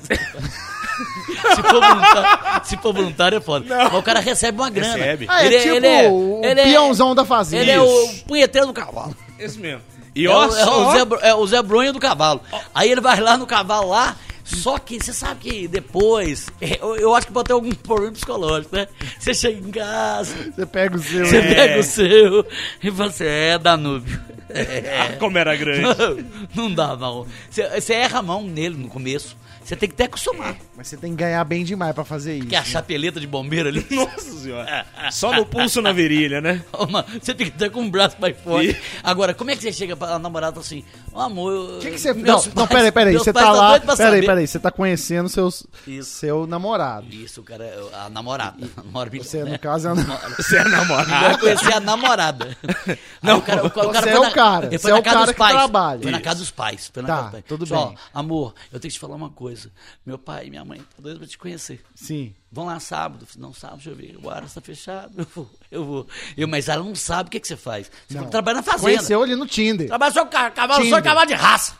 [1.54, 3.64] se, for voluntário, se for voluntário é foda.
[3.68, 4.94] Mas o cara recebe uma grana.
[4.96, 5.26] Recebe.
[5.28, 5.76] Ah, é tipo
[6.08, 7.62] o peãozão da fazenda.
[7.62, 8.24] Ele é o Isso.
[8.24, 9.16] punheteiro do cavalo.
[9.38, 9.82] Esse mesmo.
[10.14, 12.40] E É ó, o, é, só, o Zé, é o Zé Bronha do cavalo.
[12.74, 16.96] Aí ele vai lá no cavalo lá, Só que você sabe que depois, é, eu,
[16.96, 18.88] eu acho que pode ter algum problema psicológico, né?
[19.18, 21.26] Você chega em casa, Você pega o seu.
[21.26, 21.54] você É.
[21.54, 22.46] pega o seu
[22.82, 24.18] e fala assim, é Danúbio.
[24.48, 24.96] É.
[25.12, 25.82] Ah, como era grande.
[26.56, 27.26] Não dá, não.
[27.50, 29.36] Você, você erra a mão nele no começo.
[29.68, 30.56] Você tem que até acostumar.
[30.74, 32.46] Mas você tem que ganhar bem demais pra fazer isso.
[32.46, 33.84] Que é a chapeleta de bombeiro ali.
[33.90, 34.86] Nossa senhora.
[35.12, 36.64] Só no pulso na virilha, né?
[36.72, 38.80] Ô, mano, você fica até com o braço mais forte.
[39.02, 41.76] Agora, como é que você chega pra namorada e fala assim, ô amor, eu...
[41.76, 43.12] O que, que você meus Não, não, peraí, peraí.
[43.14, 43.78] Você tá lá.
[43.78, 44.24] Peraí, saber.
[44.26, 44.46] peraí.
[44.46, 46.12] Você tá conhecendo seus, Isso.
[46.12, 47.06] seu namorado.
[47.12, 48.56] Isso, cara, é a namorada.
[48.74, 49.50] Namora Você, né?
[49.52, 49.96] no caso, é um...
[50.36, 51.10] Você é namorado.
[51.10, 52.56] Vai conhecer a namorada.
[53.22, 55.00] Não, o cara, o, cara Você foi é o na- cara, você foi é na
[55.00, 55.52] o casa cara que pais.
[55.52, 56.02] trabalha.
[56.02, 56.90] Foi na casa dos pais.
[56.92, 57.44] Foi na Tá, casa dos pais.
[57.46, 57.96] tudo Só, bem.
[58.14, 59.57] amor, eu tenho que te falar uma coisa.
[60.04, 61.82] Meu pai e minha mãe estão doidos pra te conhecer.
[61.94, 62.34] Sim.
[62.50, 63.26] Vão lá sábado.
[63.26, 64.16] Falei, Não, sábado, deixa eu ver.
[64.22, 65.12] O ar está fechado.
[65.18, 65.50] Eu vou.
[65.70, 66.08] Eu vou.
[66.36, 67.90] Eu, mas ela não sabe o que, que você faz.
[68.08, 68.82] Você trabalha na fazenda.
[68.96, 69.86] Conheceu ali no Tinder.
[69.88, 71.76] Trabalha só com ca- cavalo, só cavalo de raça.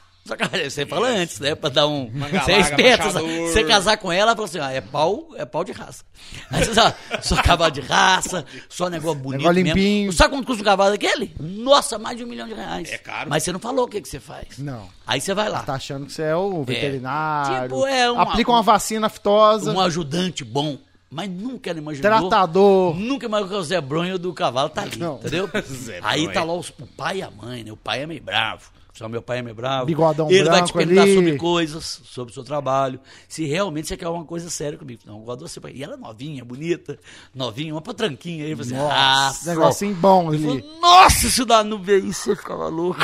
[0.71, 1.55] Você fala antes, né?
[1.55, 2.11] Pra dar um.
[2.13, 3.09] Manga Você é esperto.
[3.11, 6.05] Você casar com ela, fala assim: ah, é pau, é pau de raça.
[6.51, 9.39] Aí você sabe, só cavalo de raça, só negócio bonito.
[9.43, 9.77] Negócio mesmo.
[9.79, 10.13] limpinho.
[10.13, 11.35] Sabe quanto custa um cavalo daquele?
[11.41, 12.91] Nossa, mais de um milhão de reais.
[12.93, 13.31] É caro.
[13.31, 14.59] Mas você não falou o que, que você faz.
[14.59, 14.89] Não.
[15.07, 15.63] Aí você vai lá.
[15.63, 17.63] Tá achando que você é o veterinário.
[17.69, 19.73] Tipo, é uma- Aplica uma vacina aftosa.
[19.73, 20.79] Um ajudante bom.
[21.11, 22.03] Mas nunca ela imaginou.
[22.11, 22.95] Tratador.
[22.95, 25.17] Nunca imaginou que o Zé Bronho do cavalo tá ali, Não.
[25.17, 25.49] entendeu?
[26.03, 27.73] Aí tá lá os- o pai e a mãe, né?
[27.73, 28.71] O pai é meio bravo.
[28.99, 29.87] Só meu pai é meio bravo.
[29.87, 31.15] Bigodão Ele vai te perguntar ali.
[31.15, 32.99] sobre coisas, sobre o seu trabalho.
[33.29, 35.03] Se realmente você quer uma coisa séria comigo.
[35.07, 35.61] Não, eu gosto de você.
[35.61, 35.71] pai.
[35.73, 36.99] E ela é novinha, bonita,
[37.33, 38.55] novinha, uma potranquinha aí.
[38.55, 40.43] Você, ah, Nossa, negocinho bom ali.
[40.43, 43.01] falou, Nossa, se o Danube ver isso, você ficava louco.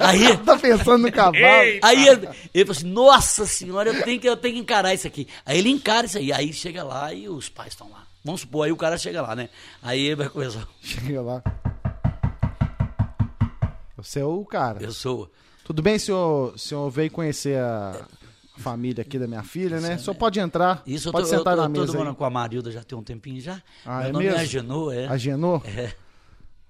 [0.00, 1.36] Aí, Tá pensando no cavalo.
[1.82, 5.06] Aí ele, ele falou assim, nossa senhora, eu tenho, que, eu tenho que encarar isso
[5.06, 5.28] aqui.
[5.46, 8.02] Aí ele encara isso aí, aí chega lá e os pais estão lá.
[8.24, 9.48] Vamos supor, aí o cara chega lá, né?
[9.80, 11.42] Aí ele vai começar, Chega lá.
[14.02, 14.82] Você é o cara.
[14.82, 15.30] eu sou...
[15.64, 18.06] Tudo bem, senhor, o senhor veio conhecer a
[18.56, 19.96] família aqui da minha filha, né?
[19.96, 20.82] O senhor pode entrar.
[20.86, 22.16] Isso, eu pode tô, eu sentar tô, na eu tô mesa morando aí.
[22.16, 23.60] com a Marilda já tem um tempinho já.
[23.84, 24.38] Ah, Meu é nome mesmo?
[24.38, 25.06] é Agenor, é.
[25.06, 25.62] Agenor?
[25.66, 25.92] É.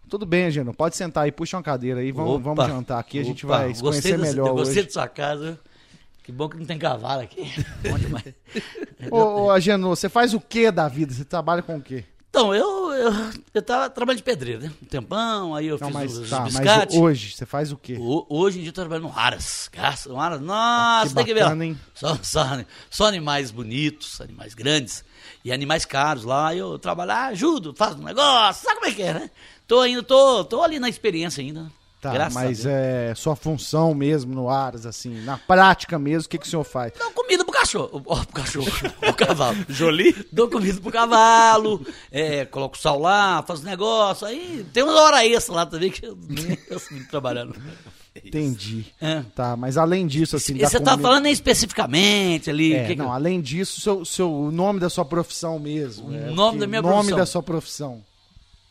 [0.09, 0.74] Tudo bem, Agenor.
[0.74, 2.11] Pode sentar aí, puxa uma cadeira aí.
[2.11, 3.18] Vamos, Opa, vamos jantar aqui.
[3.20, 4.87] A gente opa, vai se conhecer desse- melhor Gostei hoje.
[4.87, 5.61] da sua casa.
[6.24, 7.51] Que bom que não tem cavalo aqui.
[7.89, 8.35] Bom demais.
[9.11, 11.14] Ô, ô, Agenor, você faz o que da vida?
[11.14, 12.05] Você trabalha com o quê?
[12.31, 13.12] Então, eu, eu,
[13.55, 14.70] eu tava trabalhando de pedreiro, né?
[14.83, 16.97] Um tempão, aí eu Não, fiz mas, os tá, mas biscates.
[16.97, 17.97] hoje, você faz o quê?
[17.99, 19.68] Ho- Hoje em dia eu tô trabalhando no Aras.
[19.72, 20.41] Graças no Aras.
[20.41, 21.41] Nossa, que tem que ver.
[21.41, 21.66] bacana, lá.
[21.66, 21.81] hein?
[21.95, 22.45] Só, só,
[22.91, 25.03] só animais bonitos, animais grandes
[25.43, 26.55] e animais caros lá.
[26.55, 29.31] Eu trabalho, ah, ajudo, faço um negócio, sabe como é que é, né?
[29.66, 31.70] Tô ainda, tô, tô ali na experiência ainda.
[32.01, 32.66] Tá, Graças a mas Deus.
[32.72, 36.62] é sua função mesmo no Aras, assim, na prática mesmo, o que, que o senhor
[36.62, 36.92] faz?
[36.96, 38.01] Dou comida pro cachorro.
[38.07, 38.70] Ó, pro cachorro,
[39.01, 39.57] pro cavalo.
[39.68, 40.14] Jolie?
[40.30, 44.26] Dou comida pro cavalo, é, coloco sal lá, faço negócio.
[44.28, 47.57] Aí tem uma hora extra lá também que eu nem assim, trabalhando.
[48.24, 48.86] Entendi.
[49.01, 49.22] É.
[49.34, 50.55] Tá, mas além disso, assim.
[50.55, 52.74] E você tá comida- falando nem especificamente ali.
[52.74, 56.09] É, que que- não, além disso, seu, seu, o nome da sua profissão mesmo.
[56.11, 57.18] O é, nome que- da minha nome profissão.
[57.18, 58.03] da sua profissão.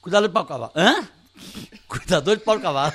[0.01, 0.71] Cuidador de pau cavalo.
[0.75, 1.07] Hã?
[1.87, 2.93] Cuidador de pau cavalo.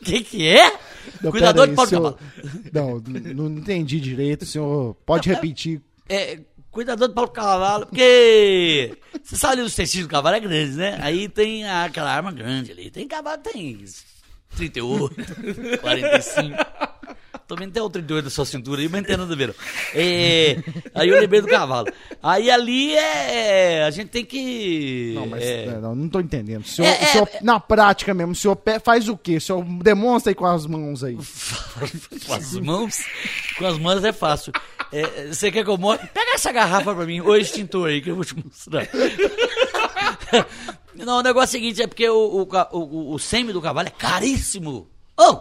[0.00, 0.78] O que que é?
[1.22, 2.18] Não, Cuidador de aí, pau senhor- cavalo.
[2.72, 4.44] Não, não entendi direito.
[4.46, 5.80] Senhor pode repetir.
[6.08, 6.38] É,
[6.70, 10.98] cuidador de pau cavalo, porque você sabe os testículos do cavalo é grande, né?
[11.00, 12.90] Aí tem aquela arma grande ali.
[12.90, 13.82] Tem cavalo tem
[14.56, 15.14] 38,
[15.80, 16.56] 45.
[17.46, 19.48] Tô vendo até o 38 da sua cintura aí, mas não tem nada a ver.
[19.48, 19.54] não.
[19.94, 20.56] É,
[20.94, 21.88] aí eu lembrei do cavalo.
[22.22, 23.84] Aí ali é.
[23.84, 25.12] A gente tem que.
[25.14, 26.64] Não, mas é, é, não, não tô entendendo.
[26.66, 29.36] Senhor, É, o senhor, é, na prática mesmo, o senhor faz o quê?
[29.36, 31.16] O senhor demonstra aí com as mãos aí.
[32.26, 32.98] com as mãos.
[33.58, 34.52] Com as mãos é fácil.
[34.90, 36.08] É, você quer que eu mostre?
[36.14, 38.88] Pega essa garrafa pra mim, ou extintor aí, que eu vou te mostrar.
[40.94, 43.88] Não, o negócio é o seguinte, é porque o, o, o, o sêmen do cavalo
[43.88, 44.88] é caríssimo.
[45.18, 45.40] Oh,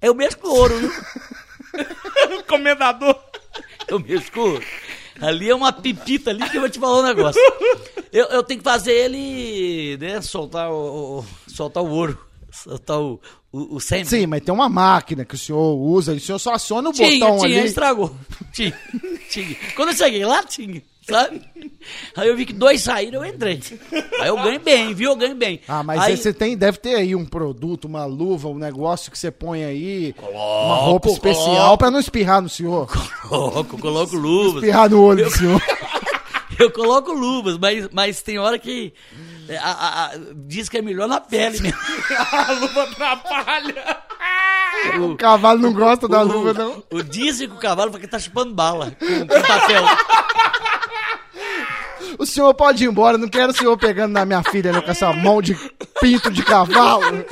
[0.00, 0.92] é o mesmo que o ouro, viu?
[2.48, 3.16] Comendador.
[3.88, 4.64] Eu mexo com ouro.
[5.20, 7.40] Ali é uma pipita ali que eu vou te falar um negócio.
[8.12, 12.18] Eu, eu tenho que fazer ele, né, soltar o, o- soltar o ouro.
[12.50, 13.20] Soltar o,
[13.52, 14.04] o, o sêmen.
[14.04, 17.18] Sim, mas tem uma máquina que o senhor usa, o senhor só aciona o Tinha,
[17.26, 17.66] botão tinha, ali.
[17.68, 18.14] estragou.
[18.52, 18.78] Tinha,
[19.28, 19.56] tinha.
[19.74, 21.40] Quando eu cheguei lá, tinha, sabe?
[22.16, 23.60] Aí eu vi que dois saíram, eu entrei.
[24.20, 25.10] Aí eu ganhei bem, viu?
[25.10, 25.60] Eu ganhei bem.
[25.68, 29.18] Ah, mas aí, você tem, deve ter aí um produto, uma luva, um negócio que
[29.18, 31.78] você põe aí, uma Coloco, roupa especial coloco.
[31.78, 32.88] pra não espirrar no senhor.
[33.28, 34.62] Coloco, coloco luvas.
[34.62, 35.62] Espirrar no olho do senhor.
[36.58, 38.92] Eu coloco luvas, mas, mas tem hora que
[39.48, 40.10] é, a- a- a-
[40.46, 41.78] diz que é melhor na pele mesmo.
[42.32, 43.98] A luva atrapalha.
[45.00, 46.82] O cavalo não gosta da luva, não.
[46.90, 49.84] O dizem que o cavalo porque tá chupando bala com, com papel.
[52.16, 54.90] O senhor pode ir embora, não quero o senhor pegando na minha filha não, com
[54.90, 55.56] essa mão de
[56.00, 57.02] pinto de cavalo.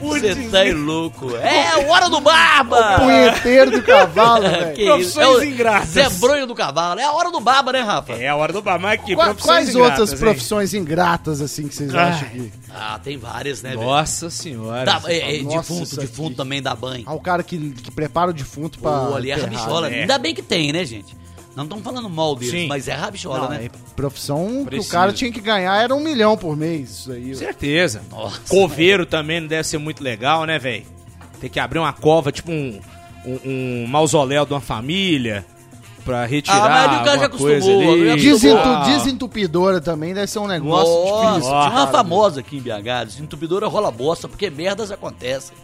[0.00, 1.34] Você tá louco.
[1.36, 2.98] É a hora do barba!
[3.00, 4.86] Punheteiro do cavalo, velho.
[4.86, 5.26] Profissões?
[5.26, 5.88] É o ingratas.
[5.88, 7.00] Zé Bronho do cavalo.
[7.00, 8.12] É a hora do barba, né, Rafa?
[8.12, 10.18] É a hora do bar, mas que Qua- profissões Quais ingratas, outras hein?
[10.18, 12.10] profissões ingratas, assim, que vocês Ai.
[12.10, 12.52] acham que...
[12.74, 13.82] Ah, tem várias, né, velho?
[13.82, 14.84] Nossa senhora.
[14.84, 16.36] Dá- é, é, nossa, defunto, defunto aqui.
[16.36, 17.04] também dá banho.
[17.06, 18.90] Ah, o cara que, que prepara o defunto pra...
[18.90, 19.88] Pô, ali é enterrar, rabichola.
[19.90, 20.00] né?
[20.02, 21.16] Ainda bem que tem, né, gente?
[21.58, 22.66] Não estamos falando mal deles, Sim.
[22.68, 23.64] mas é rabichola, Não, né?
[23.66, 24.88] é profissão que Precisa.
[24.88, 27.34] o cara tinha que ganhar era um milhão por mês, isso aí.
[27.34, 28.02] Certeza.
[28.10, 28.40] Nossa.
[28.48, 30.86] Coveiro também não deve ser muito legal, né, velho?
[31.40, 32.80] Tem que abrir uma cova, tipo um,
[33.26, 35.44] um, um mausoléu de uma família
[36.04, 36.64] pra retirar.
[36.64, 38.16] Ah, mas o cara já acostumou, ali.
[38.22, 38.84] Desentu- Ah.
[38.86, 41.50] desentupidora também deve ser um negócio Nossa, difícil.
[41.50, 45.56] tinha uma famosa aqui em BH, desentupidora rola bosta, porque merdas acontecem.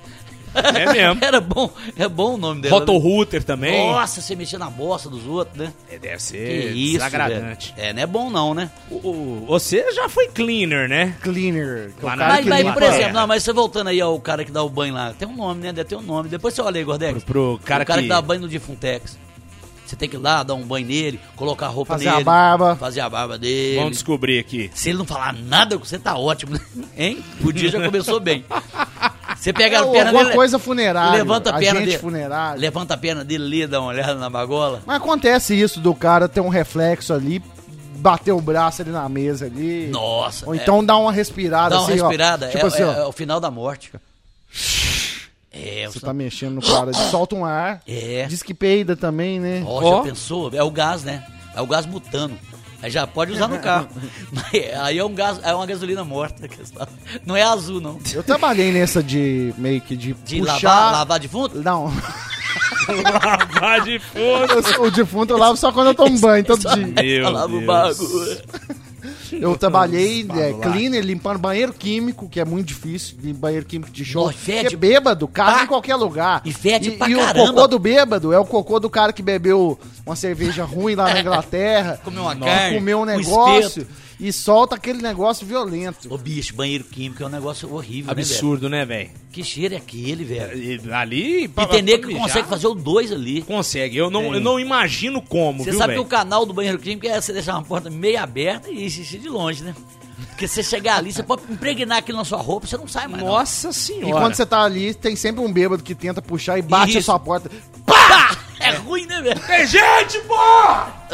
[0.54, 1.18] É mesmo.
[1.24, 2.74] Era bom, é bom o nome dela.
[2.74, 2.80] né?
[2.80, 3.90] Rotorrouter também.
[3.90, 5.72] Nossa, você mexer na bosta dos outros, né?
[5.90, 7.74] É, deve Que ser isso, desagradante.
[7.76, 7.88] velho.
[7.88, 8.70] É, não é bom não, né?
[8.90, 11.14] O- o- você já foi cleaner, né?
[11.22, 11.90] Cleaner.
[12.00, 14.52] é Mas, que mas, limpa- por exemplo, não, mas você voltando aí ao cara que
[14.52, 15.72] dá o banho lá, tem um nome, né?
[15.72, 16.28] Deve ter um nome.
[16.28, 17.24] Depois você olha aí, Gordex.
[17.24, 18.08] Pro cara o cara que...
[18.08, 19.18] que- dá banho no Difuntex.
[19.94, 22.22] Você tem que ir lá, dar um banho nele, colocar a roupa Fazer nele.
[22.22, 22.74] a barba.
[22.74, 23.76] Fazer a barba dele.
[23.76, 24.68] Vamos descobrir aqui.
[24.74, 26.58] Se ele não falar nada, você tá ótimo,
[26.98, 27.22] hein?
[27.44, 28.44] O dia já começou bem.
[29.38, 30.34] Você pega É, a perna alguma dele.
[30.36, 31.18] coisa funerária.
[31.18, 31.98] Levanta a perna dele.
[31.98, 32.60] funerário.
[32.60, 34.82] Levanta a perna dele ali, dá uma olhada na bagola.
[34.84, 37.40] Mas acontece isso do cara ter um reflexo ali,
[37.98, 39.86] bater o braço ali na mesa ali.
[39.92, 40.44] Nossa.
[40.44, 40.56] Ou é.
[40.56, 42.08] então dar uma respirada Dá uma assim, ó.
[42.08, 42.48] respirada.
[42.48, 42.92] Tipo é, assim, é- ó.
[42.94, 43.92] é o final da morte.
[45.56, 47.80] É, Você tá mexendo no cara, solta um ar.
[47.86, 48.26] É.
[48.28, 49.62] Diz que peida também, né?
[49.66, 50.50] Ó, já pensou?
[50.52, 51.24] É o gás, né?
[51.54, 52.36] É o gás butano.
[52.82, 53.88] Aí já pode usar no carro.
[54.32, 56.46] Mas aí é um gás, é uma gasolina morta.
[57.24, 57.98] Não é azul, não.
[58.12, 60.68] Eu trabalhei nessa de meio que de, De puxar...
[60.68, 61.62] lavar, lavar defunto?
[61.62, 61.86] Não,
[63.02, 64.72] Lavar de fundo.
[64.76, 66.86] eu- o defunto eu lavo só quando eu tomo banho, todo dia.
[66.86, 67.64] Meu Lava o Deus.
[67.66, 68.38] bagulho.
[69.40, 74.26] Eu trabalhei é, cleaner, limpando banheiro químico, que é muito difícil, banheiro químico de show.
[74.26, 74.62] Nossa, fede.
[74.62, 75.64] Porque bêbado, caga Tá.
[75.64, 76.42] em qualquer lugar.
[76.44, 77.46] E fede pra E o caramba.
[77.48, 81.20] cocô do bêbado é o cocô do cara que bebeu uma cerveja ruim lá na
[81.20, 82.00] Inglaterra.
[82.04, 83.86] Comeu uma carne, Comeu um um negócio
[84.18, 86.12] e solta aquele negócio violento.
[86.12, 89.08] Ô, bicho, banheiro químico é um negócio horrível, Absurdo, né, velho?
[89.08, 89.14] né?
[89.32, 90.56] Que cheiro é aquele, velho?
[90.56, 91.44] E Ali.
[91.44, 93.42] E tem nego que consegue fazer o dois ali.
[93.42, 93.96] Consegue.
[93.96, 94.34] Eu não, Tem.
[94.34, 96.06] eu não imagino como, Você viu, sabe que velho?
[96.06, 99.28] o canal do banheiro químico é você deixar uma porta meio aberta e xixi de
[99.28, 99.74] longe, né?
[100.28, 103.22] Porque você chegar ali, você pode impregnar aquilo na sua roupa, você não sai mais.
[103.22, 103.30] não.
[103.32, 104.08] Nossa senhora.
[104.08, 106.98] E quando você tá ali, tem sempre um bêbado que tenta puxar e bate Isso.
[106.98, 107.50] a sua porta.
[107.84, 108.36] Pá!
[108.60, 109.40] É ruim, né, velho?
[109.40, 110.34] Tem gente, pô!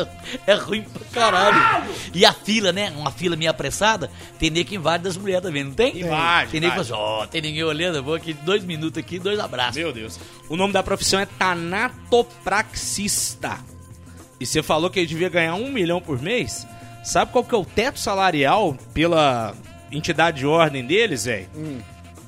[0.46, 1.90] É ruim pra caralho.
[2.14, 2.92] E a fila, né?
[2.96, 6.00] Uma fila meio apressada, tem nego que invade das mulheres também, não tem?
[6.00, 9.18] Invade, Tem nego que assim, ó, tem ninguém olhando, eu vou aqui dois minutos aqui,
[9.18, 9.76] dois abraços.
[9.76, 10.18] Meu Deus.
[10.48, 13.58] O nome da profissão é tanatopraxista.
[14.38, 16.66] E você falou que ele devia ganhar um milhão por mês?
[17.04, 19.54] Sabe qual que é o teto salarial pela
[19.92, 21.48] entidade de ordem deles, velho?
[21.54, 21.80] Hum.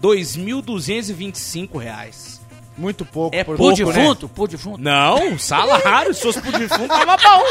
[0.03, 2.42] 2.225 reais.
[2.77, 3.37] Muito pouco.
[3.37, 4.81] É por pouco, defunto, por defunto.
[4.81, 6.15] Não, salário.
[6.15, 7.45] Se fosse por defunto, tava bom.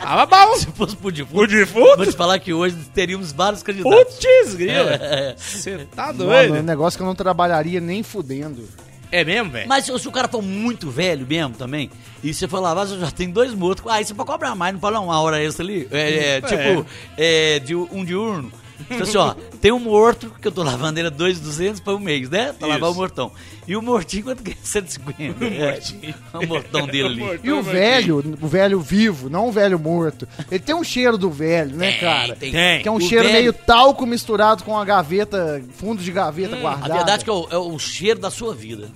[0.00, 0.56] Tava bom.
[0.56, 1.96] Se fosse por defunto, Por defunto?
[1.96, 4.14] vou te falar que hoje teríamos vários candidatos.
[4.14, 4.92] Putz, grila.
[4.94, 5.34] É.
[5.36, 6.56] Você tá Mano, doido?
[6.56, 8.68] é um negócio que eu não trabalharia nem fudendo.
[9.10, 9.68] É mesmo, velho?
[9.68, 11.88] Mas se, se o cara for muito velho mesmo também,
[12.22, 14.80] e você for lavar, você já tem dois mortos, aí você pode cobrar mais, não
[14.80, 15.86] pode dar uma hora extra ali.
[15.90, 16.86] É, é, tipo,
[17.16, 18.50] é, de, um diurno.
[18.90, 21.98] Então assim, ó, tem um morto, que eu tô lavando ele a 2,200 para um
[21.98, 22.52] mês, né?
[22.58, 23.30] Pra lavar o mortão.
[23.66, 24.56] E o mortinho, quanto que é?
[24.62, 25.44] 150.
[25.44, 26.14] É, mortinho.
[26.34, 27.40] o mortão dele ali.
[27.44, 31.30] E o velho, o velho vivo, não o velho morto, ele tem um cheiro do
[31.30, 32.36] velho, né, Tem, cara?
[32.36, 32.52] tem.
[32.52, 32.82] Tem.
[32.82, 36.56] Que é um O cheiro velho- meio talco misturado com a gaveta, fundo de gaveta
[36.56, 36.94] A guardada.
[36.94, 38.90] verdade é que é o, é o cheiro da sua vida.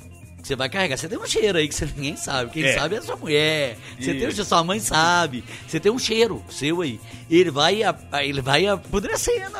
[0.48, 0.96] Você vai carregar.
[0.96, 2.50] Você tem um cheiro aí que você ninguém sabe.
[2.50, 2.72] Quem É.
[2.72, 3.76] sabe é a sua mulher.
[4.00, 5.44] Você tem o sua mãe sabe.
[5.66, 6.98] Você tem um cheiro seu aí.
[7.30, 7.80] Ele vai,
[8.22, 9.58] ele vai apodrecendo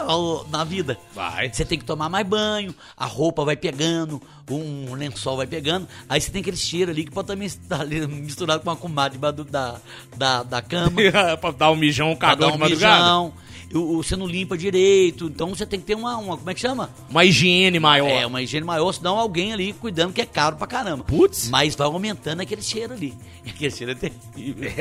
[0.51, 0.99] na vida.
[1.15, 1.53] Vai.
[1.53, 5.87] Você tem que tomar mais banho, a roupa vai pegando, um lençol vai pegando.
[6.09, 9.77] Aí você tem aquele cheiro ali que pode também estar misturado com uma comadre da,
[10.17, 10.97] da, da cama.
[11.39, 12.97] pra dar um mijão, um pra cagão dar de um madrugada.
[13.03, 13.35] mijão.
[13.71, 15.27] Você não limpa direito.
[15.27, 16.91] Então você tem que ter uma, uma como é que chama?
[17.11, 18.09] Uma higiene maior.
[18.09, 21.05] É, uma higiene maior, senão alguém ali cuidando que é caro pra caramba.
[21.05, 21.49] Putz.
[21.51, 23.15] Mas vai aumentando aquele cheiro ali.
[23.49, 24.69] Aquele cheiro é terrível.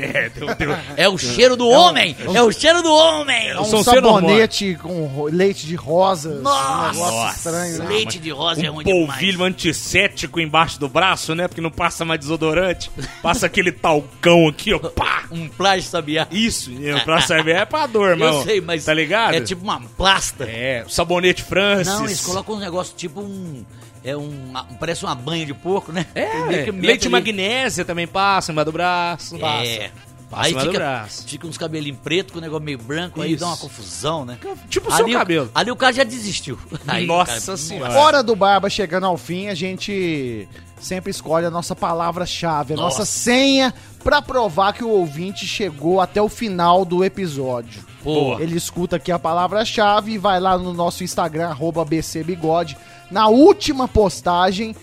[0.97, 1.03] É.
[1.03, 2.15] É o cheiro do homem!
[2.33, 3.49] É o cheiro do homem!
[3.49, 6.35] É um São sabonete com leite de rosa.
[6.41, 6.89] Nossa!
[6.89, 7.87] Um negócio estranho, né?
[7.87, 9.53] Leite de rosa é Um ruim polvilho demais.
[9.53, 11.47] antissético embaixo do braço, né?
[11.47, 12.91] Porque não passa mais desodorante.
[13.21, 14.79] Passa aquele talcão aqui, ó.
[14.79, 15.23] Pá!
[15.31, 16.25] Um plástico sabiá.
[16.31, 18.39] Isso, é, pra saber é pra dor, mano.
[18.39, 19.35] Eu sei, mas Tá ligado?
[19.35, 20.45] é tipo uma plasta.
[20.45, 21.87] É, sabonete Francis.
[21.87, 23.65] Não, eles colocam um negócio tipo um...
[24.03, 24.53] É um...
[24.79, 26.05] Parece uma banha de porco, né?
[26.15, 27.09] É, leite ali.
[27.09, 29.35] magnésia também passa embaixo do braço.
[29.37, 29.91] É.
[30.29, 31.27] Passa aí fica, braço.
[31.27, 33.39] fica uns cabelinhos pretos com o negócio meio branco, aí Isso.
[33.39, 34.37] dá uma confusão, né?
[34.69, 35.49] Tipo o seu ali, cabelo.
[35.55, 36.59] Ali o cara já desistiu.
[36.85, 37.93] Aí, Nossa cara, senhora.
[37.93, 40.47] Hora do Barba chegando ao fim, a gente
[40.81, 43.11] sempre escolhe a nossa palavra-chave, a nossa Nossa.
[43.11, 43.73] senha,
[44.03, 47.85] pra provar que o ouvinte chegou até o final do episódio.
[48.13, 48.41] Boa.
[48.41, 52.77] Ele escuta aqui a palavra-chave e vai lá no nosso Instagram, arroba BCBigode,
[53.11, 54.75] na última postagem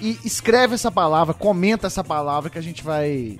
[0.00, 3.38] e escreve essa palavra, comenta essa palavra que a gente vai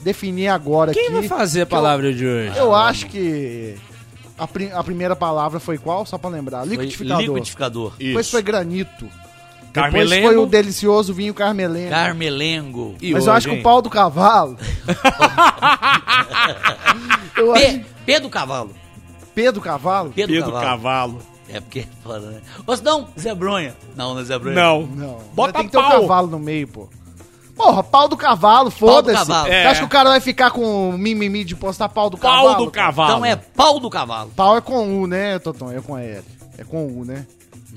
[0.00, 1.12] definir agora Quem aqui.
[1.12, 2.56] vai fazer a que eu- palavra de hoje?
[2.58, 3.76] Eu acho que
[4.38, 6.04] a, pri- a primeira palavra foi qual?
[6.06, 6.60] Só pra lembrar.
[6.66, 7.20] Foi Liquidificador.
[7.34, 7.92] Liquidificador.
[7.98, 9.04] Depois foi granito.
[9.04, 10.26] Depois Carmelengo.
[10.26, 11.90] foi o delicioso vinho carmelengo.
[11.90, 12.96] Carmelengo.
[13.00, 13.60] E Mas eu hoje, acho que hein?
[13.60, 14.58] o pau do cavalo.
[17.36, 17.80] eu acho
[18.10, 18.70] P, P do cavalo.
[19.34, 20.10] P do cavalo?
[20.10, 20.64] P do Pedro cavalo.
[20.66, 21.18] Cavalo.
[21.48, 22.40] É porque é foda, né?
[22.66, 23.74] Ou se não, Zé Bronha.
[23.96, 24.54] Não, não é Zé Bronha.
[24.56, 24.82] Não.
[24.86, 25.18] Não.
[25.32, 26.00] Bota tem que ter um pau.
[26.02, 26.88] cavalo no meio, pô.
[27.56, 29.18] Porra, pau do cavalo, foda-se.
[29.18, 29.46] cavalo.
[29.48, 29.66] Você É.
[29.66, 32.54] acha que o cara vai ficar com mimimi de postar pau do cavalo?
[32.54, 33.10] Pau do cavalo.
[33.10, 34.30] Então é pau do cavalo.
[34.34, 35.70] Pau é com U, né, Toton?
[35.72, 36.22] É com L.
[36.56, 37.26] É com U, né?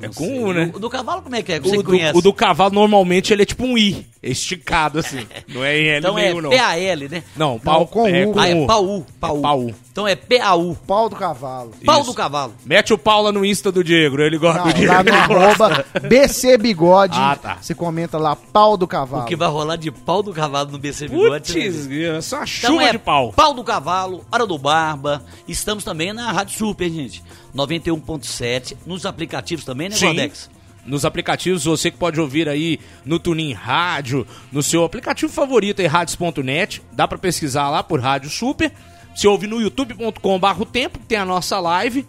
[0.02, 0.72] É com um, né?
[0.74, 1.60] O do cavalo como é que é?
[1.60, 2.14] Que Você O que conhece.
[2.14, 4.06] do, o do cavalo, normalmente, ele é tipo um I.
[4.26, 5.28] É esticado, assim.
[5.50, 6.50] Não é em L Então é não.
[6.50, 7.24] P-A-L, né?
[7.36, 8.32] Não, pau com é U.
[8.32, 8.66] com Ah, é U.
[8.66, 9.06] pau-u.
[9.20, 9.40] Pau-u.
[9.40, 9.76] É pau-u.
[9.91, 10.76] Então é P-A-U.
[10.88, 11.72] Pau do cavalo.
[11.86, 12.06] Pau Isso.
[12.10, 12.54] do cavalo.
[12.66, 14.94] Mete o pau lá no Insta do Diego, ele gosta Não, do Diego.
[14.94, 17.18] lá no arroba BC Bigode.
[17.20, 17.58] Ah, tá.
[17.62, 19.24] Você comenta lá, pau do cavalo.
[19.24, 21.52] O que vai rolar de pau do cavalo no BC Bigode.
[21.54, 23.34] Putz, é só uma Então chuva é de pau.
[23.34, 25.22] Pau do Cavalo, Hora do Barba.
[25.50, 27.22] Estamos também na Rádio Super, gente.
[27.54, 28.78] 91.7.
[28.86, 30.06] Nos aplicativos também, né, Sim.
[30.06, 30.50] Valdex?
[30.86, 35.88] Nos aplicativos, você que pode ouvir aí no Tunin Rádio, no seu aplicativo favorito aí,
[35.88, 38.72] radios.net, dá pra pesquisar lá por Rádio Super.
[39.16, 42.06] Você ouve no youtube.com.br o tempo, que tem a nossa live.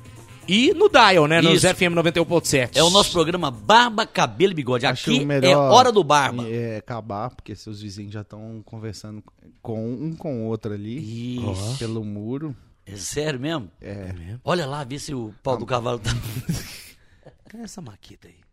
[0.47, 1.41] E no Dial, né?
[1.41, 1.75] Nos Isso.
[1.75, 2.71] FM 91.7.
[2.75, 4.87] É o nosso programa Barba, Cabelo e Bigode.
[4.87, 6.47] Acho Aqui é Hora do Barba.
[6.49, 9.23] É acabar, porque seus vizinhos já estão conversando
[9.63, 11.41] com um com o outro ali.
[11.51, 11.79] Isso.
[11.79, 12.55] Pelo muro.
[12.87, 13.71] É sério mesmo?
[13.81, 14.37] É.
[14.45, 16.11] Olha lá, vê se o pau do cavalo tá.
[17.49, 18.44] Cadê essa maquita aí?